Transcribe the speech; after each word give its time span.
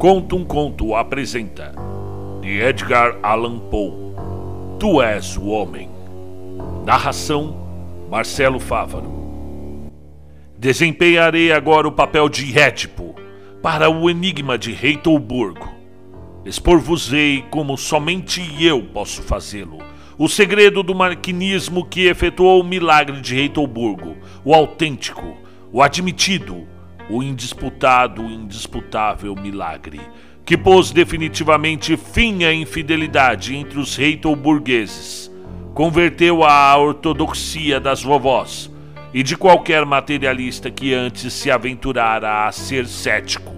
Conta 0.00 0.34
um 0.34 0.46
Conto 0.46 0.94
apresenta 0.94 1.74
de 2.40 2.58
Edgar 2.58 3.18
Allan 3.22 3.58
Poe 3.58 3.92
Tu 4.78 5.02
és 5.02 5.36
o 5.36 5.48
Homem 5.48 5.90
Narração 6.86 7.54
Marcelo 8.10 8.58
Fávaro 8.58 9.12
Desempenharei 10.58 11.52
agora 11.52 11.86
o 11.86 11.92
papel 11.92 12.30
de 12.30 12.58
Édipo 12.58 13.14
para 13.62 13.90
o 13.90 14.08
enigma 14.08 14.56
de 14.56 14.72
Reitolburgo. 14.72 15.68
Expor-vos-ei 16.46 17.44
como 17.50 17.76
somente 17.76 18.40
eu 18.58 18.82
posso 18.82 19.20
fazê-lo. 19.20 19.76
O 20.16 20.30
segredo 20.30 20.82
do 20.82 20.94
maquinismo 20.94 21.84
que 21.84 22.06
efetuou 22.06 22.62
o 22.62 22.64
milagre 22.64 23.20
de 23.20 23.34
Reitolburgo, 23.34 24.16
o 24.42 24.54
autêntico, 24.54 25.36
o 25.70 25.82
admitido, 25.82 26.66
o 27.10 27.22
indisputado, 27.22 28.22
indisputável 28.22 29.34
milagre, 29.34 30.00
que 30.44 30.56
pôs 30.56 30.92
definitivamente 30.92 31.96
fim 31.96 32.44
à 32.44 32.54
infidelidade 32.54 33.54
entre 33.54 33.80
os 33.80 33.96
reitor-burgueses, 33.96 35.30
converteu 35.74 36.44
a 36.44 36.76
ortodoxia 36.76 37.80
das 37.80 38.02
vovós 38.02 38.70
e 39.12 39.22
de 39.22 39.36
qualquer 39.36 39.84
materialista 39.84 40.70
que 40.70 40.94
antes 40.94 41.32
se 41.32 41.50
aventurara 41.50 42.46
a 42.46 42.52
ser 42.52 42.86
cético. 42.86 43.54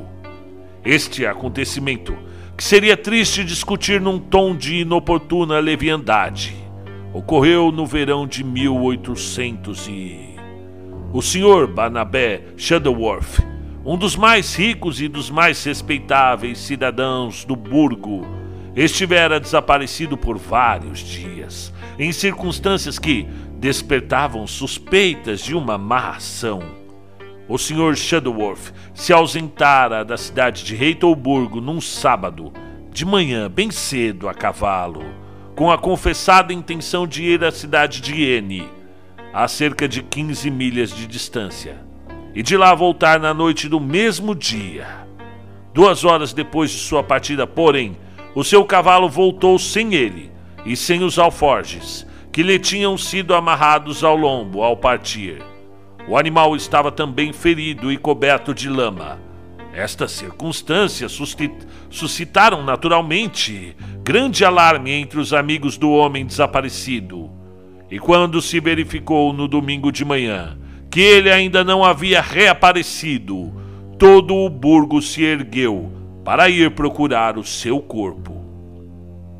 Este 0.84 1.26
acontecimento, 1.26 2.16
que 2.56 2.64
seria 2.64 2.96
triste 2.96 3.44
discutir 3.44 4.00
num 4.00 4.18
tom 4.18 4.56
de 4.56 4.76
inoportuna 4.76 5.58
leviandade, 5.58 6.56
ocorreu 7.12 7.70
no 7.70 7.86
verão 7.86 8.26
de 8.26 8.42
1800 8.42 9.88
e 9.88 10.32
o 11.12 11.20
Sr. 11.20 11.66
Barnabé 11.66 12.42
Shuttleworth, 12.56 13.51
um 13.84 13.96
dos 13.96 14.14
mais 14.14 14.54
ricos 14.54 15.00
e 15.00 15.08
dos 15.08 15.30
mais 15.30 15.62
respeitáveis 15.64 16.58
cidadãos 16.58 17.44
do 17.44 17.56
burgo, 17.56 18.24
estivera 18.76 19.40
desaparecido 19.40 20.16
por 20.16 20.38
vários 20.38 21.00
dias, 21.00 21.72
em 21.98 22.12
circunstâncias 22.12 22.98
que 22.98 23.26
despertavam 23.58 24.46
suspeitas 24.46 25.40
de 25.40 25.54
uma 25.54 25.76
má 25.76 26.10
ação. 26.10 26.62
O 27.48 27.58
Sr. 27.58 27.96
Shuttleworth 27.96 28.72
se 28.94 29.12
ausentara 29.12 30.04
da 30.04 30.16
cidade 30.16 30.64
de 30.64 30.74
Reitolburgo 30.74 31.60
num 31.60 31.80
sábado, 31.80 32.52
de 32.92 33.04
manhã, 33.04 33.50
bem 33.50 33.70
cedo, 33.70 34.28
a 34.28 34.34
cavalo, 34.34 35.04
com 35.56 35.70
a 35.70 35.76
confessada 35.76 36.52
intenção 36.52 37.06
de 37.06 37.24
ir 37.24 37.44
à 37.44 37.50
cidade 37.50 38.00
de 38.00 38.22
N 38.22 38.82
a 39.32 39.48
cerca 39.48 39.88
de 39.88 40.02
15 40.02 40.50
milhas 40.50 40.94
de 40.94 41.06
distância, 41.06 41.80
e 42.34 42.42
de 42.42 42.56
lá 42.56 42.74
voltar 42.74 43.20
na 43.20 43.34
noite 43.34 43.68
do 43.68 43.80
mesmo 43.80 44.34
dia. 44.34 44.86
Duas 45.74 46.04
horas 46.04 46.32
depois 46.32 46.70
de 46.70 46.78
sua 46.78 47.02
partida, 47.02 47.46
porém, 47.46 47.96
o 48.34 48.42
seu 48.42 48.64
cavalo 48.64 49.08
voltou 49.08 49.58
sem 49.58 49.94
ele 49.94 50.30
e 50.64 50.76
sem 50.76 51.02
os 51.02 51.18
alforjes, 51.18 52.06
que 52.30 52.42
lhe 52.42 52.58
tinham 52.58 52.96
sido 52.96 53.34
amarrados 53.34 54.02
ao 54.02 54.16
lombo 54.16 54.62
ao 54.62 54.76
partir. 54.76 55.42
O 56.08 56.16
animal 56.16 56.56
estava 56.56 56.90
também 56.90 57.32
ferido 57.32 57.92
e 57.92 57.96
coberto 57.96 58.54
de 58.54 58.68
lama. 58.68 59.20
Estas 59.72 60.12
circunstâncias 60.12 61.18
suscitaram 61.90 62.62
naturalmente 62.62 63.74
grande 64.02 64.44
alarme 64.44 64.90
entre 64.90 65.18
os 65.18 65.32
amigos 65.32 65.78
do 65.78 65.90
homem 65.90 66.26
desaparecido. 66.26 67.30
E 67.90 67.98
quando 67.98 68.42
se 68.42 68.60
verificou 68.60 69.32
no 69.32 69.46
domingo 69.46 69.90
de 69.92 70.04
manhã 70.04 70.58
que 70.92 71.00
ele 71.00 71.30
ainda 71.30 71.64
não 71.64 71.82
havia 71.82 72.20
reaparecido, 72.20 73.50
todo 73.98 74.36
o 74.36 74.50
burgo 74.50 75.00
se 75.00 75.24
ergueu 75.24 75.90
para 76.22 76.50
ir 76.50 76.70
procurar 76.72 77.38
o 77.38 77.44
seu 77.44 77.80
corpo. 77.80 78.44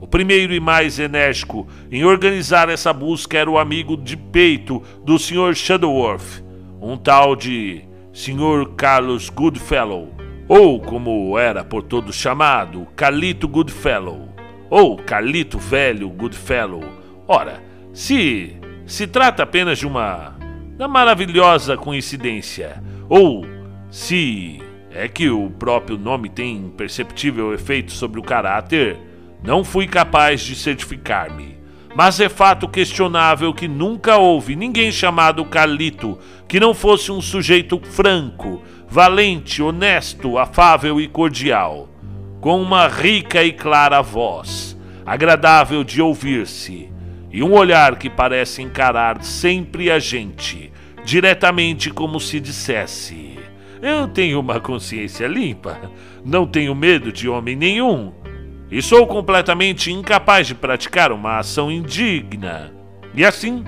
O 0.00 0.06
primeiro 0.06 0.54
e 0.54 0.58
mais 0.58 0.98
enérgico 0.98 1.68
em 1.90 2.06
organizar 2.06 2.70
essa 2.70 2.90
busca 2.90 3.36
era 3.36 3.50
o 3.50 3.58
amigo 3.58 3.98
de 3.98 4.16
peito 4.16 4.82
do 5.04 5.18
Sr. 5.18 5.54
Shadowworth, 5.54 6.42
um 6.80 6.96
tal 6.96 7.36
de 7.36 7.84
Sr. 8.14 8.70
Carlos 8.74 9.28
Goodfellow, 9.28 10.08
ou 10.48 10.80
como 10.80 11.38
era 11.38 11.62
por 11.62 11.82
todos 11.82 12.16
chamado, 12.16 12.86
Carlito 12.96 13.46
Goodfellow, 13.46 14.30
ou 14.70 14.96
Carlito 14.96 15.58
Velho 15.58 16.08
Goodfellow. 16.08 16.82
Ora, 17.28 17.62
se 17.92 18.56
se 18.86 19.06
trata 19.06 19.42
apenas 19.42 19.78
de 19.78 19.86
uma, 19.86 20.34
uma 20.78 20.88
maravilhosa 20.88 21.76
coincidência, 21.76 22.82
ou 23.08 23.46
se 23.90 24.60
é 24.90 25.08
que 25.08 25.30
o 25.30 25.50
próprio 25.50 25.98
nome 25.98 26.28
tem 26.28 26.70
perceptível 26.76 27.52
efeito 27.54 27.92
sobre 27.92 28.20
o 28.20 28.22
caráter, 28.22 28.98
não 29.42 29.64
fui 29.64 29.86
capaz 29.86 30.40
de 30.40 30.54
certificar-me. 30.54 31.58
Mas 31.94 32.20
é 32.20 32.28
fato 32.28 32.68
questionável 32.68 33.52
que 33.52 33.68
nunca 33.68 34.16
houve 34.16 34.56
ninguém 34.56 34.90
chamado 34.90 35.44
Carlito 35.44 36.18
que 36.48 36.58
não 36.58 36.72
fosse 36.72 37.12
um 37.12 37.20
sujeito 37.20 37.80
franco, 37.82 38.62
valente, 38.88 39.62
honesto, 39.62 40.38
afável 40.38 41.00
e 41.00 41.06
cordial, 41.08 41.88
com 42.40 42.60
uma 42.60 42.88
rica 42.88 43.42
e 43.42 43.52
clara 43.52 44.02
voz, 44.02 44.78
agradável 45.04 45.82
de 45.82 46.00
ouvir-se, 46.02 46.91
e 47.32 47.42
um 47.42 47.52
olhar 47.52 47.96
que 47.96 48.10
parece 48.10 48.60
encarar 48.60 49.22
sempre 49.22 49.90
a 49.90 49.98
gente, 49.98 50.70
diretamente 51.04 51.90
como 51.90 52.20
se 52.20 52.38
dissesse: 52.38 53.38
Eu 53.80 54.06
tenho 54.06 54.38
uma 54.38 54.60
consciência 54.60 55.26
limpa, 55.26 55.90
não 56.24 56.46
tenho 56.46 56.74
medo 56.74 57.10
de 57.10 57.28
homem 57.28 57.56
nenhum, 57.56 58.12
e 58.70 58.82
sou 58.82 59.06
completamente 59.06 59.90
incapaz 59.90 60.46
de 60.46 60.54
praticar 60.54 61.10
uma 61.10 61.38
ação 61.38 61.70
indigna. 61.70 62.72
E 63.14 63.24
assim, 63.24 63.64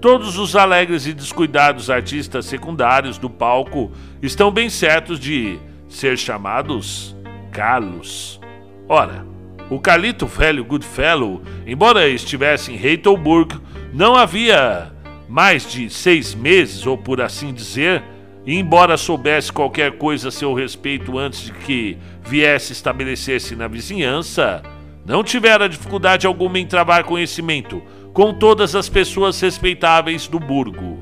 todos 0.00 0.38
os 0.38 0.54
alegres 0.54 1.06
e 1.06 1.12
descuidados 1.12 1.90
artistas 1.90 2.46
secundários 2.46 3.18
do 3.18 3.28
palco 3.28 3.90
estão 4.22 4.50
bem 4.50 4.70
certos 4.70 5.18
de 5.18 5.58
ser 5.88 6.16
chamados 6.16 7.16
Carlos. 7.50 8.40
Ora, 8.88 9.27
o 9.70 9.78
Carlito 9.78 10.26
Velho 10.26 10.64
Goodfellow, 10.64 11.42
embora 11.66 12.08
estivesse 12.08 12.72
em 12.72 12.82
Heidelberg, 12.82 13.56
não 13.92 14.14
havia 14.14 14.92
mais 15.28 15.70
de 15.70 15.90
seis 15.90 16.34
meses, 16.34 16.86
ou 16.86 16.96
por 16.96 17.20
assim 17.20 17.52
dizer, 17.52 18.02
e 18.46 18.54
embora 18.54 18.96
soubesse 18.96 19.52
qualquer 19.52 19.98
coisa 19.98 20.28
a 20.28 20.32
seu 20.32 20.54
respeito 20.54 21.18
antes 21.18 21.46
de 21.46 21.52
que 21.52 21.98
viesse 22.24 22.72
estabelecer-se 22.72 23.54
na 23.54 23.68
vizinhança, 23.68 24.62
não 25.04 25.22
tivera 25.22 25.68
dificuldade 25.68 26.26
alguma 26.26 26.58
em 26.58 26.66
travar 26.66 27.04
conhecimento 27.04 27.82
com 28.14 28.32
todas 28.32 28.74
as 28.74 28.88
pessoas 28.88 29.38
respeitáveis 29.40 30.26
do 30.26 30.40
burgo. 30.40 30.98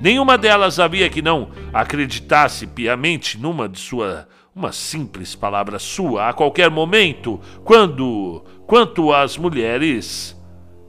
Nenhuma 0.00 0.38
delas 0.38 0.78
havia 0.78 1.08
que 1.08 1.20
não 1.20 1.50
acreditasse 1.72 2.66
piamente 2.66 3.38
numa 3.38 3.68
de 3.68 3.78
sua 3.78 4.26
uma 4.54 4.72
simples 4.72 5.34
palavra 5.34 5.78
sua 5.78 6.28
a 6.28 6.32
qualquer 6.32 6.70
momento, 6.70 7.40
quando, 7.64 8.44
quanto 8.66 9.12
às 9.12 9.36
mulheres, 9.36 10.36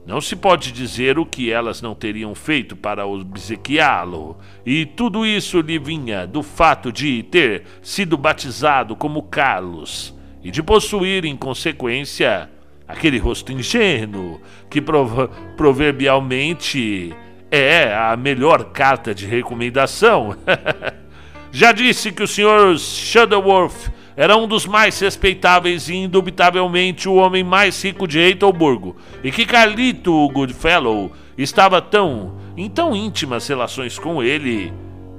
não 0.04 0.20
se 0.20 0.34
pode 0.34 0.72
dizer 0.72 1.16
o 1.16 1.24
que 1.24 1.52
elas 1.52 1.80
não 1.80 1.94
teriam 1.94 2.34
feito 2.34 2.74
para 2.74 3.06
obsequiá-lo, 3.06 4.36
e 4.66 4.84
tudo 4.84 5.24
isso 5.24 5.60
lhe 5.60 5.78
vinha 5.78 6.26
do 6.26 6.42
fato 6.42 6.92
de 6.92 7.22
ter 7.22 7.62
sido 7.80 8.16
batizado 8.16 8.96
como 8.96 9.22
Carlos 9.22 10.12
e 10.42 10.50
de 10.50 10.60
possuir, 10.60 11.24
em 11.24 11.36
consequência, 11.36 12.50
aquele 12.86 13.18
rosto 13.18 13.52
ingênuo 13.52 14.40
que 14.68 14.80
prov 14.80 15.28
proverbialmente 15.56 17.14
é 17.48 17.94
a 17.94 18.16
melhor 18.16 18.72
carta 18.72 19.14
de 19.14 19.24
recomendação. 19.24 20.36
Já 21.54 21.70
disse 21.70 22.10
que 22.10 22.22
o 22.22 22.26
Sr. 22.26 22.78
Shuttleworth 22.78 23.92
era 24.16 24.34
um 24.38 24.48
dos 24.48 24.64
mais 24.64 24.98
respeitáveis 24.98 25.90
e 25.90 25.94
indubitavelmente 25.94 27.06
o 27.06 27.16
homem 27.16 27.44
mais 27.44 27.84
rico 27.84 28.08
de 28.08 28.18
Heidelburgo, 28.18 28.96
e 29.22 29.30
que 29.30 29.44
Carlito 29.44 30.26
Goodfellow 30.30 31.12
estava 31.36 31.82
tão 31.82 32.40
em 32.56 32.70
tão 32.70 32.96
íntimas 32.96 33.46
relações 33.46 33.98
com 33.98 34.22
ele, 34.22 34.72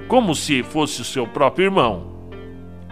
como 0.07 0.33
se 0.33 0.63
fosse 0.63 1.01
o 1.01 1.05
seu 1.05 1.27
próprio 1.27 1.65
irmão. 1.65 2.11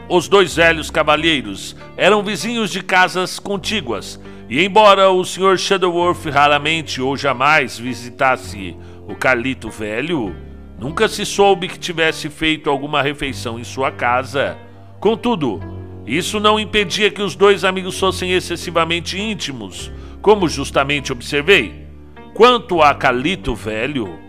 Os 0.07 0.27
dois 0.27 0.55
velhos 0.55 0.91
cavalheiros 0.91 1.75
eram 1.97 2.21
vizinhos 2.21 2.69
de 2.69 2.83
casas 2.83 3.39
contíguas, 3.39 4.21
e 4.47 4.63
embora 4.63 5.09
o 5.09 5.25
Sr. 5.25 5.57
Shuttleworth 5.57 6.25
raramente 6.31 7.01
ou 7.01 7.17
jamais 7.17 7.79
visitasse 7.79 8.77
o 9.07 9.15
Carlito 9.15 9.69
velho, 9.71 10.35
Nunca 10.81 11.07
se 11.07 11.23
soube 11.27 11.67
que 11.67 11.77
tivesse 11.77 12.27
feito 12.27 12.67
alguma 12.67 13.03
refeição 13.03 13.59
em 13.59 13.63
sua 13.63 13.91
casa. 13.91 14.57
Contudo, 14.99 15.59
isso 16.07 16.39
não 16.39 16.59
impedia 16.59 17.11
que 17.11 17.21
os 17.21 17.35
dois 17.35 17.63
amigos 17.63 17.99
fossem 17.99 18.31
excessivamente 18.31 19.21
íntimos, 19.21 19.91
como 20.23 20.49
justamente 20.49 21.11
observei. 21.11 21.85
Quanto 22.33 22.81
a 22.81 22.95
Calito 22.95 23.53
velho, 23.53 24.19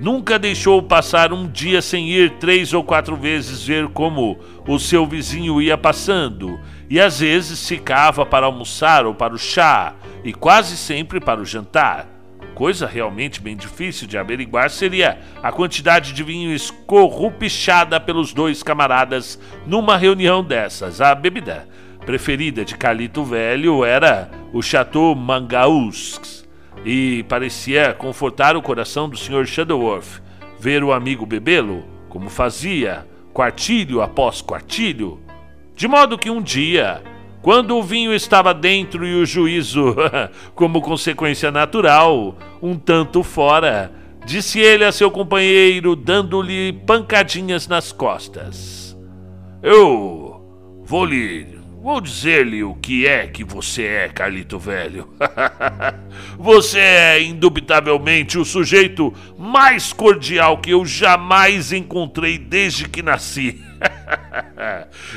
Nunca 0.00 0.36
deixou 0.36 0.82
passar 0.82 1.32
um 1.32 1.46
dia 1.46 1.80
sem 1.80 2.08
ir 2.10 2.30
três 2.30 2.72
ou 2.72 2.82
quatro 2.82 3.14
vezes 3.14 3.64
ver 3.64 3.86
como 3.90 4.36
o 4.66 4.76
seu 4.76 5.06
vizinho 5.06 5.62
ia 5.62 5.78
passando, 5.78 6.58
e 6.90 6.98
às 6.98 7.20
vezes 7.20 7.68
ficava 7.68 8.26
para 8.26 8.46
almoçar 8.46 9.06
ou 9.06 9.14
para 9.14 9.32
o 9.32 9.38
chá, 9.38 9.94
e 10.24 10.32
quase 10.32 10.76
sempre 10.76 11.20
para 11.20 11.40
o 11.40 11.44
jantar. 11.44 12.11
Coisa 12.62 12.86
realmente 12.86 13.40
bem 13.40 13.56
difícil 13.56 14.06
de 14.06 14.16
averiguar 14.16 14.70
seria 14.70 15.18
a 15.42 15.50
quantidade 15.50 16.12
de 16.12 16.22
vinho 16.22 16.54
escorrupichada 16.54 17.98
pelos 17.98 18.32
dois 18.32 18.62
camaradas 18.62 19.36
numa 19.66 19.96
reunião 19.96 20.44
dessas. 20.44 21.00
A 21.00 21.12
bebida 21.12 21.68
preferida 22.06 22.64
de 22.64 22.76
Calito 22.76 23.24
Velho 23.24 23.84
era 23.84 24.30
o 24.52 24.62
Chateau 24.62 25.12
Mangaus, 25.12 26.46
e 26.84 27.24
parecia 27.24 27.94
confortar 27.94 28.56
o 28.56 28.62
coração 28.62 29.08
do 29.08 29.16
Sr. 29.16 29.44
Shadowworth 29.44 30.22
ver 30.60 30.84
o 30.84 30.92
amigo 30.92 31.26
bebê-lo, 31.26 31.84
como 32.08 32.30
fazia, 32.30 33.04
quartilho 33.34 34.00
após 34.00 34.40
quartilho, 34.40 35.20
de 35.74 35.88
modo 35.88 36.16
que 36.16 36.30
um 36.30 36.40
dia, 36.40 37.02
quando 37.42 37.76
o 37.76 37.82
vinho 37.82 38.14
estava 38.14 38.54
dentro 38.54 39.06
e 39.06 39.14
o 39.14 39.26
juízo, 39.26 39.96
como 40.54 40.80
consequência 40.80 41.50
natural, 41.50 42.36
um 42.62 42.76
tanto 42.76 43.22
fora, 43.22 43.92
disse 44.24 44.60
ele 44.60 44.84
a 44.84 44.92
seu 44.92 45.10
companheiro, 45.10 45.96
dando-lhe 45.96 46.72
pancadinhas 46.86 47.66
nas 47.66 47.90
costas: 47.90 48.96
Eu 49.62 50.40
vou 50.84 51.04
lhe 51.04 51.62
Vou 51.82 52.00
dizer-lhe 52.00 52.62
o 52.62 52.76
que 52.76 53.08
é 53.08 53.26
que 53.26 53.42
você 53.42 53.82
é, 53.82 54.08
Carlito 54.08 54.56
Velho. 54.56 55.08
você 56.38 56.78
é 56.78 57.20
indubitavelmente 57.20 58.38
o 58.38 58.44
sujeito 58.44 59.12
mais 59.36 59.92
cordial 59.92 60.58
que 60.58 60.70
eu 60.70 60.86
jamais 60.86 61.72
encontrei 61.72 62.38
desde 62.38 62.88
que 62.88 63.02
nasci. 63.02 63.60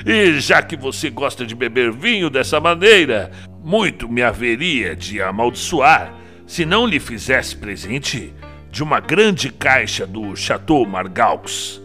e 0.06 0.40
já 0.40 0.62
que 0.62 0.76
você 0.76 1.10
gosta 1.10 1.46
de 1.46 1.56
beber 1.56 1.92
vinho 1.92 2.30
dessa 2.30 2.60
maneira, 2.60 3.32
muito 3.64 4.08
me 4.08 4.22
haveria 4.22 4.96
de 4.96 5.22
amaldiçoar 5.22 6.14
se 6.46 6.66
não 6.66 6.86
lhe 6.86 7.00
fizesse 7.00 7.56
presente 7.56 8.34
de 8.70 8.84
uma 8.84 9.00
grande 9.00 9.50
caixa 9.50 10.06
do 10.06 10.36
Chateau 10.36 10.86
Margaux. 10.86 11.82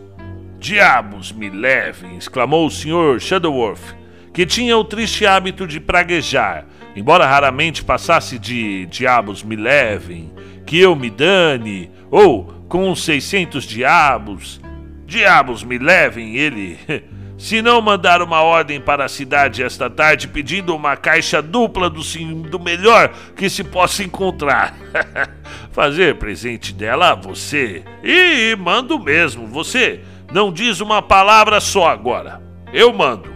Diabos 0.59 1.33
me 1.33 1.49
levem! 1.49 2.17
exclamou 2.17 2.67
o 2.67 2.71
Sr. 2.71 3.19
Shadowworth 3.19 4.01
que 4.33 4.47
tinha 4.47 4.77
o 4.77 4.85
triste 4.85 5.27
hábito 5.27 5.67
de 5.67 5.81
praguejar, 5.81 6.65
embora 6.95 7.27
raramente 7.27 7.85
passasse 7.85 8.39
de 8.39 8.87
diabos 8.87 9.43
me 9.43 9.57
levem, 9.57 10.33
que 10.65 10.79
eu 10.79 10.95
me 10.95 11.11
dane, 11.11 11.91
ou 12.11 12.45
com 12.69 12.89
uns 12.89 13.05
600 13.05 13.65
diabos, 13.65 14.61
diabos 15.07 15.65
me 15.65 15.79
levem, 15.79 16.37
ele. 16.37 16.79
Se 17.41 17.63
não 17.63 17.81
mandar 17.81 18.21
uma 18.21 18.43
ordem 18.43 18.79
para 18.79 19.07
a 19.07 19.09
cidade 19.09 19.63
esta 19.63 19.89
tarde 19.89 20.29
pedindo 20.29 20.77
uma 20.77 20.95
caixa 20.95 21.41
dupla 21.41 21.89
do, 21.89 22.03
do 22.51 22.61
melhor 22.61 23.15
que 23.35 23.49
se 23.49 23.65
possa 23.65 24.05
encontrar. 24.05 24.77
Fazer 25.73 26.17
presente 26.17 26.75
dela 26.75 27.13
a 27.13 27.15
você. 27.15 27.83
E 28.05 28.55
mando 28.57 28.99
mesmo, 28.99 29.47
você 29.47 30.03
não 30.31 30.53
diz 30.53 30.81
uma 30.81 31.01
palavra 31.01 31.61
só 31.61 31.89
agora. 31.89 32.43
Eu 32.75 32.93
mando. 32.93 33.33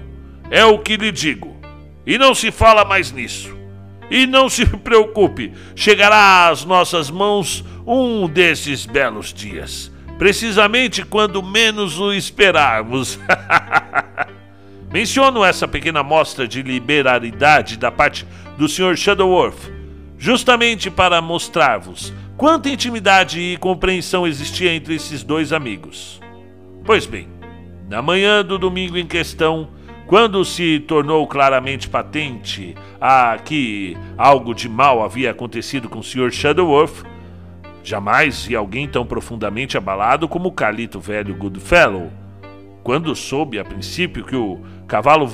É 0.50 0.67
o 0.67 0.79
que 0.81 0.99
lhe 0.99 1.11
digo. 1.11 1.57
E 2.07 2.19
não 2.19 2.35
se 2.35 2.53
fala 2.53 2.85
mais 2.85 3.11
nisso. 3.11 3.57
E 4.11 4.27
não 4.27 4.50
se 4.50 4.67
preocupe, 4.85 5.55
chegará 5.75 6.50
às 6.50 6.62
nossas 6.62 7.11
mãos 7.11 7.65
um 7.87 8.29
desses 8.29 8.85
belos 8.85 9.33
dias, 9.33 9.91
precisamente 10.19 11.05
quando 11.05 11.43
menos 11.43 11.99
o 11.99 12.12
esperarmos. 12.12 13.19
Menciono 14.93 15.44
essa 15.44 15.66
pequena 15.66 16.02
mostra 16.02 16.46
de 16.46 16.62
liberalidade 16.62 17.76
da 17.76 17.90
parte 17.90 18.26
do 18.56 18.69
Sr. 18.69 18.96
Shadowworth, 18.96 19.72
justamente 20.16 20.90
para 20.90 21.20
mostrar-vos 21.20 22.12
quanta 22.37 22.69
intimidade 22.69 23.40
e 23.40 23.56
compreensão 23.56 24.26
existia 24.26 24.72
entre 24.72 24.94
esses 24.94 25.22
dois 25.22 25.52
amigos. 25.52 26.20
Pois 26.84 27.06
bem, 27.06 27.28
na 27.88 28.02
manhã 28.02 28.44
do 28.44 28.58
domingo 28.58 28.96
em 28.96 29.06
questão, 29.06 29.69
quando 30.06 30.44
se 30.44 30.81
tornou 30.81 31.26
claramente 31.26 31.88
patente 31.88 32.75
a 33.00 33.38
que 33.43 33.96
algo 34.16 34.55
de 34.55 34.69
mal 34.69 35.02
havia 35.02 35.31
acontecido 35.31 35.88
com 35.88 36.00
o 36.00 36.05
Sr. 36.05 36.31
Shadowworth, 36.31 37.05
jamais 37.85 38.45
vi 38.45 38.57
alguém 38.57 38.89
tão 38.89 39.05
profundamente 39.05 39.77
abalado 39.77 40.27
como 40.27 40.49
o 40.49 40.53
Calito 40.53 40.99
velho 40.99 41.37
Goodfellow. 41.37 42.11
Quando 42.83 43.15
soube 43.15 43.59
a 43.59 43.65
princípio 43.65 44.25
que 44.25 44.35
o 44.35 44.61
cavalo 44.89 45.27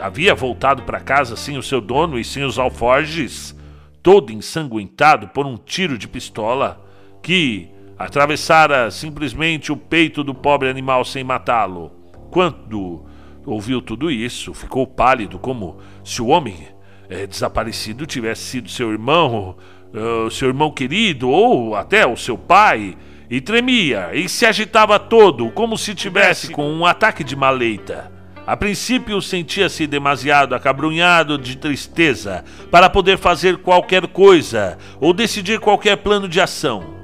havia 0.00 0.34
voltado 0.34 0.82
para 0.82 1.00
casa 1.00 1.34
sem 1.36 1.56
o 1.56 1.62
seu 1.62 1.80
dono 1.80 2.18
e 2.18 2.24
sem 2.24 2.44
os 2.44 2.58
alforges, 2.58 3.56
todo 4.02 4.32
ensanguentado 4.32 5.28
por 5.28 5.46
um 5.46 5.56
tiro 5.56 5.96
de 5.98 6.06
pistola, 6.06 6.84
que 7.22 7.70
atravessara 7.98 8.90
simplesmente 8.90 9.72
o 9.72 9.76
peito 9.76 10.22
do 10.22 10.34
pobre 10.34 10.68
animal 10.68 11.04
sem 11.04 11.24
matá-lo, 11.24 11.90
quando 12.30 13.04
ouviu 13.44 13.80
tudo 13.80 14.10
isso, 14.10 14.52
ficou 14.52 14.86
pálido, 14.86 15.38
como 15.38 15.78
se 16.04 16.20
o 16.20 16.26
homem 16.26 16.68
é, 17.08 17.26
desaparecido 17.26 18.06
tivesse 18.06 18.42
sido 18.42 18.68
seu 18.68 18.90
irmão, 18.92 19.56
uh, 19.94 20.30
seu 20.30 20.48
irmão 20.48 20.70
querido, 20.70 21.28
ou 21.28 21.74
até 21.74 22.06
o 22.06 22.16
seu 22.16 22.36
pai, 22.36 22.96
e 23.30 23.40
tremia 23.40 24.10
e 24.14 24.28
se 24.28 24.46
agitava 24.46 24.98
todo, 24.98 25.50
como 25.50 25.76
se 25.76 25.94
tivesse 25.94 26.50
com 26.50 26.70
um 26.72 26.86
ataque 26.86 27.24
de 27.24 27.34
maleita. 27.34 28.12
A 28.46 28.56
princípio 28.56 29.20
sentia-se 29.20 29.88
demasiado 29.88 30.54
acabrunhado 30.54 31.36
de 31.36 31.56
tristeza 31.56 32.44
para 32.70 32.88
poder 32.88 33.18
fazer 33.18 33.56
qualquer 33.56 34.06
coisa 34.06 34.78
ou 35.00 35.12
decidir 35.12 35.58
qualquer 35.58 35.96
plano 35.96 36.28
de 36.28 36.40
ação. 36.40 36.94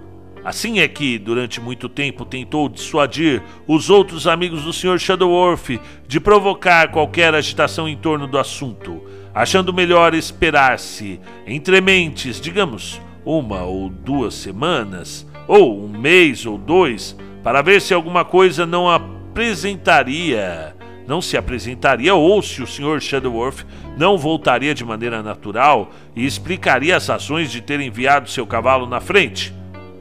Assim 0.44 0.78
é 0.78 0.88
que, 0.88 1.18
durante 1.18 1.60
muito 1.60 1.88
tempo, 1.88 2.24
tentou 2.24 2.68
dissuadir 2.68 3.42
os 3.66 3.90
outros 3.90 4.26
amigos 4.26 4.62
do 4.62 4.72
Sr. 4.72 4.98
Shadowworth 4.98 5.80
de 6.06 6.20
provocar 6.20 6.90
qualquer 6.90 7.34
agitação 7.34 7.88
em 7.88 7.96
torno 7.96 8.26
do 8.26 8.38
assunto, 8.38 9.02
achando 9.34 9.72
melhor 9.72 10.14
esperar-se 10.14 11.20
entre 11.46 11.80
mentes, 11.80 12.40
digamos, 12.40 13.00
uma 13.24 13.62
ou 13.62 13.88
duas 13.88 14.34
semanas, 14.34 15.26
ou 15.46 15.84
um 15.84 15.88
mês 15.88 16.46
ou 16.46 16.58
dois, 16.58 17.16
para 17.42 17.62
ver 17.62 17.80
se 17.80 17.94
alguma 17.94 18.24
coisa 18.24 18.64
não 18.66 18.88
apresentaria, 18.88 20.74
não 21.06 21.20
se 21.20 21.36
apresentaria, 21.36 22.14
ou 22.14 22.40
se 22.42 22.62
o 22.62 22.66
Sr. 22.66 23.00
Shadowworth 23.00 23.64
não 23.96 24.16
voltaria 24.16 24.74
de 24.74 24.84
maneira 24.84 25.22
natural 25.22 25.90
e 26.14 26.24
explicaria 26.24 26.96
as 26.96 27.08
razões 27.08 27.50
de 27.50 27.60
ter 27.60 27.80
enviado 27.80 28.30
seu 28.30 28.46
cavalo 28.46 28.86
na 28.86 29.00
frente. 29.00 29.52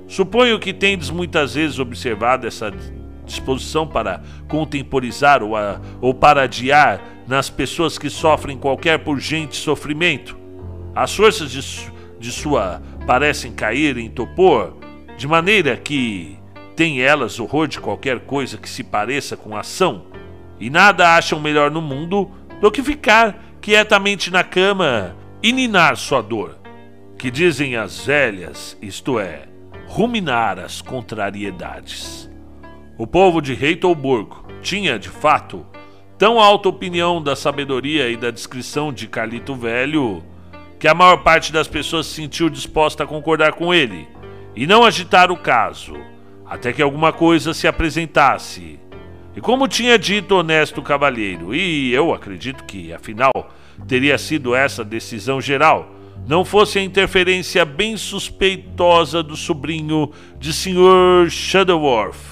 Suponho 0.07 0.59
que 0.59 0.73
tendes 0.73 1.09
muitas 1.09 1.55
vezes 1.55 1.79
observado 1.79 2.45
essa 2.45 2.71
disposição 3.31 3.87
para 3.87 4.21
contemporizar 4.47 5.41
ou, 5.41 5.55
a, 5.55 5.81
ou 5.99 6.13
para 6.13 6.43
adiar 6.43 7.01
nas 7.27 7.49
pessoas 7.49 7.97
que 7.97 8.09
sofrem 8.09 8.57
qualquer 8.57 8.99
purgente 8.99 9.55
sofrimento. 9.55 10.37
As 10.93 11.15
forças 11.15 11.51
de, 11.51 11.61
de 12.19 12.31
sua 12.31 12.81
parecem 13.05 13.51
cair 13.53 13.97
em 13.97 14.09
topor, 14.09 14.77
de 15.17 15.27
maneira 15.27 15.77
que 15.77 16.37
têm 16.75 17.01
elas 17.01 17.39
horror 17.39 17.67
de 17.67 17.79
qualquer 17.79 18.19
coisa 18.21 18.57
que 18.57 18.69
se 18.69 18.83
pareça 18.83 19.37
com 19.37 19.55
ação, 19.55 20.05
e 20.59 20.69
nada 20.69 21.15
acham 21.15 21.39
melhor 21.39 21.71
no 21.71 21.81
mundo 21.81 22.29
do 22.59 22.71
que 22.71 22.83
ficar 22.83 23.57
quietamente 23.61 24.29
na 24.29 24.43
cama 24.43 25.15
e 25.41 25.51
ninar 25.51 25.95
sua 25.97 26.21
dor, 26.21 26.57
que 27.17 27.31
dizem 27.31 27.75
as 27.75 28.05
velhas, 28.05 28.77
isto 28.81 29.19
é, 29.19 29.47
ruminar 29.87 30.59
as 30.59 30.81
contrariedades. 30.81 32.30
O 33.01 33.07
povo 33.07 33.41
de 33.41 33.55
Reitolburgo 33.55 34.45
tinha, 34.61 34.99
de 34.99 35.09
fato, 35.09 35.65
tão 36.19 36.39
alta 36.39 36.69
opinião 36.69 37.19
da 37.19 37.35
sabedoria 37.35 38.07
e 38.07 38.15
da 38.15 38.29
descrição 38.29 38.93
de 38.93 39.07
Carlito 39.07 39.55
Velho 39.55 40.23
que 40.79 40.87
a 40.87 40.93
maior 40.93 41.23
parte 41.23 41.51
das 41.51 41.67
pessoas 41.67 42.05
se 42.05 42.13
sentiu 42.13 42.47
disposta 42.47 43.03
a 43.03 43.07
concordar 43.07 43.53
com 43.53 43.73
ele 43.73 44.07
e 44.55 44.67
não 44.67 44.85
agitar 44.85 45.31
o 45.31 45.35
caso, 45.35 45.95
até 46.45 46.71
que 46.71 46.79
alguma 46.79 47.11
coisa 47.11 47.55
se 47.55 47.67
apresentasse. 47.67 48.79
E 49.35 49.41
como 49.41 49.67
tinha 49.67 49.97
dito 49.97 50.35
honesto 50.35 50.79
cavalheiro, 50.83 51.55
e 51.55 51.91
eu 51.91 52.13
acredito 52.13 52.65
que, 52.65 52.93
afinal, 52.93 53.31
teria 53.87 54.15
sido 54.19 54.53
essa 54.53 54.85
decisão 54.85 55.41
geral, 55.41 55.91
não 56.27 56.45
fosse 56.45 56.77
a 56.77 56.83
interferência 56.83 57.65
bem 57.65 57.97
suspeitosa 57.97 59.23
do 59.23 59.35
sobrinho 59.35 60.11
de 60.37 60.53
Sr. 60.53 61.31
Shadowworth, 61.31 62.30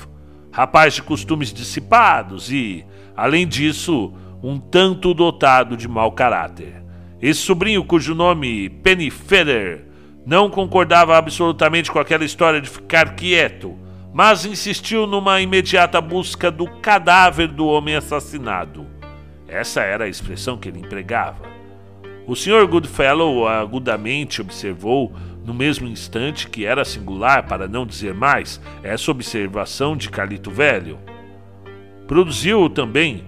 rapaz 0.60 0.94
de 0.94 1.01
costumes 1.01 1.54
dissipados 1.54 2.51
e, 2.51 2.86
além 3.16 3.48
disso, 3.48 4.12
um 4.44 4.60
tanto 4.60 5.13
dotado 5.13 5.78
de 5.78 5.88
mau 5.88 6.12
caráter. 6.12 6.84
Esse 7.22 7.39
sobrinho, 7.39 7.82
cujo 7.82 8.13
nome 8.13 8.68
Penny 8.70 9.10
Feather, 9.10 9.86
não 10.25 10.50
concordava 10.50 11.16
absolutamente 11.16 11.89
com 11.89 11.98
aquela 11.98 12.25
história 12.25 12.60
de 12.60 12.70
ficar 12.70 13.16
quieto, 13.16 13.74
mas 14.13 14.46
insistiu 14.46 15.08
numa 15.08 15.39
imediata 15.39 16.01
busca 16.01 16.51
do 16.51 16.68
cadáver 16.82 17.48
do 17.48 17.66
homem 17.66 17.96
assassinado. 17.96 18.86
Essa 19.48 19.80
era 19.80 20.04
a 20.04 20.10
expressão 20.10 20.58
que 20.58 20.68
ele 20.68 20.80
empregava. 20.80 21.48
O 22.28 22.36
Sr. 22.36 22.68
Goodfellow 22.68 23.48
agudamente 23.48 24.42
observou, 24.42 25.13
no 25.50 25.56
mesmo 25.56 25.88
instante 25.88 26.48
que 26.48 26.63
era 26.63 26.86
singular, 26.86 27.48
para 27.48 27.68
não 27.68 27.84
dizer 27.84 28.13
mais, 28.13 28.62
essa 28.84 29.10
observação 29.10 29.98
de 29.98 30.08
Calito 30.08 30.51
Velho. 30.51 31.00
Produziu 32.08 32.70
também 32.70 33.24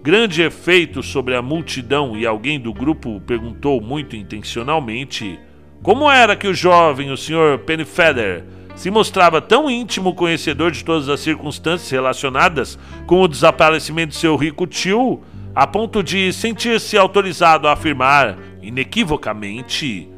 grande 0.00 0.40
efeito 0.40 1.02
sobre 1.02 1.34
a 1.34 1.42
multidão 1.42 2.16
e 2.16 2.24
alguém 2.24 2.60
do 2.60 2.72
grupo 2.72 3.20
perguntou 3.26 3.80
muito 3.80 4.14
intencionalmente 4.14 5.36
como 5.82 6.08
era 6.08 6.36
que 6.36 6.46
o 6.46 6.54
jovem, 6.54 7.10
o 7.10 7.16
Sr. 7.16 7.58
Pennyfeather, 7.66 8.44
se 8.76 8.88
mostrava 8.88 9.42
tão 9.42 9.68
íntimo 9.68 10.14
conhecedor 10.14 10.70
de 10.70 10.84
todas 10.84 11.08
as 11.08 11.18
circunstâncias 11.18 11.90
relacionadas 11.90 12.78
com 13.04 13.20
o 13.20 13.26
desaparecimento 13.26 14.10
de 14.10 14.16
seu 14.16 14.36
rico 14.36 14.64
tio, 14.64 15.22
a 15.52 15.66
ponto 15.66 16.04
de 16.04 16.32
sentir-se 16.32 16.96
autorizado 16.96 17.66
a 17.66 17.72
afirmar 17.72 18.38
inequivocamente 18.62 20.13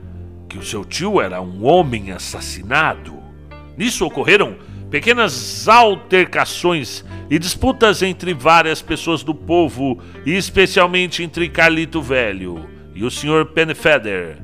que 0.57 0.63
o 0.63 0.65
seu 0.65 0.85
tio 0.87 1.21
era 1.21 1.41
um 1.43 1.67
homem 1.67 2.13
assassinado. 2.13 3.23
Nisso 3.77 4.07
ocorreram 4.07 4.57
pequenas 4.91 5.69
altercações 5.69 7.05
e 7.29 7.39
disputas 7.39 8.03
entre 8.03 8.33
várias 8.33 8.81
pessoas 8.81 9.23
do 9.23 9.35
povo, 9.35 9.99
e 10.25 10.35
especialmente 10.35 11.23
entre 11.23 11.51
Carlito 11.51 12.01
Velho 12.01 12.67
e 12.95 13.05
o 13.05 13.11
Sr. 13.11 13.45
Penfeather. 13.53 14.39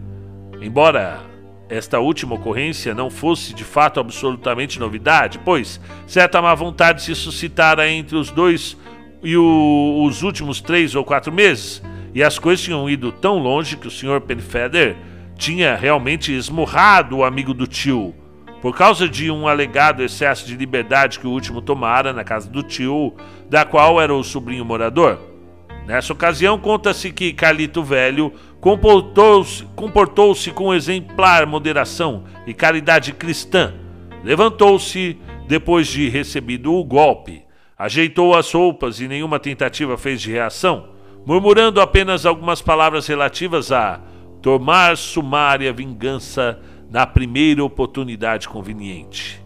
Embora 0.60 1.22
esta 1.66 1.98
última 1.98 2.34
ocorrência 2.34 2.94
não 2.94 3.08
fosse 3.08 3.54
de 3.54 3.64
fato 3.64 3.98
absolutamente 3.98 4.78
novidade, 4.78 5.38
pois 5.38 5.80
certa 6.06 6.42
má 6.42 6.54
vontade 6.54 7.02
se 7.02 7.14
suscitara 7.14 7.88
entre 7.88 8.16
os 8.16 8.30
dois 8.30 8.76
e 9.22 9.34
o, 9.34 10.04
os 10.04 10.22
últimos 10.22 10.60
três 10.60 10.94
ou 10.94 11.04
quatro 11.04 11.32
meses, 11.32 11.82
e 12.14 12.22
as 12.22 12.38
coisas 12.38 12.62
tinham 12.62 12.90
ido 12.90 13.10
tão 13.10 13.38
longe 13.38 13.78
que 13.78 13.88
o 13.88 13.90
Sr. 13.90 14.20
Penfeather 14.20 14.94
tinha 15.42 15.74
realmente 15.74 16.32
esmurrado 16.32 17.16
o 17.16 17.24
amigo 17.24 17.52
do 17.52 17.66
tio, 17.66 18.14
por 18.60 18.76
causa 18.76 19.08
de 19.08 19.28
um 19.28 19.48
alegado 19.48 20.00
excesso 20.00 20.46
de 20.46 20.54
liberdade 20.54 21.18
que 21.18 21.26
o 21.26 21.30
último 21.30 21.60
tomara 21.60 22.12
na 22.12 22.22
casa 22.22 22.48
do 22.48 22.62
tio, 22.62 23.12
da 23.50 23.64
qual 23.64 24.00
era 24.00 24.14
o 24.14 24.22
sobrinho 24.22 24.64
morador. 24.64 25.18
Nessa 25.84 26.12
ocasião, 26.12 26.56
conta-se 26.60 27.10
que 27.10 27.32
Carlito 27.32 27.82
Velho 27.82 28.32
comportou-se 28.60 29.64
comportou 29.74 30.32
com 30.54 30.72
exemplar 30.72 31.44
moderação 31.44 32.22
e 32.46 32.54
caridade 32.54 33.12
cristã. 33.12 33.74
Levantou-se 34.22 35.18
depois 35.48 35.88
de 35.88 36.08
recebido 36.08 36.72
o 36.72 36.84
golpe, 36.84 37.42
ajeitou 37.76 38.36
as 38.36 38.52
roupas 38.52 39.00
e 39.00 39.08
nenhuma 39.08 39.40
tentativa 39.40 39.98
fez 39.98 40.22
de 40.22 40.30
reação, 40.30 40.90
murmurando 41.26 41.80
apenas 41.80 42.24
algumas 42.24 42.62
palavras 42.62 43.08
relativas 43.08 43.72
a 43.72 43.98
tomar 44.42 44.96
sumária 44.96 45.72
vingança 45.72 46.60
na 46.90 47.06
primeira 47.06 47.64
oportunidade 47.64 48.48
conveniente. 48.48 49.40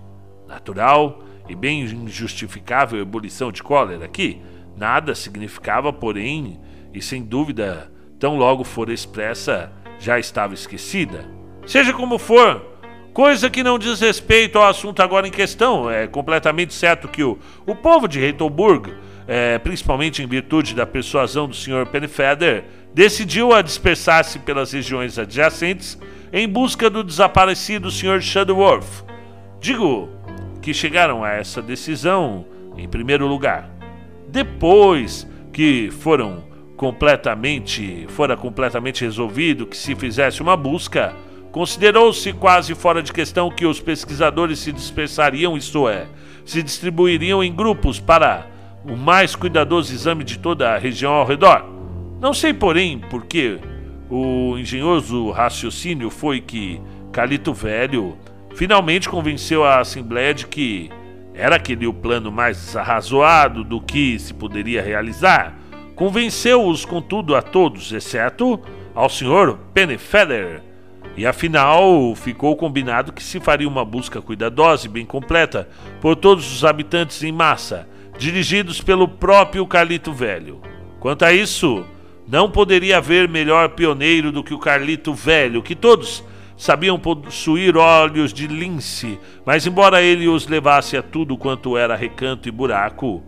Natural 0.49 1.23
e 1.49 1.55
bem 1.55 1.83
injustificável 1.83 3.01
ebulição 3.01 3.53
de 3.53 3.63
cólera 3.63 4.07
aqui, 4.07 4.41
nada 4.77 5.15
significava, 5.15 5.93
porém, 5.93 6.59
e 6.95 7.03
sem 7.03 7.23
dúvida, 7.23 7.93
tão 8.19 8.37
logo 8.37 8.65
for 8.65 8.89
expressa, 8.89 9.71
já 9.99 10.19
estava 10.19 10.55
esquecida. 10.55 11.31
Seja 11.67 11.93
como 11.93 12.19
for, 12.19 12.76
coisa 13.17 13.49
que 13.49 13.63
não 13.63 13.79
diz 13.79 13.99
respeito 13.99 14.59
ao 14.59 14.69
assunto 14.69 15.01
agora 15.01 15.27
em 15.27 15.31
questão, 15.31 15.91
é 15.91 16.07
completamente 16.07 16.75
certo 16.75 17.09
que 17.09 17.25
o, 17.25 17.39
o 17.67 17.75
povo 17.75 18.07
de 18.07 18.21
Reitelburg, 18.21 18.93
é, 19.27 19.57
principalmente 19.57 20.23
em 20.23 20.27
virtude 20.27 20.75
da 20.75 20.85
persuasão 20.85 21.49
do 21.49 21.57
Sr. 21.57 21.87
Penfeder, 21.91 22.65
decidiu 22.93 23.55
a 23.55 23.63
dispersar-se 23.63 24.39
pelas 24.41 24.71
regiões 24.71 25.19
adjacentes 25.19 25.99
em 26.31 26.47
busca 26.47 26.91
do 26.91 27.03
desaparecido 27.03 27.91
Sr. 27.91 28.21
Shadowworth. 28.21 29.07
Digo 29.63 30.11
que 30.61 30.75
chegaram 30.75 31.25
a 31.25 31.31
essa 31.31 31.63
decisão 31.63 32.45
em 32.77 32.87
primeiro 32.87 33.27
lugar. 33.27 33.71
Depois 34.29 35.27
que 35.55 35.91
foram 35.91 36.45
completamente, 36.77 38.07
fora 38.11 38.37
completamente 38.37 39.07
resolvido 39.07 39.65
que 39.65 39.75
se 39.79 39.95
fizesse 39.95 40.43
uma 40.43 40.55
busca, 40.55 41.17
considerou-se 41.57 42.35
quase 42.35 42.75
fora 42.75 43.03
de 43.03 43.11
questão 43.11 43.51
que 43.51 43.65
os 43.65 43.81
pesquisadores 43.81 44.59
se 44.59 44.71
dispersariam, 44.71 45.57
isto 45.57 45.89
é, 45.89 46.07
se 46.45 46.63
distribuiriam 46.63 47.43
em 47.43 47.51
grupos 47.51 47.99
para 47.99 48.47
o 48.85 48.95
mais 48.95 49.35
cuidadoso 49.35 49.91
exame 49.91 50.23
de 50.23 50.39
toda 50.39 50.75
a 50.75 50.77
região 50.77 51.15
ao 51.15 51.25
redor. 51.25 51.65
Não 52.21 52.35
sei, 52.35 52.53
porém, 52.53 52.99
por 52.99 53.25
que 53.25 53.59
o 54.11 54.59
engenhoso 54.59 55.31
raciocínio 55.31 56.11
foi 56.11 56.43
que 56.43 56.79
Calito 57.11 57.55
Velho 57.55 58.19
finalmente 58.55 59.09
convenceu 59.09 59.65
a 59.65 59.81
Assembleia 59.81 60.35
de 60.35 60.47
que 60.47 60.91
era 61.33 61.57
aquele 61.57 61.87
o 61.87 61.95
plano 61.95 62.31
mais 62.31 62.77
arrazoado 62.77 63.65
do 63.65 63.81
que 63.81 64.19
se 64.19 64.35
poderia 64.35 64.83
realizar. 64.83 65.57
Convenceu-os, 65.95 66.85
contudo, 66.85 67.35
a 67.35 67.41
todos, 67.41 67.95
exceto 67.95 68.61
ao 68.95 69.09
Sr. 69.09 69.57
Pennyfeather. 69.73 70.76
E 71.17 71.27
afinal, 71.27 72.15
ficou 72.15 72.55
combinado 72.57 73.13
que 73.13 73.23
se 73.23 73.41
faria 73.41 73.67
uma 73.67 73.85
busca 73.85 74.21
cuidadosa 74.21 74.87
e 74.87 74.91
bem 74.91 75.07
completa 75.07 75.67
por 76.01 76.15
todos 76.15 76.53
os 76.55 76.65
habitantes 76.65 77.23
em 77.23 77.33
massa, 77.33 77.89
dirigidos 78.19 78.83
pelo 78.83 79.09
próprio 79.09 79.67
Calito 79.67 80.13
Velho. 80.13 80.61
Quanto 81.01 81.25
a 81.25 81.33
isso, 81.33 81.85
não 82.29 82.51
poderia 82.51 82.99
haver 82.99 83.29
melhor 83.29 83.71
pioneiro 83.71 84.31
do 84.31 84.45
que 84.45 84.53
o 84.53 84.59
Carlito 84.59 85.15
Velho, 85.15 85.63
que 85.63 85.75
todos 85.75 86.23
sabiam 86.57 86.99
possuir 86.99 87.77
olhos 87.77 88.33
de 88.33 88.47
lince, 88.47 89.19
mas 89.45 89.67
embora 89.67 90.03
ele 90.03 90.29
os 90.29 90.47
levasse 90.47 90.97
a 90.97 91.03
tudo 91.03 91.37
quanto 91.37 91.79
era 91.79 91.97
recanto 91.97 92.49
e 92.49 92.53
buraco, 92.53 93.23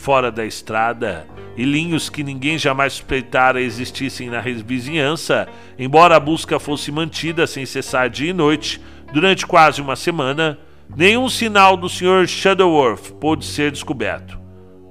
fora 0.00 0.32
da 0.32 0.46
estrada, 0.46 1.26
e 1.54 1.62
linhos 1.62 2.08
que 2.08 2.24
ninguém 2.24 2.56
jamais 2.56 2.94
suspeitara 2.94 3.60
existissem 3.60 4.30
na 4.30 4.40
vizinhança, 4.40 5.46
embora 5.78 6.16
a 6.16 6.20
busca 6.20 6.58
fosse 6.58 6.90
mantida 6.90 7.46
sem 7.46 7.66
cessar 7.66 8.08
dia 8.08 8.30
e 8.30 8.32
noite 8.32 8.80
durante 9.12 9.46
quase 9.46 9.82
uma 9.82 9.94
semana, 9.96 10.58
nenhum 10.96 11.28
sinal 11.28 11.76
do 11.76 11.86
Sr. 11.86 12.26
Shadowworth 12.26 13.12
pôde 13.20 13.44
ser 13.44 13.70
descoberto. 13.70 14.40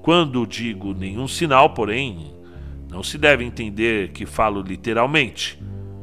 Quando 0.04 0.46
digo 0.46 0.94
nenhum 0.94 1.28
sinal, 1.28 1.72
porém, 1.72 2.32
não 2.88 3.02
se 3.02 3.18
deve 3.18 3.44
entender 3.44 4.12
que 4.12 4.28
falo 4.28 4.62
literalmente, 4.62 5.60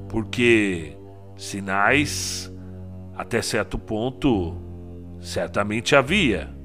porque 0.09 0.97
sinais, 1.37 2.53
até 3.17 3.41
certo 3.41 3.79
ponto, 3.79 4.57
certamente 5.21 5.95
havia. 5.95 6.56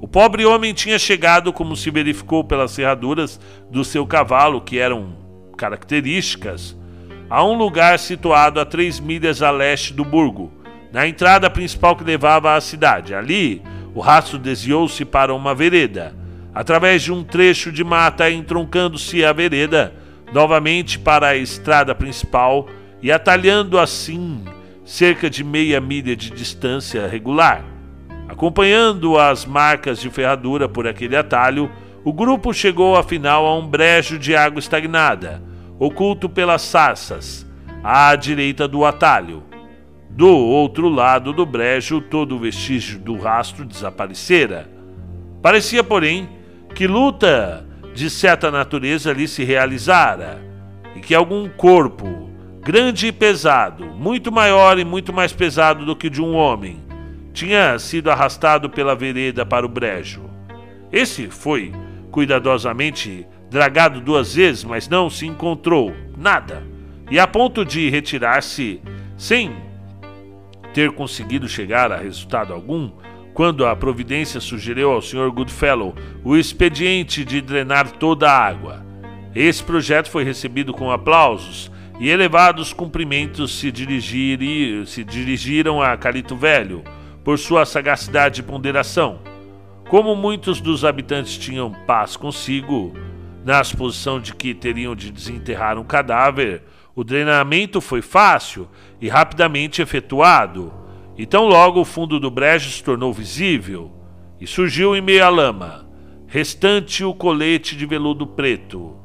O 0.00 0.06
pobre 0.06 0.44
homem 0.44 0.72
tinha 0.72 0.98
chegado, 0.98 1.52
como 1.52 1.74
se 1.76 1.90
verificou 1.90 2.44
pelas 2.44 2.70
serraduras 2.70 3.40
do 3.70 3.84
seu 3.84 4.06
cavalo, 4.06 4.60
que 4.60 4.78
eram 4.78 5.16
características, 5.56 6.76
a 7.28 7.44
um 7.44 7.54
lugar 7.54 7.98
situado 7.98 8.60
a 8.60 8.64
três 8.64 9.00
milhas 9.00 9.42
a 9.42 9.50
leste 9.50 9.92
do 9.92 10.04
burgo, 10.04 10.52
na 10.92 11.06
entrada 11.06 11.50
principal 11.50 11.96
que 11.96 12.04
levava 12.04 12.54
à 12.54 12.60
cidade. 12.60 13.12
Ali, 13.12 13.60
o 13.94 14.00
rastro 14.00 14.38
desviou-se 14.38 15.04
para 15.04 15.34
uma 15.34 15.54
vereda 15.54 16.14
através 16.54 17.02
de 17.02 17.12
um 17.12 17.22
trecho 17.22 17.70
de 17.70 17.84
mata 17.84 18.30
entroncando-se 18.30 19.24
a 19.24 19.32
vereda 19.32 19.92
novamente 20.32 20.98
para 20.98 21.28
a 21.28 21.36
estrada 21.36 21.94
principal 21.94 22.68
e 23.02 23.12
atalhando 23.12 23.78
assim 23.78 24.44
cerca 24.84 25.28
de 25.28 25.44
meia 25.44 25.80
milha 25.80 26.16
de 26.16 26.30
distância 26.30 27.06
regular. 27.06 27.77
Acompanhando 28.28 29.18
as 29.18 29.46
marcas 29.46 29.98
de 29.98 30.10
ferradura 30.10 30.68
por 30.68 30.86
aquele 30.86 31.16
atalho, 31.16 31.70
o 32.04 32.12
grupo 32.12 32.52
chegou 32.52 32.96
afinal 32.96 33.46
a 33.46 33.58
um 33.58 33.66
brejo 33.66 34.18
de 34.18 34.36
água 34.36 34.58
estagnada, 34.58 35.42
oculto 35.78 36.28
pelas 36.28 36.62
sarças, 36.62 37.46
à 37.82 38.14
direita 38.14 38.68
do 38.68 38.84
atalho. 38.84 39.42
Do 40.10 40.28
outro 40.28 40.88
lado 40.88 41.32
do 41.32 41.46
brejo, 41.46 42.00
todo 42.00 42.36
o 42.36 42.38
vestígio 42.38 42.98
do 42.98 43.16
rastro 43.16 43.64
desaparecera. 43.64 44.68
Parecia, 45.40 45.82
porém, 45.82 46.28
que 46.74 46.86
luta 46.86 47.66
de 47.94 48.10
certa 48.10 48.50
natureza 48.50 49.10
ali 49.10 49.26
se 49.26 49.42
realizara, 49.42 50.38
e 50.94 51.00
que 51.00 51.14
algum 51.14 51.48
corpo, 51.48 52.30
grande 52.60 53.06
e 53.06 53.12
pesado, 53.12 53.86
muito 53.86 54.30
maior 54.30 54.78
e 54.78 54.84
muito 54.84 55.12
mais 55.12 55.32
pesado 55.32 55.84
do 55.84 55.96
que 55.96 56.10
de 56.10 56.20
um 56.20 56.34
homem, 56.34 56.87
tinha 57.38 57.78
sido 57.78 58.10
arrastado 58.10 58.68
pela 58.68 58.96
vereda 58.96 59.46
para 59.46 59.64
o 59.64 59.68
brejo. 59.68 60.28
Esse 60.90 61.28
foi 61.28 61.72
cuidadosamente 62.10 63.24
dragado 63.48 64.00
duas 64.00 64.34
vezes, 64.34 64.64
mas 64.64 64.88
não 64.88 65.08
se 65.08 65.24
encontrou 65.24 65.94
nada, 66.16 66.64
e 67.08 67.16
a 67.16 67.28
ponto 67.28 67.64
de 67.64 67.88
retirar-se 67.90 68.82
sem 69.16 69.54
ter 70.74 70.90
conseguido 70.90 71.48
chegar 71.48 71.92
a 71.92 71.98
resultado 71.98 72.52
algum, 72.52 72.90
quando 73.32 73.64
a 73.64 73.76
providência 73.76 74.40
sugeriu 74.40 74.90
ao 74.90 75.00
Sr. 75.00 75.30
Goodfellow 75.30 75.94
o 76.24 76.36
expediente 76.36 77.24
de 77.24 77.40
drenar 77.40 77.88
toda 77.92 78.28
a 78.28 78.48
água. 78.48 78.84
Esse 79.32 79.62
projeto 79.62 80.10
foi 80.10 80.24
recebido 80.24 80.72
com 80.72 80.90
aplausos 80.90 81.70
e 82.00 82.10
elevados 82.10 82.72
cumprimentos 82.72 83.60
se, 83.60 83.70
dirigir, 83.70 84.40
se 84.88 85.04
dirigiram 85.04 85.80
a 85.80 85.96
Calito 85.96 86.34
Velho 86.34 86.82
por 87.24 87.38
sua 87.38 87.64
sagacidade 87.64 88.40
e 88.40 88.44
ponderação. 88.44 89.20
Como 89.88 90.14
muitos 90.14 90.60
dos 90.60 90.84
habitantes 90.84 91.38
tinham 91.38 91.72
paz 91.86 92.16
consigo, 92.16 92.92
na 93.44 93.62
suposição 93.64 94.20
de 94.20 94.34
que 94.34 94.54
teriam 94.54 94.94
de 94.94 95.10
desenterrar 95.10 95.78
um 95.78 95.84
cadáver, 95.84 96.62
o 96.94 97.02
drenamento 97.02 97.80
foi 97.80 98.02
fácil 98.02 98.68
e 99.00 99.08
rapidamente 99.08 99.80
efetuado. 99.80 100.72
Então 101.16 101.46
logo 101.46 101.80
o 101.80 101.84
fundo 101.84 102.20
do 102.20 102.30
brejo 102.30 102.70
se 102.70 102.82
tornou 102.82 103.12
visível 103.12 103.92
e 104.40 104.46
surgiu 104.46 104.94
em 104.94 105.00
meio 105.00 105.24
à 105.24 105.28
lama, 105.28 105.88
restante 106.26 107.02
o 107.02 107.14
colete 107.14 107.76
de 107.76 107.86
veludo 107.86 108.26
preto, 108.26 108.96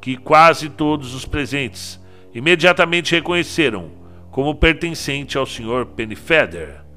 que 0.00 0.16
quase 0.16 0.68
todos 0.68 1.14
os 1.14 1.24
presentes 1.24 2.00
imediatamente 2.32 3.14
reconheceram 3.14 3.90
como 4.30 4.54
pertencente 4.54 5.36
ao 5.36 5.44
Sr. 5.44 5.86
Pennyfeather. 5.96 6.87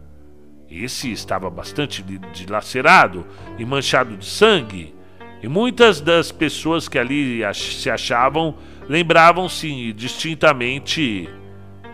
Esse 0.72 1.12
estava 1.12 1.50
bastante 1.50 2.02
dilacerado 2.34 3.28
e 3.60 3.66
manchado 3.66 4.16
de 4.16 4.26
sangue, 4.26 4.96
e 5.44 5.48
muitas 5.48 6.00
das 6.00 6.32
pessoas 6.32 6.88
que 6.88 6.98
ali 6.98 7.42
se 7.54 7.90
achavam 7.90 8.56
lembravam-se 8.88 9.92
distintamente 9.92 11.30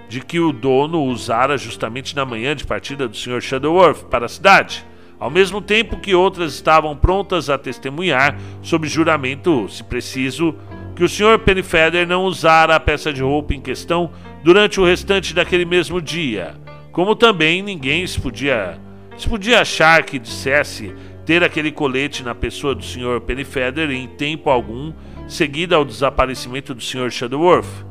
de 0.08 0.22
que 0.22 0.40
o 0.40 0.54
dono 0.54 1.04
usara 1.06 1.58
justamente 1.58 2.16
na 2.16 2.24
manhã 2.24 2.56
de 2.56 2.66
partida 2.66 3.08
do 3.08 3.18
Sr. 3.18 3.42
Shadowworth 3.42 4.06
para 4.06 4.28
a 4.28 4.30
cidade, 4.30 4.86
ao 5.20 5.32
mesmo 5.32 5.60
tempo 5.60 6.00
que 6.00 6.14
outras 6.14 6.54
estavam 6.54 6.96
prontas 6.96 7.50
a 7.50 7.58
testemunhar, 7.58 8.38
sob 8.62 8.88
juramento, 8.88 9.68
se 9.70 9.84
preciso, 9.84 10.56
que 10.96 11.04
o 11.04 11.10
Sr. 11.10 11.40
Pennyfeather 11.40 12.08
não 12.08 12.26
usara 12.26 12.76
a 12.76 12.80
peça 12.80 13.12
de 13.12 13.24
roupa 13.24 13.56
em 13.56 13.60
questão 13.60 14.12
durante 14.44 14.80
o 14.80 14.86
restante 14.86 15.34
daquele 15.34 15.66
mesmo 15.66 16.00
dia, 16.00 16.56
como 16.98 17.16
também 17.16 17.62
ninguém 17.62 18.08
se 18.08 18.20
podia, 18.20 18.80
se 19.20 19.30
podia 19.30 19.62
achar 19.62 20.02
que 20.02 20.18
dissesse 20.18 20.96
ter 21.28 21.44
aquele 21.44 21.72
colete 21.72 22.24
na 22.24 22.34
pessoa 22.34 22.74
do 22.74 22.84
Sr. 22.84 23.22
Pennyfeather 23.22 23.92
em 23.92 24.08
tempo 24.08 24.50
algum 24.50 24.92
seguida 25.28 25.76
ao 25.76 25.86
desaparecimento 25.86 26.74
do 26.74 26.82
Sr. 26.82 27.12
Shadowworth. 27.12 27.86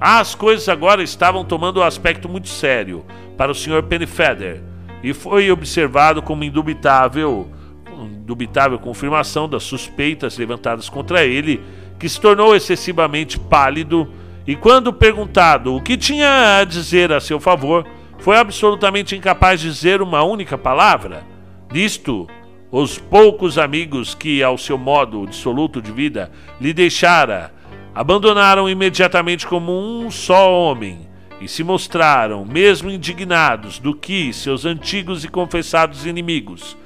As 0.00 0.34
coisas 0.34 0.70
agora 0.70 1.02
estavam 1.02 1.44
tomando 1.44 1.80
um 1.80 1.82
aspecto 1.82 2.30
muito 2.30 2.48
sério 2.48 3.04
para 3.36 3.52
o 3.52 3.54
Sr. 3.54 3.82
Pennyfeather 3.82 4.62
e 5.02 5.12
foi 5.12 5.50
observado 5.50 6.22
como 6.22 6.42
indubitável, 6.42 7.46
indubitável 7.94 8.78
confirmação 8.78 9.50
das 9.50 9.64
suspeitas 9.64 10.38
levantadas 10.38 10.88
contra 10.88 11.26
ele, 11.26 11.60
que 11.98 12.08
se 12.08 12.18
tornou 12.18 12.56
excessivamente 12.56 13.38
pálido 13.38 14.10
e, 14.46 14.56
quando 14.56 14.94
perguntado 14.94 15.76
o 15.76 15.82
que 15.82 15.98
tinha 15.98 16.60
a 16.60 16.64
dizer 16.64 17.12
a 17.12 17.20
seu 17.20 17.38
favor, 17.38 17.86
foi 18.20 18.36
absolutamente 18.36 19.16
incapaz 19.16 19.60
de 19.60 19.68
dizer 19.68 20.00
uma 20.02 20.22
única 20.22 20.56
palavra. 20.56 21.24
Nisto, 21.72 22.28
os 22.70 22.98
poucos 22.98 23.58
amigos 23.58 24.14
que, 24.14 24.42
ao 24.42 24.56
seu 24.56 24.78
modo 24.78 25.26
dissoluto 25.26 25.80
de 25.82 25.90
vida, 25.90 26.30
lhe 26.60 26.72
deixara 26.72 27.52
abandonaram 27.94 28.68
imediatamente 28.68 29.46
como 29.46 29.72
um 29.72 30.10
só 30.10 30.52
homem 30.52 31.08
e 31.40 31.48
se 31.48 31.64
mostraram, 31.64 32.44
mesmo 32.44 32.90
indignados 32.90 33.78
do 33.78 33.94
que 33.94 34.32
seus 34.32 34.64
antigos 34.64 35.24
e 35.24 35.28
confessados 35.28 36.06
inimigos, 36.06 36.76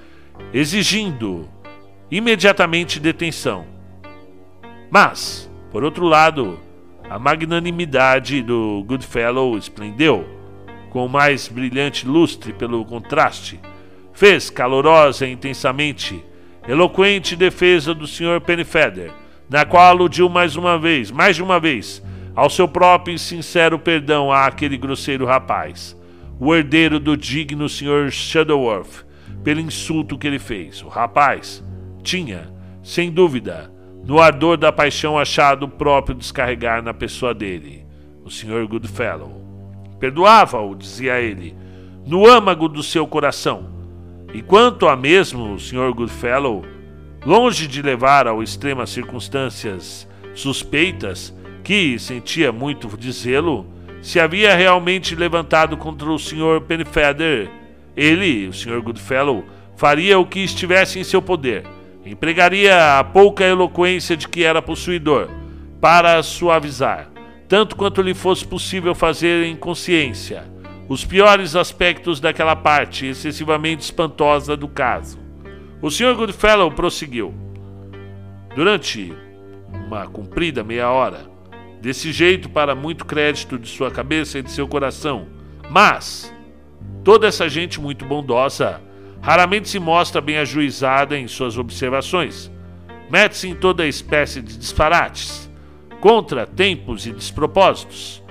exigindo 0.53 1.49
imediatamente 2.11 3.01
detenção. 3.01 3.67
Mas, 4.91 5.51
por 5.73 5.83
outro 5.83 6.07
lado, 6.07 6.59
a 7.11 7.19
magnanimidade 7.19 8.43
do 8.43 8.85
Goodfellow 8.87 9.59
esplendeu, 9.59 10.25
com 10.95 11.09
mais 11.09 11.49
brilhante 11.49 12.07
lustre 12.07 12.53
pelo 12.53 12.85
contraste, 12.85 13.59
fez 14.13 14.49
calorosa 14.49 15.27
e 15.27 15.33
intensamente 15.33 16.25
eloquente 16.69 17.35
defesa 17.35 17.93
do 17.93 18.07
Sr. 18.07 18.41
Pennyfeather 18.41 19.11
na 19.51 19.65
qual 19.65 19.87
aludiu 19.87 20.29
mais 20.29 20.55
uma 20.55 20.79
vez, 20.79 21.11
mais 21.11 21.35
de 21.35 21.43
uma 21.43 21.59
vez, 21.59 22.01
ao 22.33 22.49
seu 22.49 22.69
próprio 22.69 23.13
e 23.13 23.19
sincero 23.19 23.77
perdão 23.77 24.31
àquele 24.31 24.77
grosseiro 24.77 25.27
rapaz, 25.27 26.01
o 26.39 26.55
herdeiro 26.55 27.01
do 27.01 27.17
digno 27.17 27.69
Sr. 27.69 28.13
Shadowworth, 28.13 29.05
pelo 29.43 29.59
insulto 29.59 30.17
que 30.17 30.29
ele 30.29 30.39
fez. 30.39 30.81
O 30.81 30.89
rapaz 30.89 31.63
tinha, 32.05 32.55
sem 32.85 33.11
dúvida, 33.11 33.69
no 34.05 34.21
ardor 34.21 34.57
da 34.57 34.71
paixão 34.71 35.19
achado 35.19 35.69
próprio 35.69 36.15
descarregar 36.15 36.85
na 36.85 36.95
pessoa 36.95 37.35
dele, 37.35 37.85
o 38.25 38.31
Sr. 38.31 38.65
Goodfellow. 38.69 39.44
Perdoava-o, 39.99 40.75
dizia 40.75 41.21
ele, 41.21 41.57
no 42.07 42.27
âmago 42.27 42.69
do 42.69 42.83
seu 42.83 43.07
coração. 43.07 43.73
E 44.33 44.43
quanto 44.43 44.89
a 44.89 44.97
mesmo 44.97 45.55
o 45.55 45.61
Sr. 45.61 45.93
Goodfellow, 45.95 46.65
Longe 47.27 47.67
de 47.67 47.81
levar 47.81 48.27
ao 48.27 48.43
extremo 48.43 48.83
as 48.83 48.91
circunstâncias 48.91 50.07
suspeitas, 50.35 51.35
que 51.63 51.99
sentia 51.99 52.53
muito 52.53 52.87
dizê-lo, 52.99 53.67
se 54.03 54.21
havia 54.21 54.55
realmente 54.55 55.15
levantado 55.15 55.75
contra 55.75 56.11
o 56.11 56.19
Sr. 56.19 56.61
Pennyfeather, 56.69 57.51
ele, 57.97 58.49
o 58.49 58.53
Sr. 58.53 58.83
Goodfellow, 58.83 59.43
faria 59.75 60.19
o 60.19 60.27
que 60.27 60.41
estivesse 60.41 60.99
em 60.99 61.05
seu 61.05 61.23
poder. 61.23 61.65
Empregaria 62.05 62.99
a 62.99 63.05
pouca 63.05 63.43
eloquência 63.43 64.15
de 64.15 64.29
que 64.29 64.45
era 64.45 64.61
possuidor, 64.61 65.31
para 65.81 66.23
suavizar, 66.23 67.11
tanto 67.55 67.77
quanto 67.77 68.03
lhe 68.03 68.15
fosse 68.15 68.45
possível 68.45 68.97
fazer 68.97 69.45
em 69.45 69.55
consciência, 69.55 70.43
os 70.89 71.05
piores 71.05 71.55
aspectos 71.55 72.19
daquela 72.19 72.57
parte 72.57 73.07
excessivamente 73.07 73.85
espantosa 73.85 74.57
do 74.57 74.67
caso. 74.67 75.21
O 75.81 75.89
Sr. 75.89 76.17
Goodfellow 76.17 76.73
prosseguiu. 76.73 77.33
Durante 78.57 79.15
uma 79.87 80.09
comprida 80.09 80.65
meia 80.65 80.91
hora, 80.91 81.31
desse 81.81 82.11
jeito 82.11 82.51
para 82.51 82.75
muito 82.75 83.05
crédito 83.05 83.57
de 83.57 83.69
sua 83.69 83.89
cabeça 83.89 84.41
e 84.41 84.43
de 84.43 84.51
seu 84.51 84.67
coração. 84.67 85.29
Mas 85.71 86.35
toda 87.05 87.29
essa 87.29 87.49
gente 87.49 87.81
muito 87.81 88.05
bondosa 88.05 88.83
raramente 89.23 89.69
se 89.69 89.79
mostra 89.79 90.21
bem 90.21 90.39
ajuizada 90.39 91.17
em 91.17 91.29
suas 91.29 91.57
observações. 91.57 92.51
Mete-se 93.09 93.49
em 93.49 93.55
toda 93.55 93.87
espécie 93.87 94.43
de 94.43 94.59
disparates, 94.59 95.49
contra 96.05 96.47
tempos 96.47 97.07
e 97.07 97.13
despropósitos. 97.13 98.23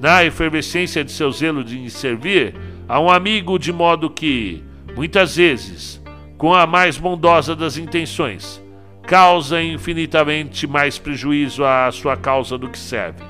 Na 0.00 0.24
efervescência 0.24 1.02
de 1.02 1.10
seu 1.10 1.32
zelo 1.32 1.64
de 1.64 1.90
servir 1.90 2.54
a 2.88 3.00
um 3.00 3.10
amigo, 3.10 3.58
de 3.58 3.72
modo 3.72 4.08
que, 4.08 4.62
muitas 4.94 5.34
vezes, 5.34 6.00
com 6.38 6.54
a 6.54 6.68
mais 6.68 6.96
bondosa 6.96 7.56
das 7.56 7.76
intenções, 7.78 8.62
causa 9.02 9.60
infinitamente 9.60 10.68
mais 10.68 11.00
prejuízo 11.00 11.64
à 11.64 11.90
sua 11.90 12.16
causa 12.16 12.56
do 12.56 12.68
que 12.68 12.78
serve. 12.78 13.24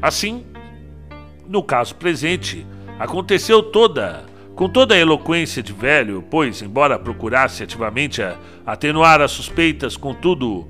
Assim, 0.00 0.46
no 1.48 1.64
caso 1.64 1.96
presente, 1.96 2.64
aconteceu 3.00 3.64
toda, 3.64 4.26
com 4.54 4.68
toda 4.68 4.94
a 4.94 4.98
eloquência 4.98 5.60
de 5.60 5.72
velho, 5.72 6.24
pois, 6.30 6.62
embora 6.62 7.00
procurasse 7.00 7.64
ativamente 7.64 8.22
atenuar 8.64 9.20
as 9.20 9.32
suspeitas, 9.32 9.96
contudo, 9.96 10.68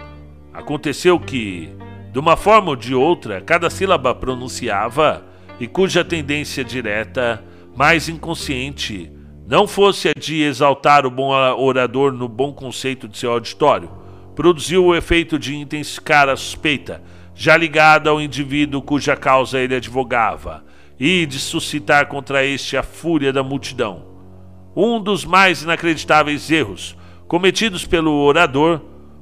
aconteceu 0.54 1.20
que, 1.20 1.70
de 2.12 2.18
uma 2.18 2.36
forma 2.36 2.70
ou 2.70 2.76
de 2.76 2.94
outra, 2.94 3.40
cada 3.40 3.70
sílaba 3.70 4.14
pronunciava 4.14 5.24
e 5.60 5.66
cuja 5.66 6.04
tendência 6.04 6.64
direta, 6.64 7.42
mais 7.76 8.08
inconsciente, 8.08 9.12
não 9.46 9.66
fosse 9.66 10.08
a 10.08 10.12
de 10.18 10.42
exaltar 10.42 11.06
o 11.06 11.10
bom 11.10 11.30
orador 11.30 12.12
no 12.12 12.28
bom 12.28 12.52
conceito 12.52 13.06
de 13.06 13.18
seu 13.18 13.32
auditório, 13.32 13.90
produziu 14.34 14.84
o 14.84 14.94
efeito 14.94 15.38
de 15.38 15.56
intensificar 15.56 16.28
a 16.28 16.36
suspeita, 16.36 17.02
já 17.34 17.56
ligada 17.56 18.10
ao 18.10 18.20
indivíduo 18.20 18.82
cuja 18.82 19.16
causa 19.16 19.58
ele 19.58 19.74
advogava, 19.74 20.64
e 20.98 21.26
de 21.26 21.38
suscitar 21.38 22.06
contra 22.06 22.44
este 22.44 22.76
a 22.76 22.82
fúria 22.82 23.32
da 23.32 23.42
multidão. 23.42 24.04
Um 24.76 25.00
dos 25.00 25.24
mais 25.24 25.62
inacreditáveis 25.62 26.50
erros 26.50 26.96
cometidos 27.26 27.86
pelo 27.86 28.12
orador 28.12 28.80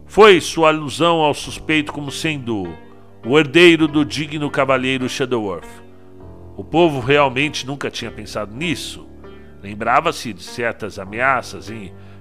foi 0.08 0.40
sua 0.40 0.68
alusão 0.68 1.18
ao 1.18 1.34
suspeito 1.34 1.92
como 1.92 2.10
sendo 2.10 2.66
o 3.24 3.38
herdeiro 3.38 3.86
do 3.86 4.04
digno 4.04 4.50
cavalheiro 4.50 5.08
Shadowworth. 5.08 5.68
O 6.56 6.64
povo 6.64 6.98
realmente 6.98 7.66
nunca 7.66 7.90
tinha 7.90 8.10
pensado 8.10 8.54
nisso. 8.54 9.06
Lembrava-se 9.62 10.32
de 10.32 10.42
certas 10.42 10.98
ameaças 10.98 11.70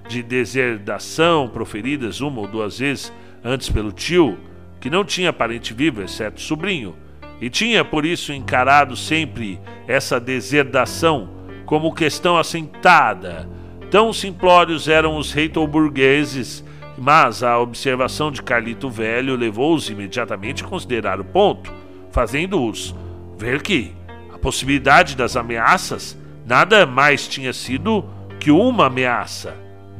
de 0.07 0.21
deserdação 0.21 1.47
proferidas 1.47 2.21
uma 2.21 2.41
ou 2.41 2.47
duas 2.47 2.77
vezes 2.77 3.11
antes 3.43 3.69
pelo 3.69 3.91
tio, 3.91 4.37
que 4.79 4.89
não 4.89 5.03
tinha 5.03 5.33
parente 5.33 5.73
vivo, 5.73 6.03
exceto 6.03 6.41
sobrinho, 6.41 6.95
e 7.41 7.49
tinha 7.49 7.83
por 7.83 8.05
isso 8.05 8.33
encarado 8.33 8.95
sempre 8.95 9.59
essa 9.87 10.19
deserdação 10.19 11.29
como 11.65 11.93
questão 11.93 12.37
assentada 12.37 13.49
Tão 13.89 14.11
simplórios 14.11 14.89
eram 14.89 15.17
os 15.17 15.31
reitoburgueses, 15.31 16.63
mas 16.97 17.43
a 17.43 17.59
observação 17.59 18.31
de 18.31 18.41
Carlito 18.41 18.89
Velho 18.89 19.35
levou-os 19.35 19.89
imediatamente 19.89 20.63
a 20.63 20.67
considerar 20.67 21.19
o 21.19 21.25
ponto, 21.25 21.71
fazendo-os 22.11 22.95
ver 23.37 23.61
que 23.61 23.91
a 24.33 24.37
possibilidade 24.39 25.15
das 25.15 25.35
ameaças 25.35 26.17
nada 26.45 26.85
mais 26.85 27.27
tinha 27.27 27.53
sido 27.53 28.03
que 28.39 28.49
uma 28.49 28.87
ameaça. 28.87 29.55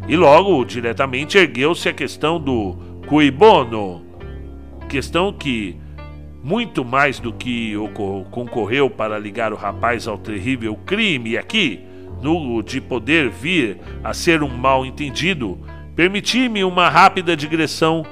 E 0.08 0.16
logo, 0.16 0.64
diretamente, 0.66 1.38
ergueu-se 1.38 1.88
a 1.90 1.94
questão 1.94 2.40
do 2.40 2.76
cui 3.08 3.30
bono, 3.30 4.04
questão 4.88 5.34
que, 5.34 5.76
muito 6.44 6.84
mais 6.86 7.20
do 7.20 7.34
que 7.34 7.74
concorreu 8.32 8.90
para 8.90 9.20
ligar 9.20 9.52
o 9.52 9.58
rapaz 9.58 10.08
ao 10.08 10.18
terrível 10.18 10.76
crime 10.86 11.38
aqui, 11.38 11.82
no 12.22 12.64
de 12.64 12.82
poder 12.82 13.30
vir 13.30 13.78
a 14.04 14.14
ser 14.14 14.42
um 14.42 14.50
mal 14.50 14.86
entendido, 14.86 15.60
permiti-me 15.98 16.64
uma 16.64 16.90
rápida 16.90 17.36
digressão 17.36 18.06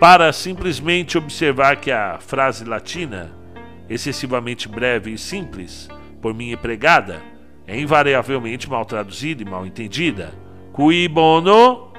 para 0.00 0.32
simplesmente 0.32 1.16
observar 1.16 1.76
que 1.76 1.92
a 1.92 2.18
frase 2.18 2.64
latina, 2.64 3.30
excessivamente 3.88 4.68
breve 4.68 5.12
e 5.12 5.18
simples, 5.18 5.88
por 6.20 6.34
mim 6.34 6.50
empregada, 6.50 7.22
é 7.68 7.78
invariavelmente 7.78 8.68
mal 8.68 8.84
traduzida 8.84 9.42
e 9.42 9.48
mal 9.48 9.64
entendida. 9.64 10.34
Cui 10.72 11.06
bono, 11.06 11.92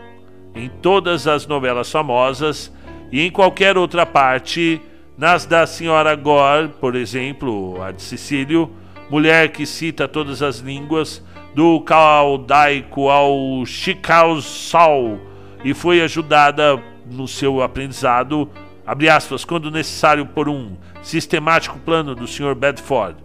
em 0.53 0.67
todas 0.67 1.25
as 1.27 1.47
novelas 1.47 1.89
famosas 1.89 2.69
e 3.09 3.21
em 3.21 3.31
qualquer 3.31 3.77
outra 3.77 4.05
parte, 4.05 4.81
nas 5.17 5.45
da 5.45 5.65
Senhora 5.65 6.13
Gore, 6.13 6.73
por 6.81 6.93
exemplo, 6.93 7.81
a 7.81 7.93
de 7.93 8.01
Sicílio, 8.01 8.69
mulher 9.09 9.49
que 9.53 9.65
cita 9.65 10.09
todas 10.09 10.41
as 10.41 10.57
línguas, 10.57 11.23
do 11.53 11.81
caldaico 11.81 13.09
ao 13.09 13.65
chicausal 13.65 15.19
e 15.63 15.73
foi 15.73 16.01
ajudada 16.01 16.81
no 17.09 17.27
seu 17.27 17.61
aprendizado, 17.61 18.49
abre 18.85 19.09
aspas, 19.09 19.43
quando 19.43 19.69
necessário 19.69 20.25
por 20.25 20.47
um 20.47 20.75
sistemático 21.01 21.77
plano 21.79 22.15
do 22.15 22.27
Sr. 22.27 22.55
Bedford 22.55 23.17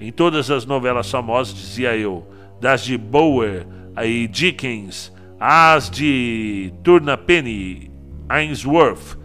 em 0.00 0.10
todas 0.10 0.50
as 0.50 0.66
novelas 0.66 1.10
famosas, 1.10 1.54
dizia 1.54 1.96
eu, 1.96 2.26
das 2.60 2.84
de 2.84 2.98
Bower 2.98 3.66
e 4.02 4.26
Dickens, 4.26 5.12
as 5.38 5.88
de 5.88 6.72
Turnapenny, 6.82 7.90
Ainsworth, 8.28 9.18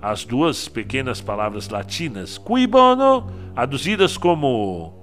as 0.00 0.24
duas 0.24 0.68
pequenas 0.68 1.20
palavras 1.20 1.68
latinas, 1.68 2.38
cui 2.38 2.66
bono, 2.66 3.26
traduzidas 3.54 4.16
como 4.16 4.94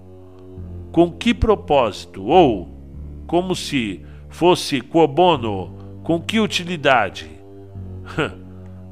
com 0.91 1.11
que 1.11 1.33
propósito 1.33 2.25
ou 2.25 2.72
como 3.33 3.55
se 3.55 4.05
fosse 4.29 4.79
quo 4.79 5.07
bono, 5.07 5.99
com 6.03 6.21
que 6.21 6.39
utilidade? 6.39 7.31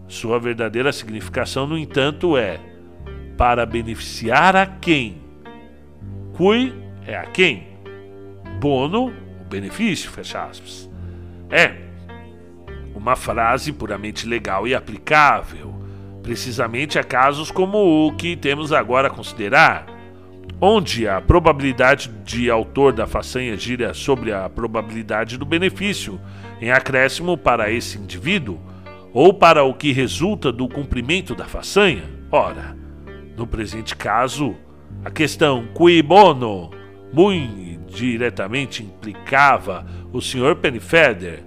Sua 0.07 0.39
verdadeira 0.39 0.91
significação, 0.91 1.67
no 1.67 1.77
entanto, 1.77 2.35
é 2.35 2.59
para 3.37 3.67
beneficiar 3.67 4.55
a 4.55 4.65
quem? 4.65 5.21
Cui 6.33 6.73
é 7.05 7.15
a 7.15 7.27
quem? 7.27 7.67
Bono, 8.59 9.13
o 9.41 9.43
benefício, 9.47 10.09
fecha 10.09 10.43
aspas. 10.43 10.89
É 11.47 11.75
uma 12.95 13.15
frase 13.15 13.71
puramente 13.71 14.25
legal 14.25 14.67
e 14.67 14.73
aplicável, 14.73 15.71
precisamente 16.23 16.97
a 16.97 17.03
casos 17.03 17.51
como 17.51 18.07
o 18.07 18.15
que 18.15 18.35
temos 18.35 18.73
agora 18.73 19.07
a 19.07 19.11
considerar, 19.11 19.85
onde 20.59 21.07
a 21.07 21.21
probabilidade 21.21 22.09
de 22.23 22.49
autor 22.49 22.93
da 22.93 23.07
façanha 23.07 23.57
gira 23.57 23.93
sobre 23.93 24.33
a 24.33 24.49
probabilidade 24.49 25.37
do 25.37 25.45
benefício 25.45 26.19
em 26.59 26.71
acréscimo 26.71 27.37
para 27.37 27.71
esse 27.71 27.97
indivíduo 27.97 28.59
ou 29.13 29.33
para 29.33 29.63
o 29.63 29.73
que 29.73 29.91
resulta 29.91 30.51
do 30.51 30.67
cumprimento 30.67 31.35
da 31.35 31.45
façanha. 31.45 32.03
Ora, 32.31 32.75
no 33.37 33.45
presente 33.45 33.95
caso, 33.95 34.55
a 35.03 35.09
questão 35.09 35.67
cui 35.73 36.01
bono 36.01 36.71
muito 37.11 37.71
diretamente 37.91 38.83
implicava 38.83 39.85
o 40.11 40.21
Sr. 40.21 40.55
Pennyfeather. 40.55 41.43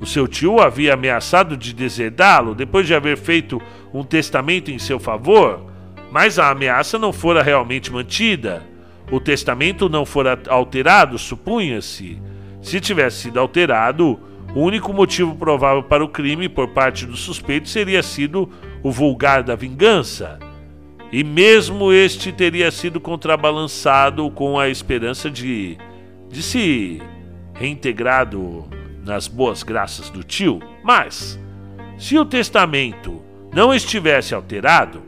O 0.00 0.06
seu 0.06 0.26
tio 0.28 0.60
havia 0.60 0.94
ameaçado 0.94 1.56
de 1.56 1.72
deserdá-lo 1.72 2.54
depois 2.54 2.86
de 2.86 2.94
haver 2.94 3.16
feito 3.16 3.60
um 3.94 4.02
testamento 4.02 4.70
em 4.70 4.78
seu 4.78 4.98
favor, 4.98 5.72
mas 6.10 6.38
a 6.38 6.50
ameaça 6.50 6.98
não 6.98 7.12
fora 7.12 7.42
realmente 7.42 7.92
mantida. 7.92 8.62
O 9.10 9.20
testamento 9.20 9.88
não 9.88 10.04
fora 10.04 10.38
alterado, 10.48 11.18
supunha-se. 11.18 12.20
Se 12.60 12.80
tivesse 12.80 13.22
sido 13.22 13.38
alterado, 13.38 14.18
o 14.54 14.60
único 14.60 14.92
motivo 14.92 15.34
provável 15.34 15.82
para 15.82 16.04
o 16.04 16.08
crime 16.08 16.48
por 16.48 16.68
parte 16.68 17.06
do 17.06 17.16
suspeito 17.16 17.68
seria 17.68 18.02
sido 18.02 18.50
o 18.82 18.90
vulgar 18.90 19.42
da 19.42 19.54
vingança 19.54 20.38
e 21.12 21.22
mesmo 21.22 21.92
este 21.92 22.32
teria 22.32 22.70
sido 22.70 23.00
contrabalançado 23.00 24.28
com 24.30 24.58
a 24.58 24.68
esperança 24.68 25.30
de, 25.30 25.78
de 26.28 26.42
se 26.42 27.00
reintegrado 27.54 28.66
nas 29.04 29.28
boas 29.28 29.62
graças 29.62 30.10
do 30.10 30.24
tio. 30.24 30.60
Mas, 30.82 31.38
se 31.96 32.18
o 32.18 32.24
testamento 32.24 33.22
não 33.54 33.72
estivesse 33.72 34.34
alterado, 34.34 35.02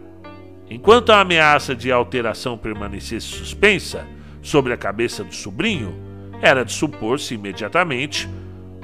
enquanto 0.70 1.10
a 1.10 1.20
ameaça 1.20 1.74
de 1.74 1.90
alteração 1.90 2.56
permanecesse 2.56 3.26
suspensa 3.26 4.06
sobre 4.42 4.72
a 4.72 4.76
cabeça 4.76 5.24
do 5.24 5.34
sobrinho, 5.34 5.94
era 6.40 6.64
de 6.64 6.72
supor-se 6.72 7.34
imediatamente 7.34 8.28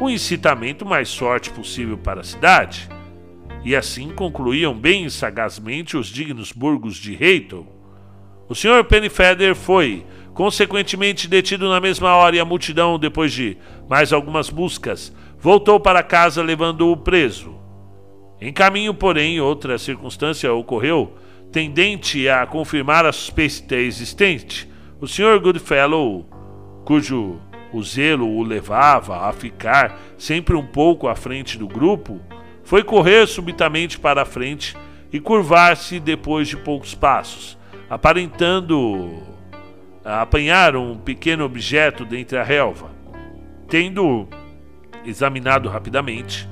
o 0.01 0.11
incitamento 0.11 0.85
mais 0.85 1.15
forte 1.15 1.51
possível 1.51 1.97
para 1.97 2.21
a 2.21 2.25
cidade 2.25 2.89
e 3.65 3.75
assim 3.75 4.11
concluíam 4.11 4.75
bem 4.75 5.09
sagazmente 5.09 5.97
os 5.97 6.09
dignos 6.09 6.53
burgos 6.53 6.97
de 6.97 7.15
Reiton. 7.15 7.67
O 8.47 8.55
Sr. 8.55 8.85
Pennyfeather 8.85 9.55
foi, 9.55 10.05
consequentemente, 10.35 11.27
detido 11.27 11.71
na 11.71 11.81
mesma 11.81 12.15
hora 12.15 12.37
e 12.37 12.41
a 12.41 12.45
multidão, 12.45 12.99
depois 12.99 13.33
de 13.33 13.57
mais 13.89 14.13
algumas 14.13 14.51
buscas, 14.51 15.15
voltou 15.39 15.81
para 15.81 16.03
casa 16.03 16.43
levando-o 16.43 16.95
preso. 16.95 17.55
Em 18.39 18.53
caminho, 18.53 18.93
porém, 18.93 19.41
outra 19.41 19.79
circunstância 19.79 20.53
ocorreu, 20.53 21.15
tendente 21.55 22.29
a 22.29 22.45
confirmar 22.49 23.07
a 23.07 23.13
suspeita 23.13 23.77
existente. 23.77 24.69
O 25.01 25.07
Sr. 25.07 25.39
Goodfellow, 25.39 26.29
cujo 26.85 27.41
o 27.73 27.81
zelo 27.81 28.29
o 28.29 28.43
levava 28.43 29.29
a 29.29 29.33
ficar 29.33 29.97
sempre 30.19 30.57
um 30.57 30.67
pouco 30.67 31.07
à 31.07 31.15
frente 31.15 31.57
do 31.57 31.69
grupo, 31.69 32.21
foi 32.65 32.83
correr 32.83 33.29
subitamente 33.29 34.01
para 34.01 34.23
a 34.23 34.25
frente 34.25 34.77
e 35.13 35.21
curvar-se 35.21 36.01
depois 36.01 36.49
de 36.49 36.57
poucos 36.57 36.93
passos, 36.93 37.57
aparentando 37.89 39.23
apanhar 40.05 40.75
um 40.75 40.99
pequeno 40.99 41.45
objeto 41.45 42.05
dentre 42.05 42.37
a 42.37 42.43
relva. 42.43 42.91
Tendo 43.69 44.27
examinado 45.05 45.69
rapidamente, 45.69 46.49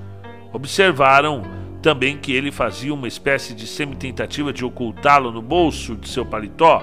observaram 0.52 1.42
também 1.82 2.16
que 2.16 2.32
ele 2.32 2.52
fazia 2.52 2.94
uma 2.94 3.08
espécie 3.08 3.54
de 3.54 3.66
semi-tentativa 3.66 4.52
de 4.52 4.64
ocultá-lo 4.64 5.32
no 5.32 5.42
bolso 5.42 5.96
de 5.96 6.08
seu 6.08 6.24
paletó. 6.24 6.82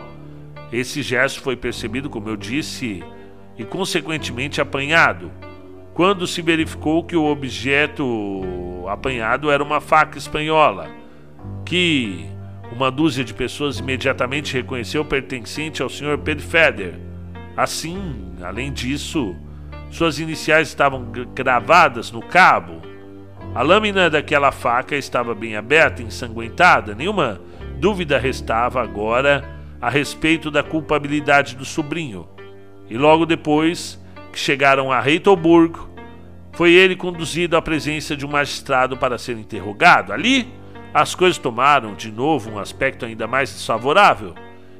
Esse 0.71 1.01
gesto 1.01 1.41
foi 1.41 1.55
percebido, 1.55 2.09
como 2.09 2.27
eu 2.29 2.35
disse, 2.35 3.01
e 3.57 3.63
consequentemente 3.63 4.59
apanhado, 4.59 5.31
quando 5.93 6.27
se 6.27 6.41
verificou 6.41 7.03
que 7.03 7.15
o 7.15 7.25
objeto 7.25 8.85
apanhado 8.88 9.49
era 9.49 9.63
uma 9.63 9.79
faca 9.79 10.17
espanhola, 10.17 10.89
que 11.65 12.25
uma 12.71 12.91
dúzia 12.91 13.23
de 13.23 13.33
pessoas 13.33 13.79
imediatamente 13.79 14.53
reconheceu 14.53 15.03
pertencente 15.03 15.81
ao 15.81 15.89
Sr. 15.89 16.17
Pedfeder. 16.17 16.99
Assim, 17.55 18.31
além 18.41 18.71
disso, 18.71 19.35
suas 19.89 20.19
iniciais 20.19 20.67
estavam 20.67 21.12
gravadas 21.33 22.12
no 22.12 22.21
cabo. 22.21 22.88
A 23.53 23.63
lâmina 23.63 24.09
daquela 24.09 24.51
faca 24.51 24.95
estava 24.95 25.33
bem 25.33 25.55
aberta, 25.55 26.03
ensanguentada. 26.03 26.93
Nenhuma 26.93 27.41
dúvida 27.79 28.19
restava 28.19 28.81
agora 28.81 29.43
a 29.81 29.89
respeito 29.89 30.51
da 30.51 30.62
culpabilidade 30.62 31.55
do 31.55 31.65
sobrinho. 31.65 32.27
E 32.89 32.97
logo 32.97 33.25
depois 33.25 33.99
que 34.31 34.39
chegaram 34.39 34.91
a 34.91 34.99
Reitoburgo, 34.99 35.89
foi 36.53 36.73
ele 36.73 36.95
conduzido 36.95 37.57
à 37.57 37.62
presença 37.62 38.15
de 38.15 38.25
um 38.25 38.29
magistrado 38.29 38.97
para 38.97 39.17
ser 39.17 39.38
interrogado. 39.38 40.13
Ali, 40.13 40.47
as 40.93 41.15
coisas 41.15 41.38
tomaram 41.38 41.95
de 41.95 42.12
novo 42.12 42.51
um 42.51 42.59
aspecto 42.59 43.05
ainda 43.05 43.27
mais 43.27 43.51
desfavorável. 43.51 44.35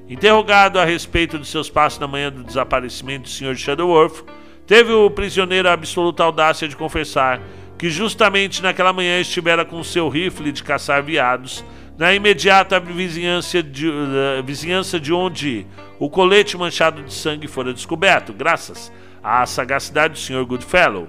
Interrogado 0.08 0.79
a 0.79 0.86
respeito 0.86 1.39
de 1.39 1.47
seus 1.47 1.69
passos 1.69 1.99
na 1.99 2.08
manhã 2.08 2.32
do 2.32 2.43
desaparecimento 2.43 3.23
do 3.23 3.29
Sr. 3.29 3.55
Shadowworth, 3.55 4.25
teve 4.65 4.91
o 4.91 5.10
prisioneiro 5.10 5.69
a 5.69 5.73
absoluta 5.73 6.23
audácia 6.23 6.67
de 6.67 6.75
confessar 6.75 7.39
que 7.80 7.89
justamente 7.89 8.62
naquela 8.62 8.92
manhã 8.92 9.22
estivera 9.22 9.63
com 9.63 9.82
seu 9.84 10.10
rifle 10.10 10.52
de 10.52 10.62
caçar 10.62 11.02
veados 11.02 11.63
na 11.98 12.13
imediata 12.13 12.78
vizinhança 12.78 13.63
de, 13.63 13.88
uh, 13.88 14.44
vizinhança 14.44 15.00
de 15.00 15.13
onde 15.13 15.65
o 15.98 16.10
colete 16.10 16.58
manchado 16.58 17.02
de 17.02 17.13
sangue 17.13 17.48
fora 17.48 17.74
descoberto, 17.74 18.34
graças 18.34 18.92
à 19.24 19.46
sagacidade 19.46 20.13
do 20.13 20.20
Sr. 20.20 20.46
Goodfellow. 20.46 21.08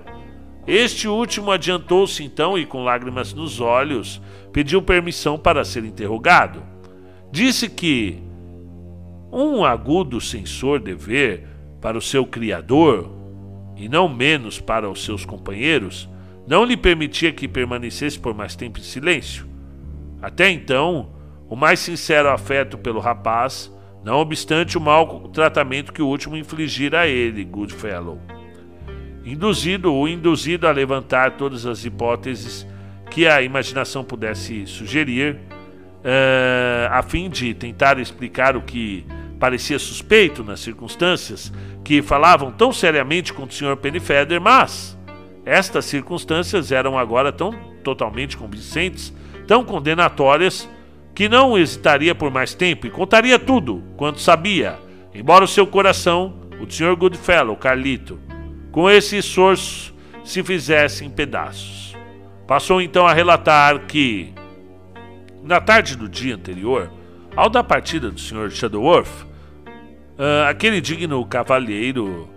Este 0.67 1.09
último 1.09 1.51
adiantou-se 1.51 2.23
então 2.23 2.57
e, 2.57 2.65
com 2.65 2.85
lágrimas 2.85 3.35
nos 3.35 3.61
olhos, 3.61 4.23
pediu 4.53 4.81
permissão 4.81 5.37
para 5.37 5.65
ser 5.65 5.85
interrogado. 5.85 6.63
Disse 7.33 7.69
que 7.69 8.23
um 9.33 9.65
agudo 9.65 10.21
sensor 10.21 10.79
dever 10.79 11.47
para 11.81 11.99
o 11.99 12.03
seu 12.03 12.25
criador, 12.25 13.11
e 13.77 13.89
não 13.89 14.09
menos 14.09 14.61
para 14.61 14.89
os 14.89 15.05
seus 15.05 15.25
companheiros, 15.25 16.09
não 16.47 16.65
lhe 16.65 16.77
permitia 16.77 17.33
que 17.33 17.47
permanecesse 17.47 18.19
por 18.19 18.35
mais 18.35 18.57
tempo 18.57 18.79
em 18.79 18.83
silêncio. 18.83 19.47
Até 20.21 20.51
então, 20.51 21.11
o 21.49 21.57
mais 21.57 21.81
sincero 21.81 22.29
afeto 22.29 22.77
pelo 22.77 23.01
rapaz, 23.01 23.73
não 24.05 24.19
obstante 24.19 24.79
o 24.79 24.81
mau 24.81 25.29
tratamento 25.29 25.93
que 25.93 26.03
o 26.03 26.07
último 26.07 26.37
infligira 26.37 27.01
a 27.01 27.07
ele, 27.07 27.45
Goodfellow. 27.45 28.21
Induzido 29.25 29.93
ou 29.93 30.09
induzido 30.09 30.67
a 30.67 30.73
levantar 30.73 31.33
todas 31.33 31.67
as 31.67 31.85
hipóteses 31.85 32.67
que 33.11 33.27
a 33.27 33.43
imaginação 33.43 34.05
pudesse 34.05 34.67
sugerir, 34.67 35.35
uh, 35.35 36.91
a 36.91 37.03
fim 37.03 37.29
de 37.29 37.53
tentar 37.53 37.99
explicar 37.99 38.57
o 38.57 38.63
que 38.63 39.05
parecia 39.39 39.79
suspeito 39.79 40.45
nas 40.45 40.61
circunstâncias 40.61 41.53
que 41.83 42.03
falavam 42.03 42.53
tão 42.53 42.73
seriamente 42.73 43.33
com 43.33 43.45
o 43.45 43.51
Sr. 43.51 43.77
Pennyfeather, 43.77 44.41
mas 44.41 44.97
estas 45.45 45.85
circunstâncias 45.87 46.71
eram 46.71 46.99
agora 46.99 47.33
tão 47.33 47.53
totalmente 47.83 48.37
convincentes, 48.37 49.13
tão 49.47 49.65
condenatórias, 49.65 50.69
que 51.15 51.29
não 51.29 51.59
hesitaria 51.59 52.15
por 52.15 52.31
mais 52.31 52.55
tempo 52.55 52.87
e 52.87 52.91
contaria 52.91 53.39
tudo 53.39 53.83
quanto 53.97 54.21
sabia, 54.21 54.79
embora 55.15 55.45
o 55.45 55.49
seu 55.49 55.67
coração, 55.67 56.35
o 56.61 56.71
Sr. 56.71 56.95
Goodfellow, 56.97 57.57
Carlito, 57.57 58.19
com 58.71 58.89
esse 58.89 59.17
esforço 59.19 59.95
se 60.25 60.43
fizesse 60.43 61.05
em 61.05 61.11
pedaços. 61.11 61.97
Passou 62.47 62.81
então 62.81 63.07
a 63.07 63.13
relatar 63.13 63.87
que, 63.87 64.33
na 65.43 65.61
tarde 65.61 65.97
do 65.97 66.09
dia 66.09 66.35
anterior, 66.35 66.91
ao 67.35 67.49
da 67.49 67.63
partida 67.63 68.11
do 68.11 68.21
Sr. 68.21 68.51
Shadowworth, 68.51 69.25
uh, 70.19 70.49
aquele 70.49 70.81
digno 70.81 71.25
cavalheiro 71.25 72.29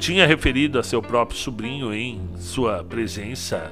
tinha 0.00 0.26
referido 0.26 0.78
a 0.78 0.82
seu 0.82 1.02
próprio 1.02 1.38
sobrinho 1.38 1.92
em 1.92 2.22
sua 2.38 2.82
presença, 2.82 3.70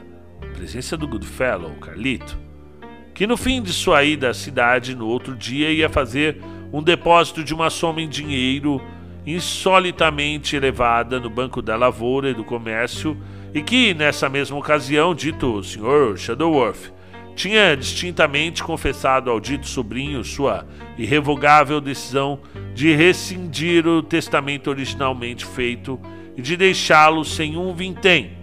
presença 0.55 0.95
do 0.95 1.09
Goodfellow, 1.09 1.73
Carlito, 1.77 2.39
que 3.15 3.27
no 3.27 3.35
fim 3.35 3.63
de 3.63 3.73
sua 3.73 4.05
ida 4.05 4.29
à 4.29 4.35
cidade 4.35 4.95
no 4.95 5.07
outro 5.07 5.35
dia 5.35 5.71
ia 5.71 5.89
fazer 5.89 6.37
um 6.71 6.83
depósito 6.83 7.43
de 7.43 7.55
uma 7.55 7.71
soma 7.71 8.03
em 8.03 8.09
dinheiro 8.09 8.79
insolitamente 9.27 10.55
elevada 10.55 11.19
no 11.19 11.31
Banco 11.31 11.63
da 11.63 11.77
Lavoura 11.77 12.29
e 12.29 12.35
do 12.35 12.45
Comércio 12.45 13.17
e 13.55 13.63
que, 13.63 13.95
nessa 13.95 14.29
mesma 14.29 14.59
ocasião, 14.59 15.15
dito 15.15 15.63
Sr. 15.63 16.15
Shadowworth 16.19 16.93
tinha 17.35 17.75
distintamente 17.75 18.63
confessado 18.63 19.31
ao 19.31 19.41
dito 19.41 19.67
sobrinho 19.67 20.23
sua 20.23 20.67
irrevogável 20.99 21.81
decisão 21.81 22.41
de 22.75 22.95
rescindir 22.95 23.87
o 23.87 24.03
testamento 24.03 24.69
originalmente 24.69 25.47
feito 25.47 25.99
de 26.43 26.57
deixá-lo 26.57 27.25
sem 27.25 27.57
um 27.57 27.75
vintém. 27.75 28.37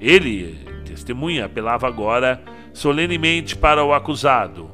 Ele, 0.00 0.58
testemunha, 0.84 1.46
apelava 1.46 1.86
agora 1.86 2.42
solenemente 2.72 3.56
para 3.56 3.84
o 3.84 3.92
acusado, 3.92 4.70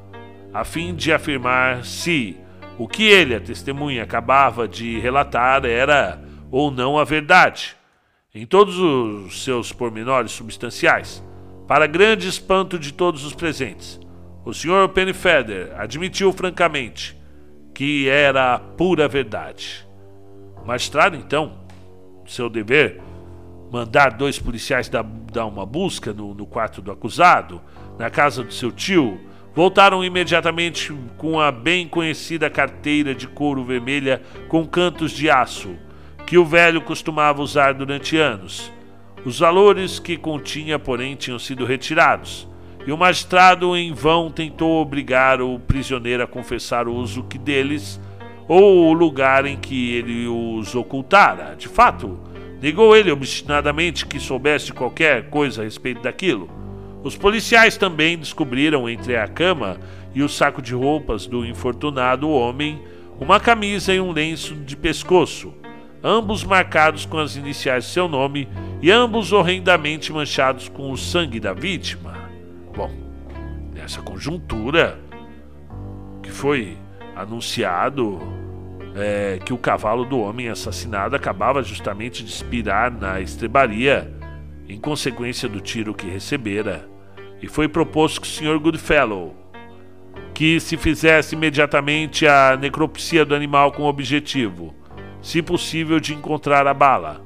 a 0.53 0.65
fim 0.65 0.95
de 0.95 1.13
afirmar 1.13 1.85
se 1.85 2.37
o 2.79 2.87
que 2.87 3.05
ele, 3.05 3.35
a 3.35 3.41
testemunha, 3.41 4.03
acabava 4.03 4.69
de 4.69 4.99
relatar 4.99 5.65
era 5.65 6.23
ou 6.51 6.71
não 6.71 6.99
a 6.99 7.05
verdade, 7.05 7.75
em 8.35 8.47
todos 8.47 8.79
os 8.79 9.43
seus 9.45 9.73
pormenores 9.73 10.33
substanciais. 10.33 11.23
Para 11.67 11.87
grande 11.87 12.29
espanto 12.29 12.79
de 12.79 12.93
todos 12.93 13.25
os 13.25 13.35
presentes, 13.35 13.99
o 14.45 14.55
Sr. 14.55 14.89
Pennyfeather 14.95 15.75
admitiu 15.77 16.33
francamente 16.33 17.17
que 17.75 18.09
era 18.09 18.55
a 18.55 18.59
pura 18.59 19.09
verdade. 19.09 19.87
O 20.63 20.67
magistrado, 20.67 21.17
então, 21.17 21.66
seu 22.27 22.49
dever, 22.49 23.01
mandar 23.71 24.13
dois 24.13 24.39
policiais 24.39 24.89
dar, 24.89 25.03
dar 25.03 25.47
uma 25.47 25.67
busca 25.67 26.13
no, 26.13 26.35
no 26.35 26.47
quarto 26.47 26.81
do 26.81 26.91
acusado, 26.91 27.61
na 27.99 28.11
casa 28.11 28.43
do 28.43 28.53
seu 28.53 28.71
tio, 28.71 29.21
voltaram 29.55 30.05
imediatamente 30.05 30.93
com 31.17 31.41
a 31.41 31.51
bem 31.51 31.89
conhecida 31.89 32.51
carteira 32.51 33.15
de 33.15 33.27
couro 33.27 33.65
vermelha 33.65 34.21
com 34.49 34.67
cantos 34.67 35.11
de 35.13 35.31
aço, 35.31 35.75
que 36.27 36.37
o 36.37 36.45
velho 36.45 36.83
costumava 36.83 37.43
usar 37.43 37.73
durante 37.73 38.17
anos. 38.17 38.71
Os 39.25 39.39
valores 39.39 39.99
que 39.99 40.17
continha, 40.17 40.79
porém, 40.79 41.17
tinham 41.17 41.39
sido 41.39 41.65
retirados, 41.65 42.47
e 42.87 42.93
o 42.93 42.97
magistrado 42.97 43.77
em 43.77 43.93
vão 43.93 44.31
tentou 44.31 44.81
obrigar 44.81 45.41
o 45.41 45.59
prisioneiro 45.59 46.23
a 46.23 46.27
confessar 46.27 46.87
o 46.87 46.95
uso 46.95 47.25
que 47.25 47.39
deles 47.39 48.01
ou 48.49 48.89
o 48.89 48.93
lugar 48.93 49.47
em 49.47 49.57
que 49.57 49.93
ele 49.95 50.27
os 50.27 50.75
ocultara. 50.75 51.55
De 51.57 51.69
fato, 51.69 52.19
negou 52.61 52.97
ele 52.97 53.11
obstinadamente 53.11 54.07
que 54.07 54.21
soubesse 54.21 54.73
qualquer 54.73 55.29
coisa 55.29 55.63
a 55.63 55.65
respeito 55.65 56.03
daquilo. 56.03 56.49
Os 57.03 57.17
policiais 57.17 57.77
também 57.77 58.19
descobriram 58.19 58.89
entre 58.89 59.17
a 59.17 59.29
cama 59.29 59.79
e 60.15 60.23
o 60.23 60.29
saco 60.29 60.63
de 60.63 60.75
roupas 60.75 61.27
do 61.27 61.45
infortunado 61.45 62.29
homem 62.29 62.83
uma 63.19 63.41
camisa 63.41 63.95
e 63.95 64.01
um 64.01 64.13
lenço 64.13 64.55
de 64.55 64.77
pescoço, 64.77 65.55
ambos 66.03 66.45
marcados 66.45 67.07
com 67.07 67.19
as 67.19 67.37
iniciais 67.37 67.85
de 67.85 67.91
seu 67.91 68.09
nome 68.09 68.49
e 68.83 68.91
ambos 68.91 69.33
horrendamente 69.33 70.13
manchados 70.13 70.69
com 70.69 70.91
o 70.91 70.97
sangue 70.97 71.41
da 71.41 71.53
vítima. 71.53 72.15
Bom, 72.75 72.91
nessa 73.75 74.03
conjuntura 74.03 74.99
que 76.23 76.31
foi 76.31 76.77
anunciado 77.17 78.21
é, 78.95 79.39
que 79.45 79.53
o 79.53 79.59
cavalo 79.59 80.05
do 80.05 80.19
homem 80.19 80.49
assassinado 80.49 81.17
acabava 81.17 81.63
justamente 81.63 82.23
de 82.23 82.31
expirar 82.31 82.91
na 82.93 83.21
estrebaria 83.21 84.13
em 84.69 84.79
consequência 84.79 85.49
do 85.49 85.61
tiro 85.61 85.95
que 85.95 86.09
recebera, 86.09 86.89
e 87.41 87.47
foi 87.47 87.69
proposto 87.69 88.21
que 88.21 88.27
o 88.27 88.31
Sr. 88.31 88.59
Goodfellow 88.59 89.35
que 90.35 90.61
se 90.61 90.77
fizesse 90.77 91.35
imediatamente 91.35 92.27
a 92.27 92.59
necropsia 92.61 93.25
do 93.25 93.35
animal 93.35 93.73
com 93.73 93.85
o 93.85 93.89
objetivo, 93.89 94.75
se 95.23 95.41
possível, 95.41 95.99
de 95.99 96.15
encontrar 96.15 96.67
a 96.67 96.75
bala 96.75 97.23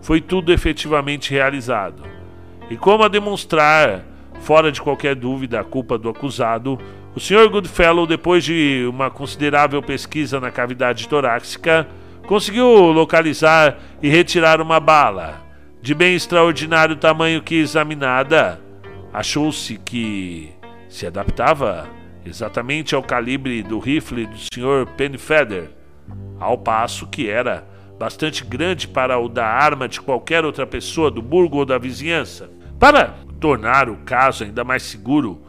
foi 0.00 0.20
tudo 0.20 0.52
efetivamente 0.52 1.30
realizado. 1.30 2.02
E 2.68 2.76
como 2.76 3.02
a 3.02 3.08
demonstrar, 3.08 4.04
fora 4.40 4.70
de 4.70 4.80
qualquer 4.80 5.14
dúvida, 5.14 5.60
a 5.60 5.64
culpa 5.64 5.96
do 5.96 6.08
acusado, 6.08 6.78
o 7.14 7.20
Sr. 7.20 7.48
Goodfellow, 7.48 8.06
depois 8.06 8.44
de 8.44 8.86
uma 8.88 9.10
considerável 9.10 9.80
pesquisa 9.80 10.40
na 10.40 10.50
cavidade 10.50 11.08
torácica, 11.08 11.86
conseguiu 12.26 12.66
localizar 12.90 13.78
e 14.02 14.08
retirar 14.08 14.60
uma 14.60 14.80
bala, 14.80 15.42
de 15.80 15.94
bem 15.94 16.14
extraordinário 16.14 16.96
tamanho 16.96 17.42
que 17.42 17.56
examinada, 17.56 18.60
achou-se 19.12 19.76
que 19.78 20.50
se 20.88 21.06
adaptava 21.06 21.88
exatamente 22.24 22.94
ao 22.94 23.02
calibre 23.02 23.62
do 23.62 23.78
rifle 23.78 24.26
do 24.26 24.36
Sr. 24.36 24.86
Pennyfeather, 24.96 25.70
ao 26.40 26.58
passo 26.58 27.06
que 27.06 27.28
era 27.28 27.66
bastante 27.98 28.44
grande 28.44 28.88
para 28.88 29.18
o 29.18 29.28
da 29.28 29.46
arma 29.46 29.88
de 29.88 30.00
qualquer 30.00 30.44
outra 30.44 30.66
pessoa 30.66 31.10
do 31.10 31.22
burgo 31.22 31.58
ou 31.58 31.64
da 31.64 31.78
vizinhança. 31.78 32.50
Para 32.78 33.14
tornar 33.44 33.90
o 33.90 33.96
caso 33.96 34.42
ainda 34.42 34.64
mais 34.64 34.84
seguro, 34.84 35.42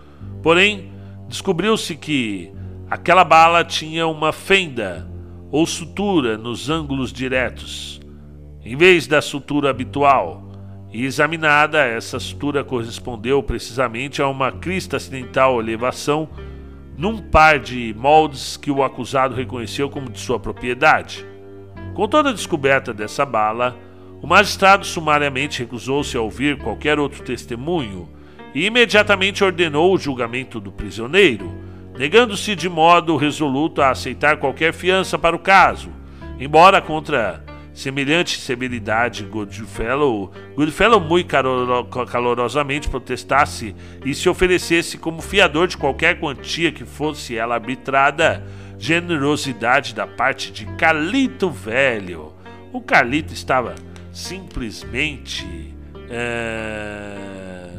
porém, 0.44 0.92
descobriu-se 1.30 1.96
que 1.96 2.52
aquela 2.90 3.24
bala 3.24 3.64
tinha 3.64 4.06
uma 4.06 4.34
fenda 4.34 5.10
ou 5.50 5.66
sutura 5.66 6.38
nos 6.38 6.70
ângulos 6.70 7.14
diretos, 7.14 8.02
em 8.66 8.76
vez 8.76 9.08
da 9.08 9.22
sutura 9.22 9.70
habitual. 9.70 10.44
E 10.92 11.06
examinada, 11.06 11.86
essa 11.86 12.20
sutura 12.20 12.66
correspondeu 12.66 13.42
precisamente 13.42 14.22
a 14.22 14.28
uma 14.28 14.52
crista 14.52 14.98
acidental 14.98 15.62
elevação 15.62 16.28
num 16.98 17.18
par 17.18 17.60
de 17.60 17.96
moldes 17.98 18.58
que 18.58 18.70
o 18.70 18.84
acusado 18.84 19.34
reconheceu 19.34 19.90
como 19.90 20.10
de 20.10 20.20
sua 20.20 20.38
propriedade. 20.38 21.26
Com 21.94 22.10
toda 22.10 22.32
a 22.32 22.34
descoberta 22.34 22.94
dessa 22.94 23.26
bala, 23.26 23.74
o 24.22 24.28
magistrado 24.28 24.86
sumariamente 24.86 25.60
recusou-se 25.60 26.16
a 26.18 26.22
ouvir 26.22 26.58
qualquer 26.58 27.00
outro 27.00 27.24
testemunho 27.24 28.10
e 28.54 28.66
imediatamente 28.66 29.44
ordenou 29.44 29.94
o 29.94 29.98
julgamento 29.98 30.60
do 30.60 30.72
prisioneiro, 30.72 31.54
negando-se 31.98 32.56
de 32.56 32.70
modo 32.70 33.18
resoluto 33.18 33.82
a 33.82 33.90
aceitar 33.90 34.38
qualquer 34.38 34.74
fiança 34.74 35.20
para 35.20 35.36
o 35.36 35.40
caso, 35.40 35.92
embora 36.40 36.82
contra 36.82 37.44
semelhante 37.74 38.40
severidade 38.40 39.26
Goodfellow, 39.26 40.32
Goodfellow 40.56 41.02
muito 41.02 41.36
calorosamente 42.10 42.90
protestasse 42.90 43.76
e 44.06 44.16
se 44.16 44.30
oferecesse 44.30 44.98
como 44.98 45.22
fiador 45.22 45.68
de 45.68 45.76
qualquer 45.76 46.18
quantia 46.18 46.72
que 46.72 46.86
fosse 46.86 47.36
ela 47.36 47.56
arbitrada 47.56 48.42
generosidade 48.78 49.94
da 49.94 50.08
parte 50.08 50.52
de 50.52 50.66
Carlito 50.78 51.50
Velho. 51.50 52.34
O 52.72 52.82
Carlito 52.82 53.34
estava 53.34 53.76
simplesmente 54.16 55.76
é, 56.10 57.70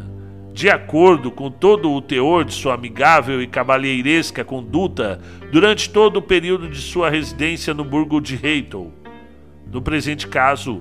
de 0.52 0.68
acordo 0.68 1.30
com 1.30 1.50
todo 1.50 1.90
o 1.90 2.02
teor 2.02 2.44
de 2.44 2.52
sua 2.52 2.74
amigável 2.74 3.40
e 3.40 3.46
cavalheiresca 3.46 4.44
conduta 4.44 5.18
durante 5.50 5.88
todo 5.88 6.18
o 6.18 6.22
período 6.22 6.68
de 6.68 6.78
sua 6.78 7.08
residência 7.08 7.72
no 7.72 7.82
burgo 7.82 8.20
de 8.20 8.38
Heitel. 8.46 8.92
No 9.72 9.80
presente 9.80 10.28
caso, 10.28 10.78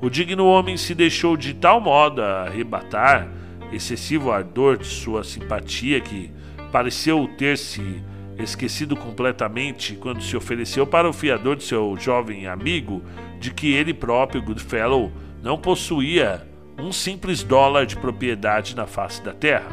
o 0.00 0.08
digno 0.08 0.46
homem 0.46 0.78
se 0.78 0.94
deixou 0.94 1.36
de 1.36 1.52
tal 1.52 1.78
modo 1.78 2.22
arrebatar 2.22 3.28
excessivo 3.70 4.32
ardor 4.32 4.78
de 4.78 4.86
sua 4.86 5.22
simpatia 5.22 6.00
que 6.00 6.32
pareceu 6.72 7.28
ter 7.36 7.58
se 7.58 8.02
esquecido 8.38 8.96
completamente 8.96 9.94
quando 9.94 10.22
se 10.22 10.36
ofereceu 10.36 10.86
para 10.86 11.08
o 11.08 11.12
fiador 11.12 11.56
de 11.56 11.64
seu 11.64 11.96
jovem 11.96 12.46
amigo 12.46 13.02
de 13.40 13.52
que 13.52 13.72
ele 13.72 13.94
próprio, 13.94 14.42
Goodfellow, 14.42 15.12
não 15.42 15.58
possuía 15.58 16.46
um 16.78 16.92
simples 16.92 17.42
dólar 17.42 17.86
de 17.86 17.96
propriedade 17.96 18.76
na 18.76 18.86
face 18.86 19.22
da 19.22 19.32
terra. 19.32 19.70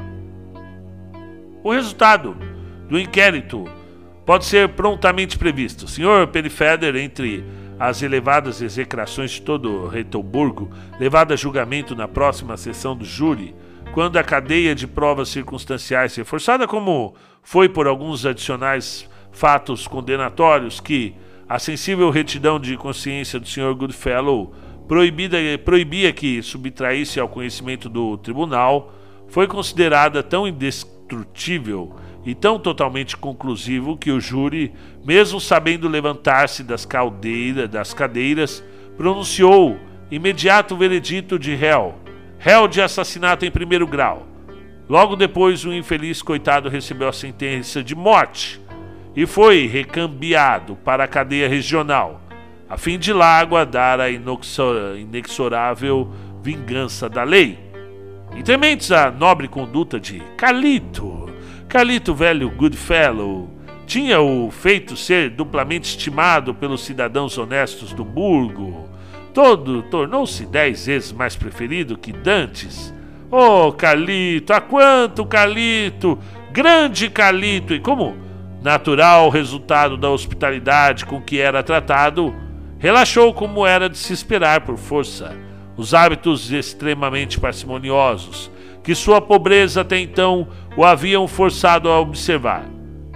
O 1.63 1.71
resultado 1.71 2.35
do 2.87 2.99
inquérito 2.99 3.65
pode 4.25 4.45
ser 4.45 4.69
prontamente 4.69 5.37
previsto. 5.37 5.87
Sr. 5.87 6.27
Perifeder, 6.31 6.95
entre 6.95 7.43
as 7.79 8.01
elevadas 8.01 8.61
execrações 8.61 9.31
de 9.31 9.41
todo 9.41 9.87
Reitelburgo, 9.87 10.69
levado 10.99 11.33
a 11.33 11.35
julgamento 11.35 11.95
na 11.95 12.07
próxima 12.07 12.55
sessão 12.55 12.95
do 12.95 13.03
júri, 13.03 13.53
quando 13.93 14.17
a 14.17 14.23
cadeia 14.23 14.73
de 14.73 14.87
provas 14.87 15.29
circunstanciais 15.29 16.15
reforçada 16.15 16.67
como 16.67 17.13
foi 17.43 17.69
por 17.69 17.87
alguns 17.87 18.25
adicionais 18.25 19.07
fatos 19.31 19.87
condenatórios 19.87 20.79
que 20.79 21.15
a 21.47 21.59
sensível 21.59 22.09
retidão 22.09 22.59
de 22.59 22.75
consciência 22.75 23.39
do 23.39 23.47
Sr. 23.47 23.75
Goodfellow 23.75 24.51
proibida, 24.87 25.37
proibia 25.63 26.11
que 26.11 26.41
subtraísse 26.41 27.19
ao 27.19 27.29
conhecimento 27.29 27.87
do 27.87 28.17
tribunal, 28.17 28.91
foi 29.27 29.47
considerada 29.47 30.23
tão 30.23 30.47
indestrutível 30.47 31.95
e 32.25 32.33
tão 32.33 32.57
totalmente 32.57 33.15
conclusivo 33.15 33.95
que 33.95 34.11
o 34.11 34.19
júri, 34.19 34.73
mesmo 35.05 35.39
sabendo 35.39 35.87
levantar-se 35.87 36.63
das, 36.63 36.87
das 37.69 37.93
cadeiras, 37.93 38.63
pronunciou 38.97 39.77
imediato 40.09 40.75
veredito 40.75 41.37
de 41.37 41.53
réu, 41.53 42.02
réu 42.43 42.67
de 42.67 42.81
assassinato 42.81 43.45
em 43.45 43.51
primeiro 43.51 43.87
grau. 43.87 44.27
Logo 44.89 45.15
depois, 45.15 45.63
o 45.63 45.73
infeliz 45.73 46.21
coitado 46.21 46.67
recebeu 46.67 47.07
a 47.07 47.13
sentença 47.13 47.81
de 47.81 47.95
morte 47.95 48.59
e 49.15 49.25
foi 49.25 49.65
recambiado 49.65 50.75
para 50.75 51.05
a 51.05 51.07
cadeia 51.07 51.47
regional, 51.47 52.19
a 52.69 52.77
fim 52.77 52.99
de 52.99 53.13
lá 53.13 53.37
aguardar 53.37 54.01
a 54.01 54.09
inexorável 54.09 56.11
vingança 56.41 57.07
da 57.07 57.23
lei. 57.23 57.57
E 58.35 58.43
tementes 58.43 58.91
a 58.91 59.09
nobre 59.09 59.47
conduta 59.47 59.97
de 59.97 60.19
Calito, 60.35 61.33
Calito, 61.69 62.13
velho 62.13 62.49
Goodfellow, 62.49 63.49
tinha 63.85 64.19
o 64.19 64.51
feito 64.51 64.97
ser 64.97 65.29
duplamente 65.29 65.91
estimado 65.91 66.53
pelos 66.53 66.83
cidadãos 66.83 67.37
honestos 67.37 67.93
do 67.93 68.03
burgo. 68.03 68.89
Todo 69.33 69.81
tornou-se 69.83 70.45
dez 70.45 70.85
vezes 70.85 71.11
mais 71.11 71.35
preferido 71.35 71.97
que 71.97 72.11
Dantes. 72.11 72.93
Oh, 73.31 73.71
Calito, 73.71 74.53
a 74.53 74.61
quanto 74.61 75.25
Calito! 75.25 76.19
Grande 76.51 77.09
Calito! 77.09 77.73
E 77.73 77.79
como 77.79 78.15
natural 78.61 79.29
resultado 79.29 79.97
da 79.97 80.09
hospitalidade 80.09 81.05
com 81.05 81.19
que 81.19 81.39
era 81.39 81.63
tratado, 81.63 82.33
relaxou 82.77 83.33
como 83.33 83.65
era 83.65 83.89
de 83.89 83.97
se 83.97 84.13
esperar 84.13 84.61
por 84.61 84.77
força 84.77 85.35
os 85.75 85.93
hábitos 85.93 86.51
extremamente 86.51 87.39
parcimoniosos 87.39 88.51
que 88.83 88.93
sua 88.93 89.21
pobreza 89.21 89.81
até 89.81 89.97
então 89.97 90.47
o 90.75 90.83
haviam 90.83 91.27
forçado 91.27 91.89
a 91.89 91.99
observar, 91.99 92.65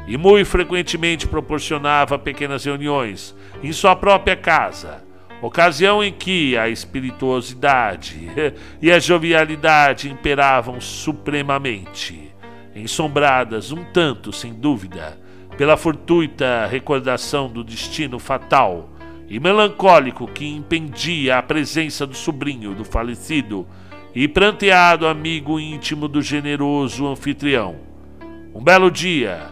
e 0.08 0.16
muito 0.16 0.48
frequentemente 0.48 1.28
proporcionava 1.28 2.18
pequenas 2.18 2.64
reuniões 2.64 3.36
em 3.62 3.74
sua 3.74 3.96
própria 3.96 4.36
casa, 4.36 5.04
ocasião 5.42 6.04
em 6.04 6.12
que 6.12 6.58
a 6.58 6.68
espirituosidade 6.68 8.30
e 8.82 8.92
a 8.92 9.00
jovialidade 9.00 10.10
imperavam 10.10 10.82
supremamente, 10.82 12.32
ensombradas 12.76 13.72
um 13.72 13.84
tanto, 13.84 14.34
sem 14.34 14.54
dúvida, 14.54 15.18
pela 15.58 15.78
fortuita 15.78 16.68
recordação 16.68 17.50
do 17.50 17.64
destino 17.64 18.20
fatal 18.20 18.90
e 19.30 19.40
melancólico 19.40 20.28
que 20.28 20.48
impedia 20.48 21.38
a 21.38 21.44
presença 21.44 22.06
do 22.06 22.16
sobrinho 22.16 22.74
do 22.74 22.86
falecido 22.86 23.68
e 24.16 24.28
pranteado 24.28 25.06
amigo 25.06 25.60
íntimo 25.60 26.08
do 26.08 26.22
generoso 26.22 27.06
anfitrião. 27.08 27.76
Um 28.54 28.64
belo 28.64 28.90
dia, 28.90 29.48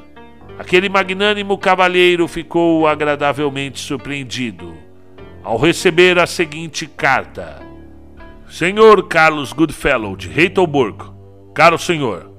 aquele 0.58 0.89
magnânimo 0.89 1.58
cavalheiro 1.58 2.28
ficou 2.28 2.88
agradavelmente 2.88 3.80
surpreendido 3.80 4.85
ao 5.45 5.58
receber 5.58 6.17
a 6.17 6.25
seguinte 6.25 6.88
carta: 6.88 7.62
Senhor 8.49 9.08
Carlos 9.08 9.53
Goodfellow 9.53 10.17
de 10.17 10.27
Heidelberg, 10.29 10.97
caro 11.53 11.77
senhor, 11.77 12.31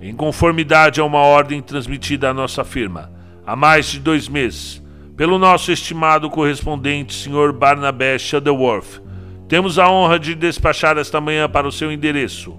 em 0.00 0.14
conformidade 0.14 1.00
a 1.00 1.04
uma 1.04 1.18
ordem 1.18 1.60
transmitida 1.60 2.30
à 2.30 2.34
nossa 2.34 2.64
firma 2.64 3.12
há 3.46 3.54
mais 3.54 3.86
de 3.86 4.00
dois 4.00 4.28
meses 4.28 4.82
pelo 5.16 5.38
nosso 5.38 5.70
estimado 5.70 6.30
correspondente, 6.30 7.14
Sr. 7.14 7.52
Barnabé 7.52 8.18
Shuttleworth. 8.18 9.02
Temos 9.48 9.78
a 9.78 9.88
honra 9.88 10.18
de 10.18 10.34
despachar 10.34 10.96
esta 10.96 11.20
manhã 11.20 11.48
para 11.48 11.68
o 11.68 11.72
seu 11.72 11.92
endereço 11.92 12.58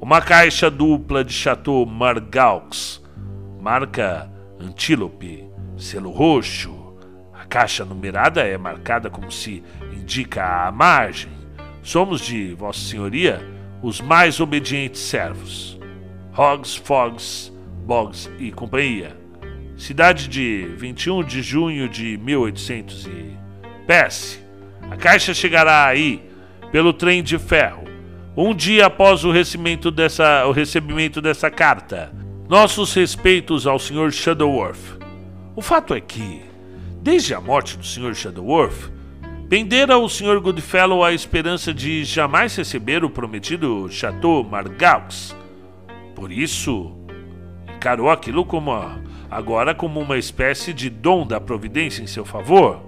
uma 0.00 0.20
caixa 0.20 0.70
dupla 0.70 1.24
de 1.24 1.32
Chateau 1.32 1.86
Margaux, 1.86 3.02
marca 3.60 4.30
Antílope, 4.60 5.48
selo 5.76 6.10
roxo. 6.10 6.75
A 7.46 7.48
caixa 7.48 7.84
numerada 7.84 8.42
é 8.42 8.58
marcada 8.58 9.08
como 9.08 9.30
se 9.30 9.62
indica 9.92 10.66
à 10.66 10.72
margem. 10.72 11.30
Somos 11.80 12.20
de 12.20 12.52
Vossa 12.54 12.80
Senhoria 12.80 13.40
os 13.80 14.00
mais 14.00 14.40
obedientes 14.40 15.00
servos. 15.00 15.78
Hogs, 16.36 16.74
Fogs, 16.74 17.52
Boggs 17.84 18.28
e 18.40 18.50
companhia. 18.50 19.16
Cidade 19.76 20.26
de 20.26 20.74
21 20.76 21.22
de 21.22 21.40
junho 21.40 21.88
de 21.88 22.18
1800 22.18 23.06
e... 23.06 23.36
PS. 23.86 24.42
A 24.90 24.96
caixa 24.96 25.32
chegará 25.32 25.86
aí 25.86 26.28
pelo 26.72 26.92
trem 26.92 27.22
de 27.22 27.38
ferro, 27.38 27.84
um 28.36 28.52
dia 28.52 28.86
após 28.86 29.24
o 29.24 29.30
recebimento 29.30 29.92
dessa, 29.92 30.44
o 30.46 30.50
recebimento 30.50 31.22
dessa 31.22 31.48
carta. 31.48 32.12
Nossos 32.48 32.92
respeitos 32.92 33.68
ao 33.68 33.78
Sr. 33.78 34.10
Shadowworth. 34.10 34.98
O 35.54 35.62
fato 35.62 35.94
é 35.94 36.00
que, 36.00 36.45
desde 37.06 37.32
a 37.34 37.40
morte 37.40 37.78
do 37.78 37.86
Sr. 37.86 38.16
Shadowworth, 38.16 38.90
pendera 39.48 39.96
o 39.96 40.08
Sr. 40.08 40.40
Goodfellow 40.40 41.04
a 41.04 41.12
esperança 41.12 41.72
de 41.72 42.02
jamais 42.02 42.56
receber 42.56 43.04
o 43.04 43.10
prometido 43.10 43.88
Chateau 43.88 44.42
Margaux. 44.42 45.36
Por 46.16 46.32
isso, 46.32 46.96
encarou 47.76 48.10
aquilo 48.10 48.44
como 48.44 48.72
a 48.72 48.98
agora 49.30 49.72
como 49.72 50.00
uma 50.00 50.18
espécie 50.18 50.72
de 50.72 50.90
dom 50.90 51.24
da 51.24 51.40
providência 51.40 52.02
em 52.02 52.08
seu 52.08 52.24
favor. 52.24 52.82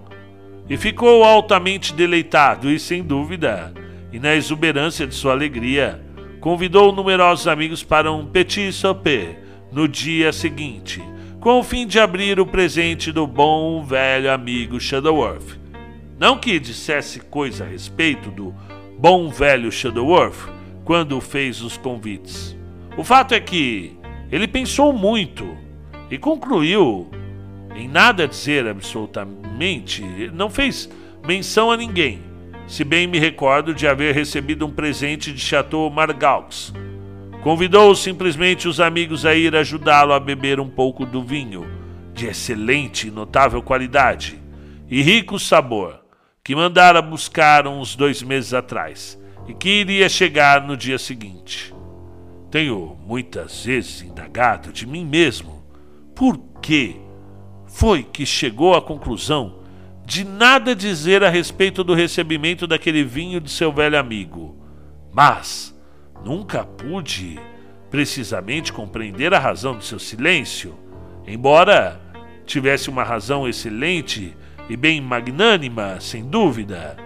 E 0.69 0.77
ficou 0.77 1.23
altamente 1.23 1.95
deleitado 1.95 2.73
e, 2.73 2.81
sem 2.81 3.05
dúvida, 3.05 3.73
e 4.13 4.19
na 4.19 4.35
exuberância 4.35 5.07
de 5.07 5.15
sua 5.15 5.31
alegria, 5.31 6.05
convidou 6.41 6.93
numerosos 6.93 7.47
amigos 7.47 7.85
para 7.85 8.11
um 8.11 8.27
petit 8.27 8.73
souper 8.73 9.39
no 9.71 9.87
dia 9.87 10.33
seguinte, 10.33 11.01
com 11.41 11.61
o 11.61 11.63
fim 11.63 11.87
de 11.87 12.01
abrir 12.01 12.41
o 12.41 12.47
presente 12.47 13.13
do 13.13 13.27
bom 13.27 13.85
velho 13.85 14.31
amigo 14.31 14.81
Shadowworth. 14.81 15.57
Não 16.19 16.37
que 16.37 16.59
dissesse 16.59 17.21
coisa 17.21 17.65
a 17.65 17.69
respeito 17.69 18.29
do 18.31 18.53
bom 18.99 19.29
velho 19.29 19.71
Shadowworth 19.71 20.51
quando 20.85 21.21
fez 21.21 21.63
os 21.63 21.77
convites. 21.77 22.57
O 22.97 23.05
fato 23.05 23.35
é 23.35 23.41
que 23.41 23.97
ele 24.33 24.49
pensou 24.49 24.93
muito 24.93 25.57
e 26.11 26.19
concluiu 26.19 27.09
em 27.77 27.87
nada 27.87 28.27
dizer 28.27 28.67
absolutamente, 28.67 30.03
não 30.35 30.51
fez 30.51 30.91
menção 31.25 31.71
a 31.71 31.77
ninguém, 31.77 32.21
se 32.67 32.83
bem 32.83 33.07
me 33.07 33.21
recordo 33.21 33.73
de 33.73 33.87
haver 33.87 34.13
recebido 34.13 34.67
um 34.67 34.71
presente 34.73 35.33
de 35.33 35.41
Chateau 35.41 35.89
Margaux. 35.89 36.73
Convidou 37.49 37.97
simplesmente 37.97 38.69
os 38.69 38.79
amigos 38.79 39.25
a 39.25 39.35
ir 39.35 39.57
ajudá-lo 39.57 40.13
a 40.13 40.21
beber 40.21 40.61
um 40.61 40.69
pouco 40.69 41.07
do 41.07 41.23
vinho, 41.23 41.67
de 42.13 42.27
excelente 42.27 43.09
e 43.09 43.11
notável 43.11 43.63
qualidade 43.63 44.39
e 44.87 45.01
rico 45.01 45.39
sabor, 45.39 45.99
que 46.45 46.55
mandara 46.55 47.01
buscar 47.01 47.67
uns 47.67 47.97
dois 47.97 48.23
meses 48.23 48.53
atrás 48.53 49.19
e 49.47 49.55
que 49.55 49.81
iria 49.81 50.11
chegar 50.11 50.61
no 50.67 50.77
dia 50.77 50.99
seguinte. 50.99 51.75
Tenho 52.51 52.99
muitas 53.07 53.65
vezes 53.65 54.03
indagado 54.03 54.71
de 54.71 54.87
mim 54.87 55.07
mesmo 55.07 55.65
por 56.15 56.37
que 56.61 57.01
foi 57.67 58.03
que 58.03 58.27
chegou 58.27 58.75
à 58.75 58.83
conclusão 58.83 59.61
de 60.05 60.23
nada 60.23 60.77
dizer 60.77 61.25
a 61.25 61.31
respeito 61.31 61.83
do 61.83 61.95
recebimento 61.95 62.67
daquele 62.67 63.03
vinho 63.03 63.41
de 63.41 63.51
seu 63.51 63.73
velho 63.73 63.99
amigo. 63.99 64.55
Mas 65.11 65.78
nunca 66.25 66.65
pude 66.65 67.39
precisamente 67.91 68.73
compreender 68.73 69.33
a 69.33 69.39
razão 69.39 69.75
do 69.77 69.85
seu 69.85 69.99
silêncio, 69.99 70.79
embora 71.27 72.01
tivesse 72.45 72.89
uma 72.89 73.03
razão 73.03 73.49
excelente 73.49 74.37
e 74.69 74.77
bem 74.77 75.01
magnânima, 75.01 76.01
sem 76.01 76.25
dúvida. 76.25 76.97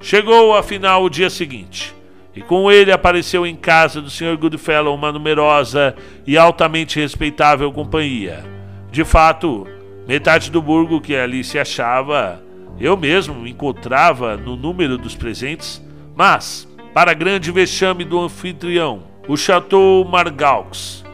Chegou 0.00 0.56
afinal 0.56 1.04
o 1.04 1.10
dia 1.10 1.30
seguinte, 1.30 1.94
e 2.34 2.40
com 2.40 2.70
ele 2.70 2.90
apareceu 2.90 3.46
em 3.46 3.54
casa 3.54 4.00
do 4.00 4.10
Sr. 4.10 4.36
Goodfellow 4.38 4.94
uma 4.94 5.12
numerosa 5.12 5.94
e 6.26 6.36
altamente 6.36 6.98
respeitável 6.98 7.70
companhia. 7.72 8.44
De 8.90 9.04
fato, 9.04 9.66
metade 10.06 10.50
do 10.50 10.60
burgo 10.60 11.00
que 11.00 11.14
ali 11.14 11.44
se 11.44 11.58
achava, 11.58 12.42
eu 12.80 12.96
mesmo 12.96 13.34
me 13.34 13.50
encontrava 13.50 14.36
no 14.36 14.56
número 14.56 14.96
dos 14.96 15.14
presentes, 15.14 15.82
mas, 16.14 16.68
para 16.94 17.14
grande 17.14 17.50
vexame 17.50 18.04
do 18.04 18.20
anfitrião, 18.20 19.04
o 19.26 19.36
Chateau 19.36 20.04
Margaux 20.04 21.04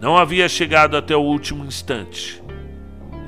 não 0.00 0.16
havia 0.16 0.48
chegado 0.48 0.96
até 0.96 1.14
o 1.16 1.20
último 1.20 1.64
instante. 1.64 2.42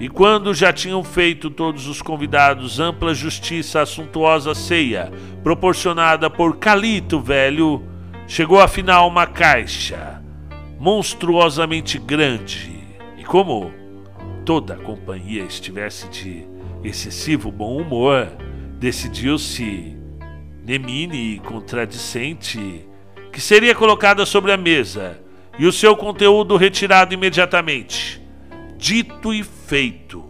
E 0.00 0.08
quando 0.08 0.54
já 0.54 0.72
tinham 0.72 1.02
feito 1.02 1.50
todos 1.50 1.88
os 1.88 2.00
convidados 2.00 2.78
ampla 2.78 3.12
justiça 3.12 3.82
à 3.82 3.86
suntuosa 3.86 4.54
ceia 4.54 5.10
proporcionada 5.42 6.30
por 6.30 6.56
Calito 6.58 7.18
Velho, 7.18 7.82
chegou 8.26 8.60
afinal 8.60 9.08
uma 9.08 9.26
caixa 9.26 10.22
monstruosamente 10.78 11.98
grande. 11.98 12.78
E 13.18 13.24
como 13.24 13.72
toda 14.44 14.74
a 14.74 14.78
companhia 14.78 15.42
estivesse 15.42 16.08
de 16.10 16.46
excessivo 16.84 17.50
bom 17.50 17.80
humor, 17.80 18.28
decidiu-se, 18.78 19.97
Nemine 20.68 21.38
contradicente, 21.38 22.86
que 23.32 23.40
seria 23.40 23.74
colocada 23.74 24.26
sobre 24.26 24.52
a 24.52 24.56
mesa 24.58 25.18
e 25.58 25.66
o 25.66 25.72
seu 25.72 25.96
conteúdo 25.96 26.58
retirado 26.58 27.14
imediatamente. 27.14 28.20
Dito 28.76 29.32
e 29.32 29.42
feito. 29.42 30.26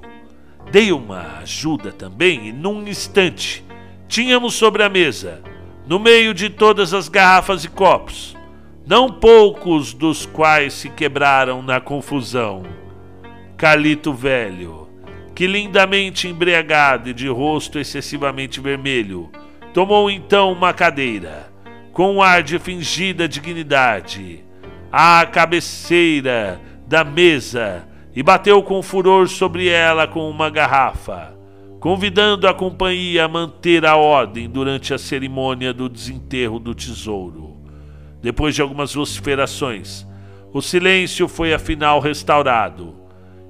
Dei 0.70 0.92
uma 0.92 1.38
ajuda 1.38 1.90
também 1.90 2.46
e 2.46 2.52
num 2.52 2.86
instante 2.86 3.64
tínhamos 4.06 4.54
sobre 4.54 4.84
a 4.84 4.88
mesa, 4.88 5.42
no 5.88 5.98
meio 5.98 6.32
de 6.32 6.48
todas 6.48 6.94
as 6.94 7.08
garrafas 7.08 7.64
e 7.64 7.68
copos, 7.68 8.36
não 8.86 9.10
poucos 9.10 9.92
dos 9.92 10.24
quais 10.24 10.72
se 10.72 10.88
quebraram 10.88 11.62
na 11.62 11.80
confusão. 11.80 12.62
Calito 13.56 14.12
velho, 14.12 14.88
que 15.34 15.48
lindamente 15.48 16.28
embriagado 16.28 17.08
e 17.08 17.12
de 17.12 17.26
rosto 17.26 17.76
excessivamente 17.76 18.60
vermelho, 18.60 19.32
tomou 19.78 20.10
então 20.10 20.50
uma 20.50 20.74
cadeira, 20.74 21.52
com 21.92 22.16
um 22.16 22.20
ar 22.20 22.42
de 22.42 22.58
fingida 22.58 23.28
dignidade, 23.28 24.44
à 24.90 25.24
cabeceira 25.24 26.60
da 26.84 27.04
mesa 27.04 27.86
e 28.12 28.20
bateu 28.20 28.60
com 28.60 28.82
furor 28.82 29.28
sobre 29.28 29.68
ela 29.68 30.08
com 30.08 30.28
uma 30.28 30.50
garrafa, 30.50 31.32
convidando 31.78 32.48
a 32.48 32.52
companhia 32.52 33.26
a 33.26 33.28
manter 33.28 33.86
a 33.86 33.94
ordem 33.94 34.50
durante 34.50 34.92
a 34.92 34.98
cerimônia 34.98 35.72
do 35.72 35.88
desenterro 35.88 36.58
do 36.58 36.74
tesouro. 36.74 37.56
Depois 38.20 38.56
de 38.56 38.62
algumas 38.62 38.92
vociferações, 38.92 40.04
o 40.52 40.60
silêncio 40.60 41.28
foi 41.28 41.54
afinal 41.54 42.00
restaurado, 42.00 42.96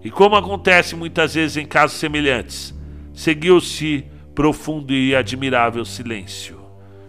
e 0.05 0.11
como 0.11 0.37
acontece 0.37 0.95
muitas 0.95 1.37
vezes 1.37 1.57
em 1.57 1.64
casos 1.64 1.97
semelhantes, 1.97 2.79
seguiu-se 3.14 4.05
profundo 4.39 4.93
e 4.93 5.16
admirável 5.16 5.84
silêncio. 5.84 6.61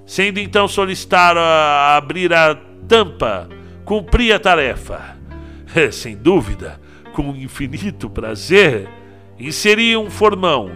Sendo 0.03 0.39
então 0.39 0.67
solicitar 0.67 1.38
a 1.38 1.95
abrir 1.95 2.34
a 2.34 2.55
tampa, 2.88 3.47
cumpri 3.86 4.34
a 4.34 4.39
tarefa. 4.39 5.15
Sem 5.93 6.17
dúvida, 6.17 6.82
com 7.13 7.36
infinito 7.36 8.09
prazer, 8.09 8.89
inseri 9.38 9.95
um 9.95 10.09
formão 10.09 10.71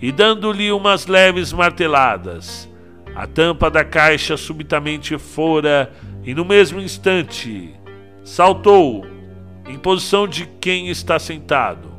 e, 0.00 0.10
dando-lhe 0.10 0.72
umas 0.72 1.06
leves 1.06 1.52
marteladas, 1.52 2.66
a 3.14 3.26
tampa 3.26 3.70
da 3.70 3.84
caixa 3.84 4.34
subitamente 4.38 5.18
fora 5.18 5.92
e, 6.24 6.32
no 6.32 6.42
mesmo 6.46 6.80
instante, 6.80 7.74
saltou 8.24 9.04
em 9.68 9.78
posição 9.78 10.26
de 10.26 10.46
quem 10.58 10.88
está 10.88 11.18
sentado, 11.18 11.90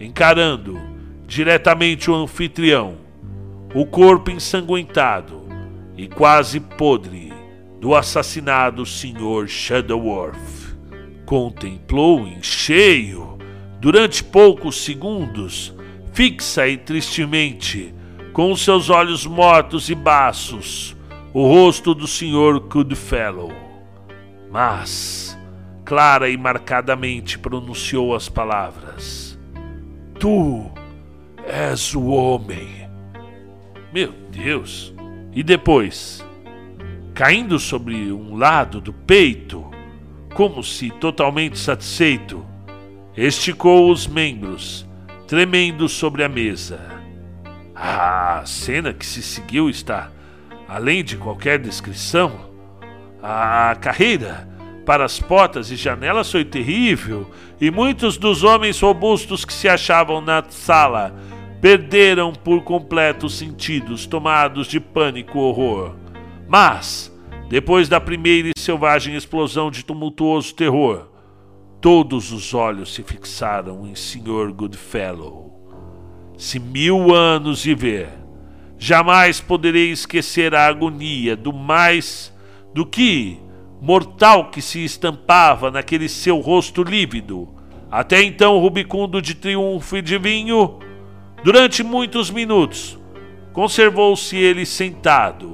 encarando 0.00 0.76
diretamente 1.24 2.10
o 2.10 2.16
anfitrião, 2.16 3.03
o 3.74 3.84
corpo 3.84 4.30
ensanguentado 4.30 5.42
e 5.96 6.06
quase 6.06 6.60
podre 6.60 7.32
do 7.80 7.92
assassinado 7.92 8.86
Sr. 8.86 9.48
Shadowworth. 9.48 10.76
Contemplou 11.26 12.26
em 12.26 12.40
cheio 12.40 13.36
durante 13.80 14.22
poucos 14.22 14.84
segundos, 14.84 15.74
fixa 16.12 16.68
e 16.68 16.76
tristemente, 16.76 17.92
com 18.32 18.54
seus 18.54 18.90
olhos 18.90 19.26
mortos 19.26 19.90
e 19.90 19.94
baços, 19.94 20.96
o 21.32 21.46
rosto 21.48 21.94
do 21.94 22.06
Sr. 22.06 22.60
Goodfellow. 22.60 23.52
Mas, 24.52 25.36
clara 25.84 26.30
e 26.30 26.36
marcadamente 26.36 27.40
pronunciou 27.40 28.14
as 28.14 28.28
palavras: 28.28 29.36
Tu 30.20 30.70
és 31.44 31.92
o 31.92 32.06
homem. 32.06 32.83
Meu 33.94 34.12
Deus! 34.32 34.92
E 35.32 35.40
depois, 35.40 36.26
caindo 37.14 37.60
sobre 37.60 38.10
um 38.10 38.36
lado 38.36 38.80
do 38.80 38.92
peito, 38.92 39.70
como 40.34 40.64
se 40.64 40.90
totalmente 40.90 41.56
satisfeito, 41.56 42.44
esticou 43.16 43.92
os 43.92 44.08
membros, 44.08 44.84
tremendo 45.28 45.88
sobre 45.88 46.24
a 46.24 46.28
mesa. 46.28 46.80
A 47.72 48.42
cena 48.44 48.92
que 48.92 49.06
se 49.06 49.22
seguiu 49.22 49.70
está 49.70 50.10
além 50.66 51.04
de 51.04 51.16
qualquer 51.16 51.60
descrição. 51.60 52.50
A 53.22 53.76
carreira 53.80 54.48
para 54.84 55.04
as 55.04 55.20
portas 55.20 55.70
e 55.70 55.76
janelas 55.76 56.32
foi 56.32 56.44
terrível, 56.44 57.30
e 57.60 57.70
muitos 57.70 58.18
dos 58.18 58.42
homens 58.42 58.80
robustos 58.80 59.44
que 59.44 59.52
se 59.52 59.68
achavam 59.68 60.20
na 60.20 60.42
sala 60.48 61.14
perderam 61.64 62.30
por 62.30 62.62
completo 62.62 63.24
os 63.24 63.38
sentidos, 63.38 64.04
tomados 64.04 64.66
de 64.66 64.78
pânico 64.78 65.38
horror. 65.38 65.96
Mas, 66.46 67.10
depois 67.48 67.88
da 67.88 67.98
primeira 67.98 68.50
e 68.54 68.60
selvagem 68.60 69.16
explosão 69.16 69.70
de 69.70 69.82
tumultuoso 69.82 70.54
terror, 70.54 71.08
Todos 71.80 72.32
os 72.32 72.54
olhos 72.54 72.94
se 72.94 73.02
fixaram 73.02 73.86
em 73.86 73.94
Sr. 73.94 74.54
Goodfellow. 74.54 75.52
Se 76.38 76.58
mil 76.58 77.14
anos 77.14 77.62
viver, 77.62 78.08
jamais 78.78 79.38
poderei 79.38 79.90
esquecer 79.90 80.54
a 80.54 80.66
agonia 80.66 81.36
do 81.36 81.52
mais 81.52 82.32
do 82.72 82.86
que 82.86 83.38
mortal 83.82 84.50
que 84.50 84.62
se 84.62 84.82
estampava 84.82 85.70
naquele 85.70 86.08
seu 86.08 86.40
rosto 86.40 86.82
lívido, 86.82 87.54
até 87.90 88.22
então 88.22 88.58
rubicundo 88.58 89.20
de 89.20 89.34
triunfo 89.34 89.98
e 89.98 90.00
de 90.00 90.16
vinho. 90.16 90.78
Durante 91.44 91.82
muitos 91.82 92.30
minutos, 92.30 92.98
conservou-se 93.52 94.34
ele 94.34 94.64
sentado, 94.64 95.52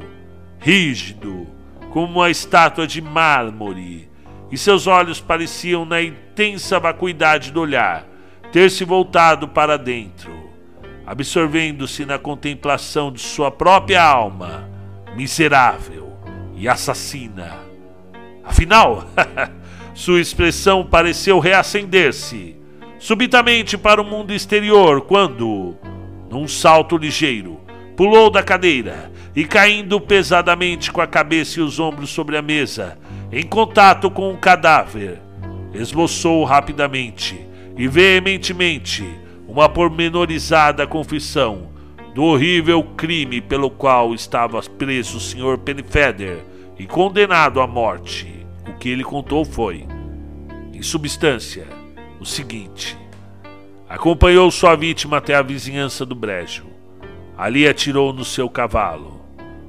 rígido, 0.60 1.48
como 1.90 2.20
uma 2.20 2.30
estátua 2.30 2.86
de 2.86 3.00
mármore, 3.02 4.08
e 4.52 4.56
seus 4.56 4.86
olhos 4.86 5.20
pareciam, 5.20 5.84
na 5.84 6.00
intensa 6.00 6.78
vacuidade 6.78 7.50
do 7.50 7.60
olhar, 7.60 8.06
ter 8.52 8.70
se 8.70 8.84
voltado 8.84 9.48
para 9.48 9.76
dentro, 9.76 10.30
absorvendo-se 11.04 12.04
na 12.04 12.20
contemplação 12.20 13.10
de 13.10 13.20
sua 13.20 13.50
própria 13.50 14.00
alma, 14.00 14.70
miserável 15.16 16.16
e 16.54 16.68
assassina. 16.68 17.58
Afinal, 18.44 19.06
sua 19.92 20.20
expressão 20.20 20.86
pareceu 20.86 21.40
reacender-se 21.40 22.59
subitamente 23.00 23.78
para 23.78 24.00
o 24.00 24.04
mundo 24.04 24.32
exterior 24.32 25.00
quando, 25.00 25.74
num 26.30 26.46
salto 26.46 26.98
ligeiro, 26.98 27.58
pulou 27.96 28.30
da 28.30 28.42
cadeira 28.42 29.10
e, 29.34 29.44
caindo 29.44 29.98
pesadamente 29.98 30.92
com 30.92 31.00
a 31.00 31.06
cabeça 31.06 31.58
e 31.58 31.62
os 31.62 31.80
ombros 31.80 32.10
sobre 32.10 32.36
a 32.36 32.42
mesa, 32.42 32.98
em 33.32 33.42
contato 33.42 34.10
com 34.10 34.32
o 34.32 34.36
cadáver, 34.36 35.18
esboçou 35.72 36.44
rapidamente 36.44 37.40
e 37.76 37.88
veementemente 37.88 39.04
uma 39.48 39.66
pormenorizada 39.68 40.86
confissão 40.86 41.70
do 42.14 42.24
horrível 42.24 42.82
crime 42.82 43.40
pelo 43.40 43.70
qual 43.70 44.14
estava 44.14 44.60
preso 44.62 45.16
o 45.16 45.20
Sr. 45.20 45.56
Pennyfeather 45.58 46.44
e 46.78 46.86
condenado 46.86 47.60
à 47.60 47.66
morte. 47.66 48.44
O 48.68 48.78
que 48.78 48.88
ele 48.88 49.04
contou 49.04 49.44
foi, 49.44 49.86
em 50.74 50.82
substância, 50.82 51.79
o 52.20 52.24
seguinte: 52.26 52.96
acompanhou 53.88 54.50
sua 54.50 54.76
vítima 54.76 55.16
até 55.16 55.34
a 55.34 55.42
vizinhança 55.42 56.06
do 56.06 56.14
brejo. 56.14 56.66
Ali 57.36 57.66
atirou 57.66 58.12
no 58.12 58.24
seu 58.24 58.50
cavalo 58.50 59.20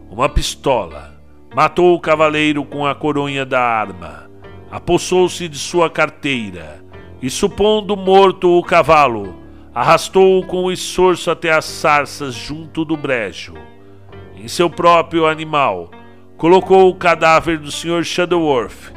uma 0.09 0.27
pistola 0.27 1.11
Matou 1.53 1.93
o 1.93 1.99
cavaleiro 1.99 2.63
com 2.63 2.85
a 2.85 2.95
coronha 2.95 3.45
da 3.45 3.59
arma, 3.59 4.31
apossou-se 4.71 5.49
de 5.49 5.57
sua 5.57 5.89
carteira 5.89 6.81
e, 7.21 7.29
supondo 7.29 7.97
morto 7.97 8.57
o 8.57 8.63
cavalo, 8.63 9.35
arrastou-o 9.75 10.45
com 10.45 10.63
o 10.63 10.71
esforço 10.71 11.29
até 11.29 11.51
as 11.51 11.65
sarças 11.65 12.33
junto 12.33 12.85
do 12.85 12.95
brejo. 12.95 13.53
Em 14.33 14.47
seu 14.47 14.69
próprio 14.69 15.27
animal, 15.27 15.91
colocou 16.37 16.89
o 16.89 16.95
cadáver 16.95 17.59
do 17.59 17.69
Sr. 17.69 18.05
Shadowworth 18.05 18.93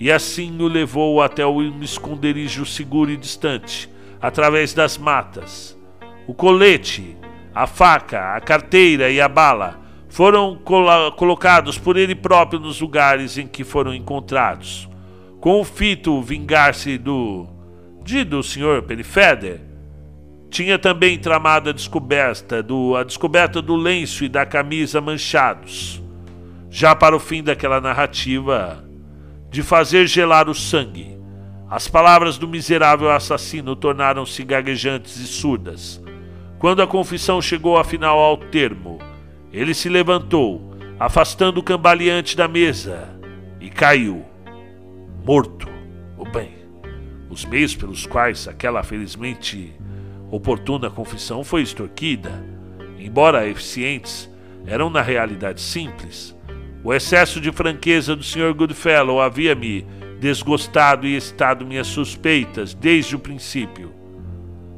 e 0.00 0.10
assim 0.10 0.58
o 0.62 0.66
levou 0.66 1.20
até 1.20 1.46
um 1.46 1.82
esconderijo 1.82 2.64
seguro 2.64 3.10
e 3.10 3.18
distante, 3.18 3.86
através 4.18 4.72
das 4.72 4.96
matas. 4.96 5.78
O 6.26 6.32
colete, 6.32 7.18
a 7.54 7.66
faca, 7.66 8.34
a 8.34 8.40
carteira 8.40 9.10
e 9.10 9.20
a 9.20 9.28
bala 9.28 9.78
foram 10.08 10.56
colo 10.64 11.12
colocados 11.12 11.76
por 11.76 11.98
ele 11.98 12.14
próprio 12.14 12.58
nos 12.58 12.80
lugares 12.80 13.36
em 13.36 13.46
que 13.46 13.62
foram 13.62 13.94
encontrados. 13.94 14.88
Com 15.38 15.60
o 15.60 15.64
fito 15.64 16.22
vingar-se 16.22 16.96
do 16.96 17.46
do 18.26 18.42
Sr. 18.42 18.82
Pennyfeather, 18.82 19.60
tinha 20.48 20.78
também 20.78 21.16
tramado 21.18 21.70
a 21.70 21.72
descoberta 21.72 22.62
do 22.62 22.96
a 22.96 23.04
descoberta 23.04 23.60
do 23.60 23.76
lenço 23.76 24.24
e 24.24 24.28
da 24.28 24.46
camisa 24.46 25.00
manchados. 25.00 26.02
Já 26.70 26.94
para 26.94 27.14
o 27.14 27.20
fim 27.20 27.42
daquela 27.42 27.80
narrativa 27.80 28.89
de 29.50 29.62
fazer 29.62 30.06
gelar 30.06 30.48
o 30.48 30.54
sangue, 30.54 31.18
as 31.68 31.86
palavras 31.86 32.36
do 32.38 32.48
miserável 32.48 33.10
assassino 33.10 33.76
tornaram-se 33.76 34.42
gaguejantes 34.42 35.16
e 35.18 35.26
surdas. 35.26 36.02
Quando 36.58 36.82
a 36.82 36.86
confissão 36.86 37.40
chegou 37.40 37.78
afinal 37.78 38.18
ao 38.18 38.36
termo, 38.36 38.98
ele 39.52 39.72
se 39.72 39.88
levantou, 39.88 40.74
afastando 40.98 41.60
o 41.60 41.62
cambaleante 41.62 42.36
da 42.36 42.48
mesa, 42.48 43.08
e 43.60 43.70
caiu, 43.70 44.24
morto. 45.24 45.68
O 46.18 46.24
bem, 46.24 46.52
os 47.30 47.44
meios 47.44 47.74
pelos 47.74 48.04
quais 48.04 48.46
aquela 48.48 48.82
felizmente 48.82 49.72
oportuna 50.30 50.90
confissão 50.90 51.42
foi 51.42 51.62
extorquida, 51.62 52.44
embora 52.98 53.48
eficientes, 53.48 54.30
eram 54.66 54.90
na 54.90 55.02
realidade 55.02 55.60
simples. 55.60 56.36
O 56.82 56.94
excesso 56.94 57.40
de 57.40 57.52
franqueza 57.52 58.16
do 58.16 58.22
Sr. 58.22 58.54
Goodfellow 58.54 59.20
havia 59.20 59.54
me 59.54 59.86
desgostado 60.18 61.06
e 61.06 61.14
excitado 61.14 61.66
minhas 61.66 61.86
suspeitas 61.86 62.74
desde 62.74 63.16
o 63.16 63.18
princípio. 63.18 63.92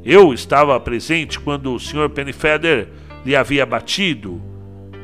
Eu 0.05 0.33
estava 0.33 0.79
presente 0.81 1.39
quando 1.39 1.73
o 1.73 1.79
Sr. 1.79 2.09
Pennyfeather 2.11 2.89
lhe 3.25 3.37
havia 3.37 3.65
batido 3.65 4.43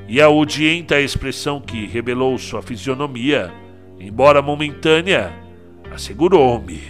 e 0.09 0.21
a 0.21 0.29
odienta 0.29 1.01
expressão 1.01 1.61
que 1.61 1.87
revelou 1.87 2.37
sua 2.39 2.63
fisionomia, 2.63 3.53
embora 4.01 4.43
momentânea, 4.43 5.33
assegurou-me 5.93 6.81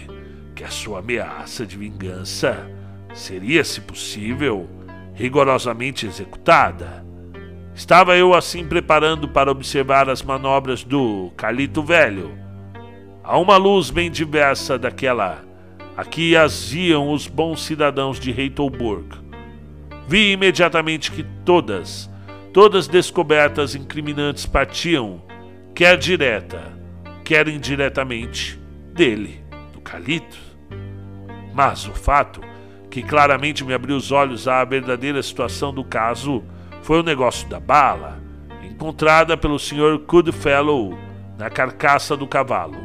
que 0.55 0.63
a 0.63 0.69
sua 0.69 0.99
ameaça 0.99 1.65
de 1.65 1.77
vingança 1.77 2.67
seria, 3.13 3.63
se 3.63 3.81
possível, 3.81 4.67
rigorosamente 5.13 6.05
executada. 6.05 7.05
Estava 7.79 8.17
eu 8.17 8.33
assim 8.33 8.67
preparando 8.67 9.25
para 9.25 9.49
observar 9.49 10.09
as 10.09 10.21
manobras 10.21 10.83
do 10.83 11.31
Calito 11.37 11.81
Velho, 11.81 12.37
a 13.23 13.37
uma 13.37 13.55
luz 13.55 13.89
bem 13.89 14.11
diversa 14.11 14.77
daquela 14.77 15.45
a 15.95 16.03
que 16.03 16.35
aziam 16.35 17.09
os 17.09 17.25
bons 17.25 17.63
cidadãos 17.63 18.19
de 18.19 18.33
Reitelburg. 18.33 19.15
Vi 20.09 20.33
imediatamente 20.33 21.09
que 21.09 21.23
todas 21.45 22.09
Todas 22.51 22.85
descobertas 22.85 23.75
incriminantes 23.75 24.45
partiam, 24.45 25.21
quer 25.73 25.97
direta, 25.97 26.61
quer 27.23 27.47
indiretamente, 27.47 28.59
dele, 28.91 29.41
do 29.71 29.79
Calito. 29.79 30.37
Mas 31.53 31.87
o 31.87 31.93
fato 31.93 32.41
que 32.89 33.01
claramente 33.01 33.63
me 33.63 33.73
abriu 33.73 33.95
os 33.95 34.11
olhos 34.11 34.49
à 34.49 34.65
verdadeira 34.65 35.23
situação 35.23 35.73
do 35.73 35.85
caso 35.85 36.43
foi 36.81 36.99
o 36.99 37.03
negócio 37.03 37.47
da 37.47 37.59
bala, 37.59 38.21
encontrada 38.63 39.35
pelo 39.37 39.59
Sr. 39.59 39.99
Goodfellow 40.07 40.97
na 41.37 41.49
carcaça 41.49 42.15
do 42.15 42.27
cavalo. 42.27 42.77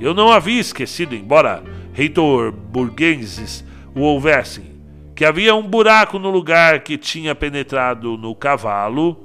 Eu 0.00 0.14
não 0.14 0.30
havia 0.30 0.60
esquecido, 0.60 1.14
embora 1.14 1.62
reitor 1.92 2.52
burgueses 2.52 3.64
o 3.94 4.00
houvessem, 4.00 4.74
que 5.14 5.24
havia 5.24 5.54
um 5.54 5.62
buraco 5.62 6.18
no 6.18 6.30
lugar 6.30 6.80
que 6.80 6.98
tinha 6.98 7.34
penetrado 7.34 8.16
no 8.16 8.34
cavalo 8.34 9.24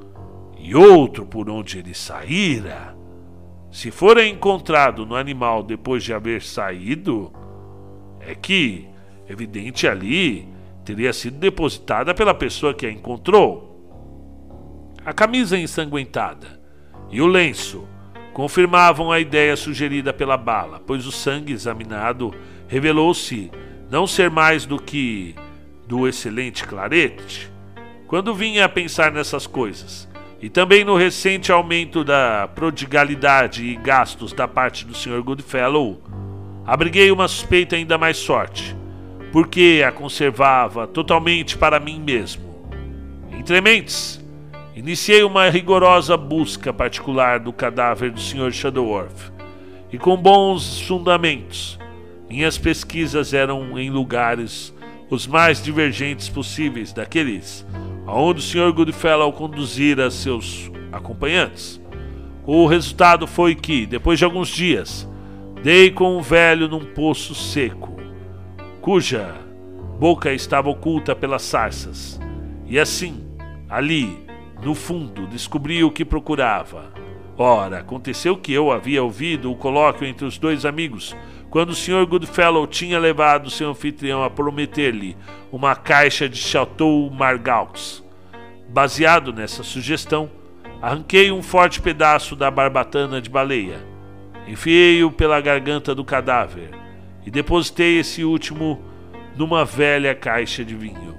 e 0.60 0.76
outro 0.76 1.26
por 1.26 1.50
onde 1.50 1.80
ele 1.80 1.94
saíra. 1.94 2.96
Se 3.72 3.92
for 3.92 4.18
encontrado 4.20 5.06
no 5.06 5.16
animal 5.16 5.64
depois 5.64 6.04
de 6.04 6.14
haver 6.14 6.42
saído, 6.42 7.32
é 8.20 8.36
que, 8.36 8.88
evidente 9.28 9.88
ali, 9.88 10.48
teria 10.84 11.14
sido 11.14 11.38
depositada 11.38 12.14
pela 12.14 12.34
pessoa 12.34 12.74
que 12.74 12.86
a 12.86 12.92
encontrou. 12.92 13.69
A 15.06 15.14
camisa 15.14 15.58
ensanguentada 15.58 16.60
e 17.10 17.22
o 17.22 17.28
lenço 17.28 17.88
confirmavam 18.34 19.12
a 19.12 19.20
ideia 19.20 19.56
sugerida 19.56 20.14
pela 20.14 20.38
bala, 20.38 20.82
pois 20.86 21.06
o 21.06 21.12
sangue 21.12 21.54
examinado 21.54 22.34
revelou-se 22.68 23.50
não 23.90 24.06
ser 24.06 24.30
mais 24.30 24.66
do 24.66 24.80
que 24.80 25.36
do 25.88 26.08
excelente 26.08 26.66
Clarete, 26.66 27.52
quando 28.08 28.36
vinha 28.36 28.66
a 28.66 28.70
pensar 28.70 29.12
nessas 29.12 29.48
coisas, 29.48 30.08
e 30.42 30.50
também 30.50 30.84
no 30.84 30.96
recente 30.96 31.52
aumento 31.52 32.04
da 32.04 32.48
prodigalidade 32.54 33.64
e 33.64 33.76
gastos 33.76 34.32
da 34.32 34.48
parte 34.48 34.86
do 34.86 34.96
Sr. 34.96 35.22
Goodfellow, 35.24 36.02
abriguei 36.66 37.12
uma 37.12 37.28
suspeita 37.28 37.76
ainda 37.76 37.98
mais 37.98 38.24
forte, 38.24 38.76
porque 39.32 39.84
a 39.86 39.92
conservava 39.92 40.86
totalmente 40.86 41.58
para 41.58 41.80
mim 41.80 42.00
mesmo. 42.00 42.50
Entre 43.32 43.60
mentes, 43.62 44.19
iniciei 44.76 45.24
uma 45.24 45.50
rigorosa 45.50 46.16
busca 46.16 46.72
particular 46.72 47.40
do 47.40 47.52
cadáver 47.52 48.12
do 48.12 48.20
Sr. 48.20 48.52
Shadowworth, 48.52 49.32
e 49.92 49.98
com 49.98 50.16
bons 50.16 50.82
fundamentos, 50.82 51.80
minhas 52.30 52.58
pesquisas 52.58 53.34
eram 53.34 53.78
em 53.80 53.90
lugares 53.90 54.74
os 55.10 55.26
mais 55.26 55.62
divergentes 55.64 56.30
possíveis 56.30 56.94
daqueles 56.94 57.66
aonde 58.10 58.40
o 58.40 58.42
Sr. 58.42 58.74
Goodfellow 58.74 59.32
conduzira 59.32 60.10
seus 60.10 60.72
acompanhantes. 60.92 61.80
O 62.44 62.66
resultado 62.66 63.28
foi 63.28 63.54
que, 63.54 63.86
depois 63.86 64.18
de 64.18 64.26
alguns 64.26 64.48
dias, 64.48 65.08
dei 65.62 65.92
com 65.92 66.18
um 66.18 66.22
velho 66.22 66.68
num 66.68 66.84
poço 66.84 67.36
seco, 67.36 67.96
cuja 68.82 69.36
boca 70.00 70.34
estava 70.34 70.70
oculta 70.70 71.16
pelas 71.16 71.44
sarças, 71.44 72.20
e 72.66 72.80
assim, 72.80 73.24
ali, 73.70 74.18
no 74.64 74.76
fundo, 74.76 75.26
descobri 75.28 75.84
o 75.84 75.92
que 75.92 76.04
procurava. 76.04 76.92
Ora, 77.38 77.80
aconteceu 77.80 78.36
que 78.36 78.52
eu 78.52 78.72
havia 78.72 79.02
ouvido 79.02 79.52
o 79.52 79.56
colóquio 79.56 80.06
entre 80.06 80.26
os 80.26 80.38
dois 80.38 80.66
amigos 80.66 81.16
quando 81.50 81.70
o 81.70 81.76
Sr. 81.76 82.06
Goodfellow 82.06 82.68
tinha 82.68 83.00
levado 83.00 83.50
seu 83.50 83.70
anfitrião 83.70 84.24
a 84.24 84.30
prometer-lhe 84.30 85.18
uma 85.52 85.76
caixa 85.76 86.30
de 86.30 86.38
Chateau 86.38 87.10
Margaux. 87.10 88.04
Baseado 88.68 89.34
nessa 89.34 89.64
sugestão, 89.64 90.30
arranquei 90.82 91.32
um 91.32 91.42
forte 91.42 91.82
pedaço 91.82 92.36
da 92.36 92.52
barbatana 92.52 93.20
de 93.20 93.30
baleia, 93.30 93.80
enfiei-o 94.48 95.12
pela 95.12 95.42
garganta 95.42 95.96
do 95.96 96.06
cadáver 96.06 96.70
e 97.26 97.32
depositei 97.32 97.98
esse 97.98 98.24
último 98.24 98.84
numa 99.36 99.66
velha 99.66 100.14
caixa 100.14 100.64
de 100.64 100.76
vinho, 100.76 101.18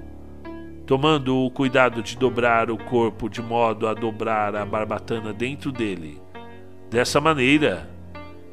tomando 0.91 1.37
o 1.37 1.49
cuidado 1.49 2.03
de 2.03 2.17
dobrar 2.17 2.69
o 2.69 2.77
corpo 2.77 3.29
de 3.29 3.41
modo 3.41 3.87
a 3.87 3.93
dobrar 3.93 4.53
a 4.57 4.65
barbatana 4.65 5.31
dentro 5.31 5.71
dele. 5.71 6.21
Dessa 6.89 7.21
maneira, 7.21 7.89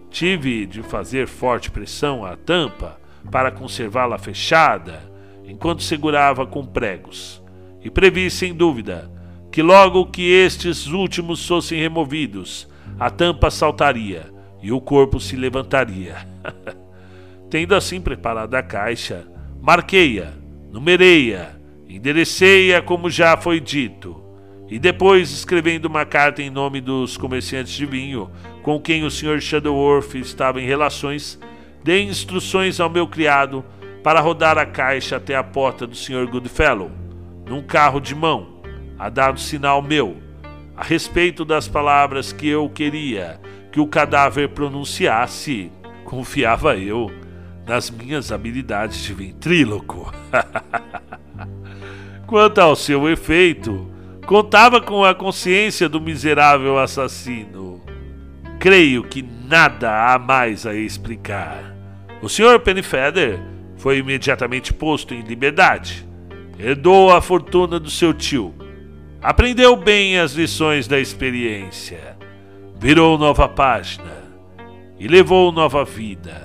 Tive 0.08 0.64
de 0.64 0.82
fazer 0.82 1.26
forte 1.26 1.68
pressão 1.68 2.24
à 2.24 2.36
tampa 2.36 2.96
para 3.28 3.50
conservá-la 3.50 4.18
fechada 4.18 5.02
enquanto 5.44 5.82
segurava 5.82 6.46
com 6.46 6.64
pregos, 6.64 7.42
e 7.82 7.90
previ 7.90 8.30
sem 8.30 8.54
dúvida 8.54 9.10
que 9.50 9.60
logo 9.60 10.06
que 10.06 10.30
estes 10.30 10.86
últimos 10.86 11.46
fossem 11.46 11.80
removidos, 11.80 12.68
a 13.00 13.10
tampa 13.10 13.50
saltaria 13.50 14.30
e 14.62 14.70
o 14.70 14.80
corpo 14.80 15.18
se 15.18 15.34
levantaria. 15.36 16.16
Tendo 17.50 17.74
assim 17.74 18.00
preparada 18.00 18.58
a 18.58 18.62
caixa, 18.62 19.26
marquei-a, 19.60 20.32
numerei-a, 20.70 21.57
enderecei-a 21.88 22.82
como 22.82 23.08
já 23.08 23.36
foi 23.36 23.60
dito 23.60 24.28
e 24.70 24.78
depois, 24.78 25.30
escrevendo 25.30 25.86
uma 25.86 26.04
carta 26.04 26.42
em 26.42 26.50
nome 26.50 26.80
dos 26.80 27.16
comerciantes 27.16 27.72
de 27.72 27.86
vinho, 27.86 28.30
com 28.62 28.78
quem 28.78 29.02
o 29.02 29.10
Sr. 29.10 29.40
Shadowworth 29.40 30.14
estava 30.16 30.60
em 30.60 30.66
relações, 30.66 31.40
dei 31.82 32.02
instruções 32.02 32.78
ao 32.78 32.90
meu 32.90 33.08
criado 33.08 33.64
para 34.04 34.20
rodar 34.20 34.58
a 34.58 34.66
caixa 34.66 35.16
até 35.16 35.34
a 35.34 35.42
porta 35.42 35.86
do 35.86 35.96
Sr. 35.96 36.26
Goodfellow, 36.30 36.90
num 37.48 37.62
carro 37.62 37.98
de 37.98 38.14
mão, 38.14 38.60
a 38.98 39.08
dado 39.08 39.40
sinal 39.40 39.80
meu, 39.80 40.18
a 40.76 40.84
respeito 40.84 41.46
das 41.46 41.66
palavras 41.66 42.30
que 42.30 42.46
eu 42.46 42.68
queria 42.68 43.40
que 43.72 43.80
o 43.80 43.86
cadáver 43.86 44.50
pronunciasse, 44.50 45.72
confiava 46.04 46.76
eu 46.76 47.10
nas 47.66 47.90
minhas 47.90 48.30
habilidades 48.30 49.02
de 49.02 49.14
ventríloco. 49.14 50.12
Quanto 52.28 52.58
ao 52.58 52.76
seu 52.76 53.08
efeito, 53.08 53.90
contava 54.26 54.82
com 54.82 55.02
a 55.02 55.14
consciência 55.14 55.88
do 55.88 55.98
miserável 55.98 56.78
assassino. 56.78 57.80
Creio 58.60 59.02
que 59.02 59.22
nada 59.22 60.12
há 60.12 60.18
mais 60.18 60.66
a 60.66 60.74
explicar. 60.74 61.74
O 62.20 62.28
Sr. 62.28 62.60
Pennyfeather 62.60 63.40
foi 63.78 63.96
imediatamente 63.96 64.74
posto 64.74 65.14
em 65.14 65.22
liberdade. 65.22 66.06
Herdou 66.58 67.10
a 67.10 67.22
fortuna 67.22 67.80
do 67.80 67.88
seu 67.88 68.12
tio. 68.12 68.54
Aprendeu 69.22 69.74
bem 69.74 70.18
as 70.18 70.32
lições 70.32 70.86
da 70.86 71.00
experiência. 71.00 72.14
Virou 72.78 73.16
nova 73.16 73.48
página 73.48 74.22
e 74.98 75.08
levou 75.08 75.50
nova 75.50 75.82
vida, 75.82 76.44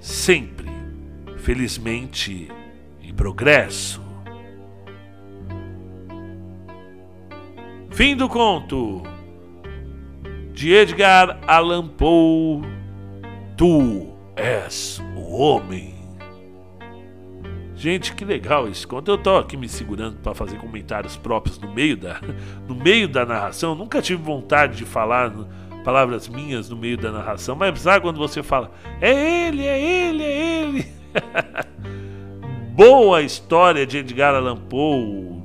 sempre, 0.00 0.70
felizmente, 1.36 2.48
em 3.02 3.12
progresso. 3.12 4.07
Fim 7.98 8.14
do 8.14 8.28
conto 8.28 9.02
de 10.52 10.72
Edgar 10.72 11.36
Allan 11.48 11.88
Poe. 11.88 12.62
Tu 13.56 14.14
és 14.36 15.02
o 15.16 15.34
homem. 15.34 15.96
Gente, 17.74 18.14
que 18.14 18.24
legal 18.24 18.68
isso. 18.68 18.86
Quando 18.86 19.10
eu 19.10 19.18
tô 19.18 19.36
aqui 19.36 19.56
me 19.56 19.68
segurando 19.68 20.18
para 20.18 20.32
fazer 20.32 20.58
comentários 20.58 21.16
próprios 21.16 21.58
no 21.58 21.74
meio 21.74 21.96
da, 21.96 22.20
no 22.68 22.76
meio 22.76 23.08
da 23.08 23.26
narração, 23.26 23.74
nunca 23.74 24.00
tive 24.00 24.22
vontade 24.22 24.76
de 24.76 24.84
falar 24.84 25.32
palavras 25.82 26.28
minhas 26.28 26.70
no 26.70 26.76
meio 26.76 26.96
da 26.96 27.10
narração, 27.10 27.56
mas 27.56 27.80
sabe 27.80 28.02
quando 28.02 28.18
você 28.18 28.44
fala, 28.44 28.70
é 29.00 29.48
ele, 29.48 29.66
é 29.66 29.80
ele, 29.80 30.22
é 30.22 30.62
ele. 30.62 30.86
Boa 32.76 33.22
história 33.22 33.84
de 33.84 33.98
Edgar 33.98 34.36
Allan 34.36 34.56
Poe. 34.56 35.42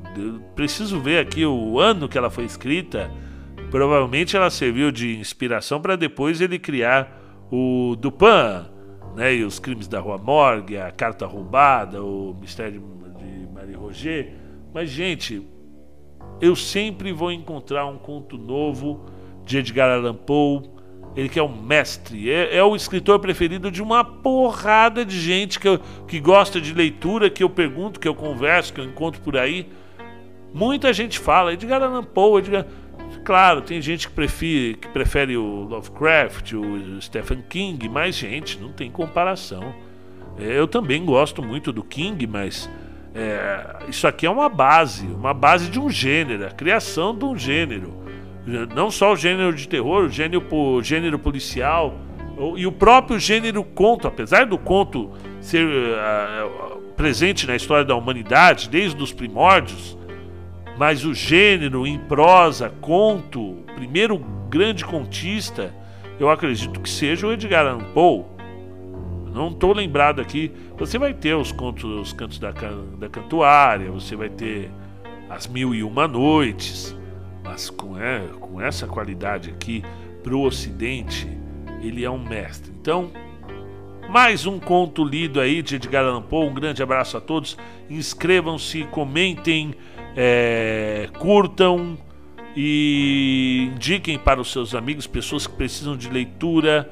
Preciso 0.56 1.00
ver 1.00 1.20
aqui 1.20 1.46
o 1.46 1.80
ano 1.80 2.08
que 2.08 2.18
ela 2.18 2.30
foi 2.30 2.46
escrita. 2.46 3.12
Provavelmente 3.72 4.36
ela 4.36 4.50
serviu 4.50 4.92
de 4.92 5.18
inspiração 5.18 5.82
para 5.82 5.96
depois 5.96 6.42
ele 6.42 6.60
criar 6.60 7.20
o 7.52 7.96
Dupin, 7.96 8.68
né, 9.16 9.36
e 9.36 9.44
os 9.44 9.60
crimes 9.60 9.88
da 9.88 10.00
Rua 10.00 10.18
Morgue, 10.18 10.78
a 10.78 10.92
carta 10.92 11.26
roubada, 11.26 12.04
o 12.04 12.36
mistério 12.40 12.82
de 13.18 13.48
Marie 13.54 13.76
Roger. 13.76 14.34
Mas, 14.74 14.90
gente, 14.90 15.48
eu 16.42 16.56
sempre 16.56 17.12
vou 17.12 17.32
encontrar 17.32 17.86
um 17.86 17.98
conto 17.98 18.38
novo 18.38 19.06
de 19.46 19.58
Edgar 19.58 19.92
Allan 19.92 20.16
Poe. 20.16 20.72
Ele 21.16 21.30
que 21.30 21.38
é 21.38 21.44
um 21.44 21.62
mestre, 21.62 22.32
é, 22.32 22.58
é, 22.58 22.64
o 22.64 22.76
escritor 22.76 23.20
preferido 23.20 23.70
de 23.70 23.84
uma 23.84 24.04
porrada 24.04 25.06
de 25.06 25.20
gente 25.20 25.60
que, 25.60 25.68
eu, 25.68 25.80
que 26.08 26.20
gosta 26.20 26.60
de 26.60 26.74
leitura, 26.74 27.30
que 27.30 27.44
eu 27.44 27.50
pergunto, 27.50 28.00
que 28.00 28.08
eu 28.08 28.16
converso, 28.16 28.74
que 28.74 28.82
eu 28.82 28.86
encontro 28.86 29.22
por 29.22 29.38
aí. 29.38 29.70
Muita 30.54 30.94
gente 30.94 31.18
fala, 31.20 31.54
Edgar 31.54 31.82
Allan 31.82 32.04
Poe, 32.04 32.40
Edgar... 32.40 32.66
Claro, 33.24 33.62
tem 33.62 33.82
gente 33.82 34.08
que 34.08 34.14
prefere, 34.14 34.76
que 34.76 34.88
prefere 34.90 35.38
o 35.38 35.64
Lovecraft, 35.64 36.54
o 36.54 37.02
Stephen 37.02 37.44
King, 37.48 37.88
mas, 37.88 38.16
gente, 38.16 38.60
não 38.60 38.72
tem 38.72 38.92
comparação. 38.92 39.74
É, 40.38 40.60
eu 40.60 40.68
também 40.68 41.06
gosto 41.06 41.42
muito 41.42 41.72
do 41.72 41.84
King, 41.84 42.28
mas 42.28 42.70
é, 43.16 43.86
isso 43.88 44.08
aqui 44.08 44.26
é 44.26 44.30
uma 44.30 44.50
base, 44.50 45.06
uma 45.06 45.34
base 45.34 45.70
de 45.70 45.80
um 45.80 45.90
gênero, 45.90 46.46
a 46.46 46.52
criação 46.52 47.16
de 47.16 47.24
um 47.24 47.38
gênero. 47.38 48.04
Não 48.76 48.92
só 48.92 49.14
o 49.14 49.16
gênero 49.16 49.54
de 49.54 49.68
terror, 49.68 50.06
o 50.06 50.10
gênero, 50.10 50.44
o 50.52 50.82
gênero 50.82 51.18
policial 51.18 51.98
e 52.58 52.68
o 52.68 52.72
próprio 52.72 53.18
gênero 53.20 53.64
conto, 53.64 54.08
apesar 54.08 54.46
do 54.46 54.58
conto 54.58 55.12
ser 55.40 55.66
uh, 55.66 56.78
presente 56.98 57.48
na 57.48 57.56
história 57.56 57.86
da 57.86 57.96
humanidade 57.96 58.70
desde 58.70 59.02
os 59.02 59.14
primórdios, 59.14 59.98
mas 60.78 61.06
o 61.06 61.14
gênero 61.14 61.86
em 61.86 61.98
prosa, 61.98 62.70
conto, 62.82 63.64
primeiro 63.76 64.18
grande 64.50 64.84
contista, 64.84 65.74
eu 66.20 66.30
acredito 66.30 66.80
que 66.80 66.90
seja 66.90 67.28
o 67.28 67.32
Edgar 67.32 67.66
Allan 67.66 67.84
Poe. 67.94 68.26
Não 69.34 69.50
estou 69.50 69.74
lembrado 69.74 70.22
aqui. 70.22 70.52
Você 70.78 71.00
vai 71.00 71.14
ter 71.14 71.36
os 71.36 71.52
contos, 71.52 71.84
os 71.84 72.14
cantos 72.14 72.38
da, 72.38 72.52
da 72.52 73.10
cantuária, 73.10 73.92
você 73.92 74.16
vai 74.16 74.30
ter 74.30 74.72
as 75.30 75.48
mil 75.48 75.74
e 75.74 75.84
uma 75.84 76.08
noites, 76.08 76.96
mas 77.44 77.70
com, 77.70 77.98
é, 77.98 78.22
com 78.40 78.62
essa 78.62 78.86
qualidade 78.86 79.50
aqui 79.50 79.84
para 80.22 80.36
o 80.36 80.44
Ocidente, 80.44 81.28
ele 81.82 82.06
é 82.06 82.10
um 82.10 82.24
mestre. 82.24 82.72
Então, 82.80 83.12
mais 84.10 84.46
um 84.46 84.60
conto 84.60 85.04
lido 85.04 85.40
aí 85.40 85.62
de 85.62 85.76
Edgar 85.76 86.06
Allan 86.06 86.22
Poe. 86.22 86.48
Um 86.48 86.54
grande 86.54 86.84
abraço 86.84 87.18
a 87.18 87.22
todos. 87.22 87.58
Inscrevam-se, 87.90 88.84
comentem 88.92 89.74
é, 90.16 91.10
curtam 91.20 91.98
e 92.56 93.72
indiquem 93.74 94.18
para 94.18 94.40
os 94.40 94.52
seus 94.52 94.76
amigos, 94.76 95.08
pessoas 95.08 95.48
que 95.48 95.56
precisam 95.56 95.98
de 95.98 96.10
leitura, 96.10 96.90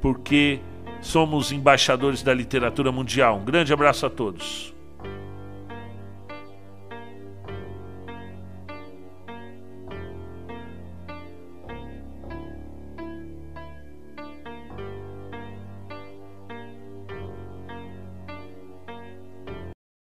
porque 0.00 0.60
somos 1.00 1.50
embaixadores 1.50 2.22
da 2.22 2.32
literatura 2.32 2.92
mundial. 2.92 3.38
Um 3.38 3.44
grande 3.44 3.72
abraço 3.72 4.06
a 4.06 4.10
todos. 4.10 4.71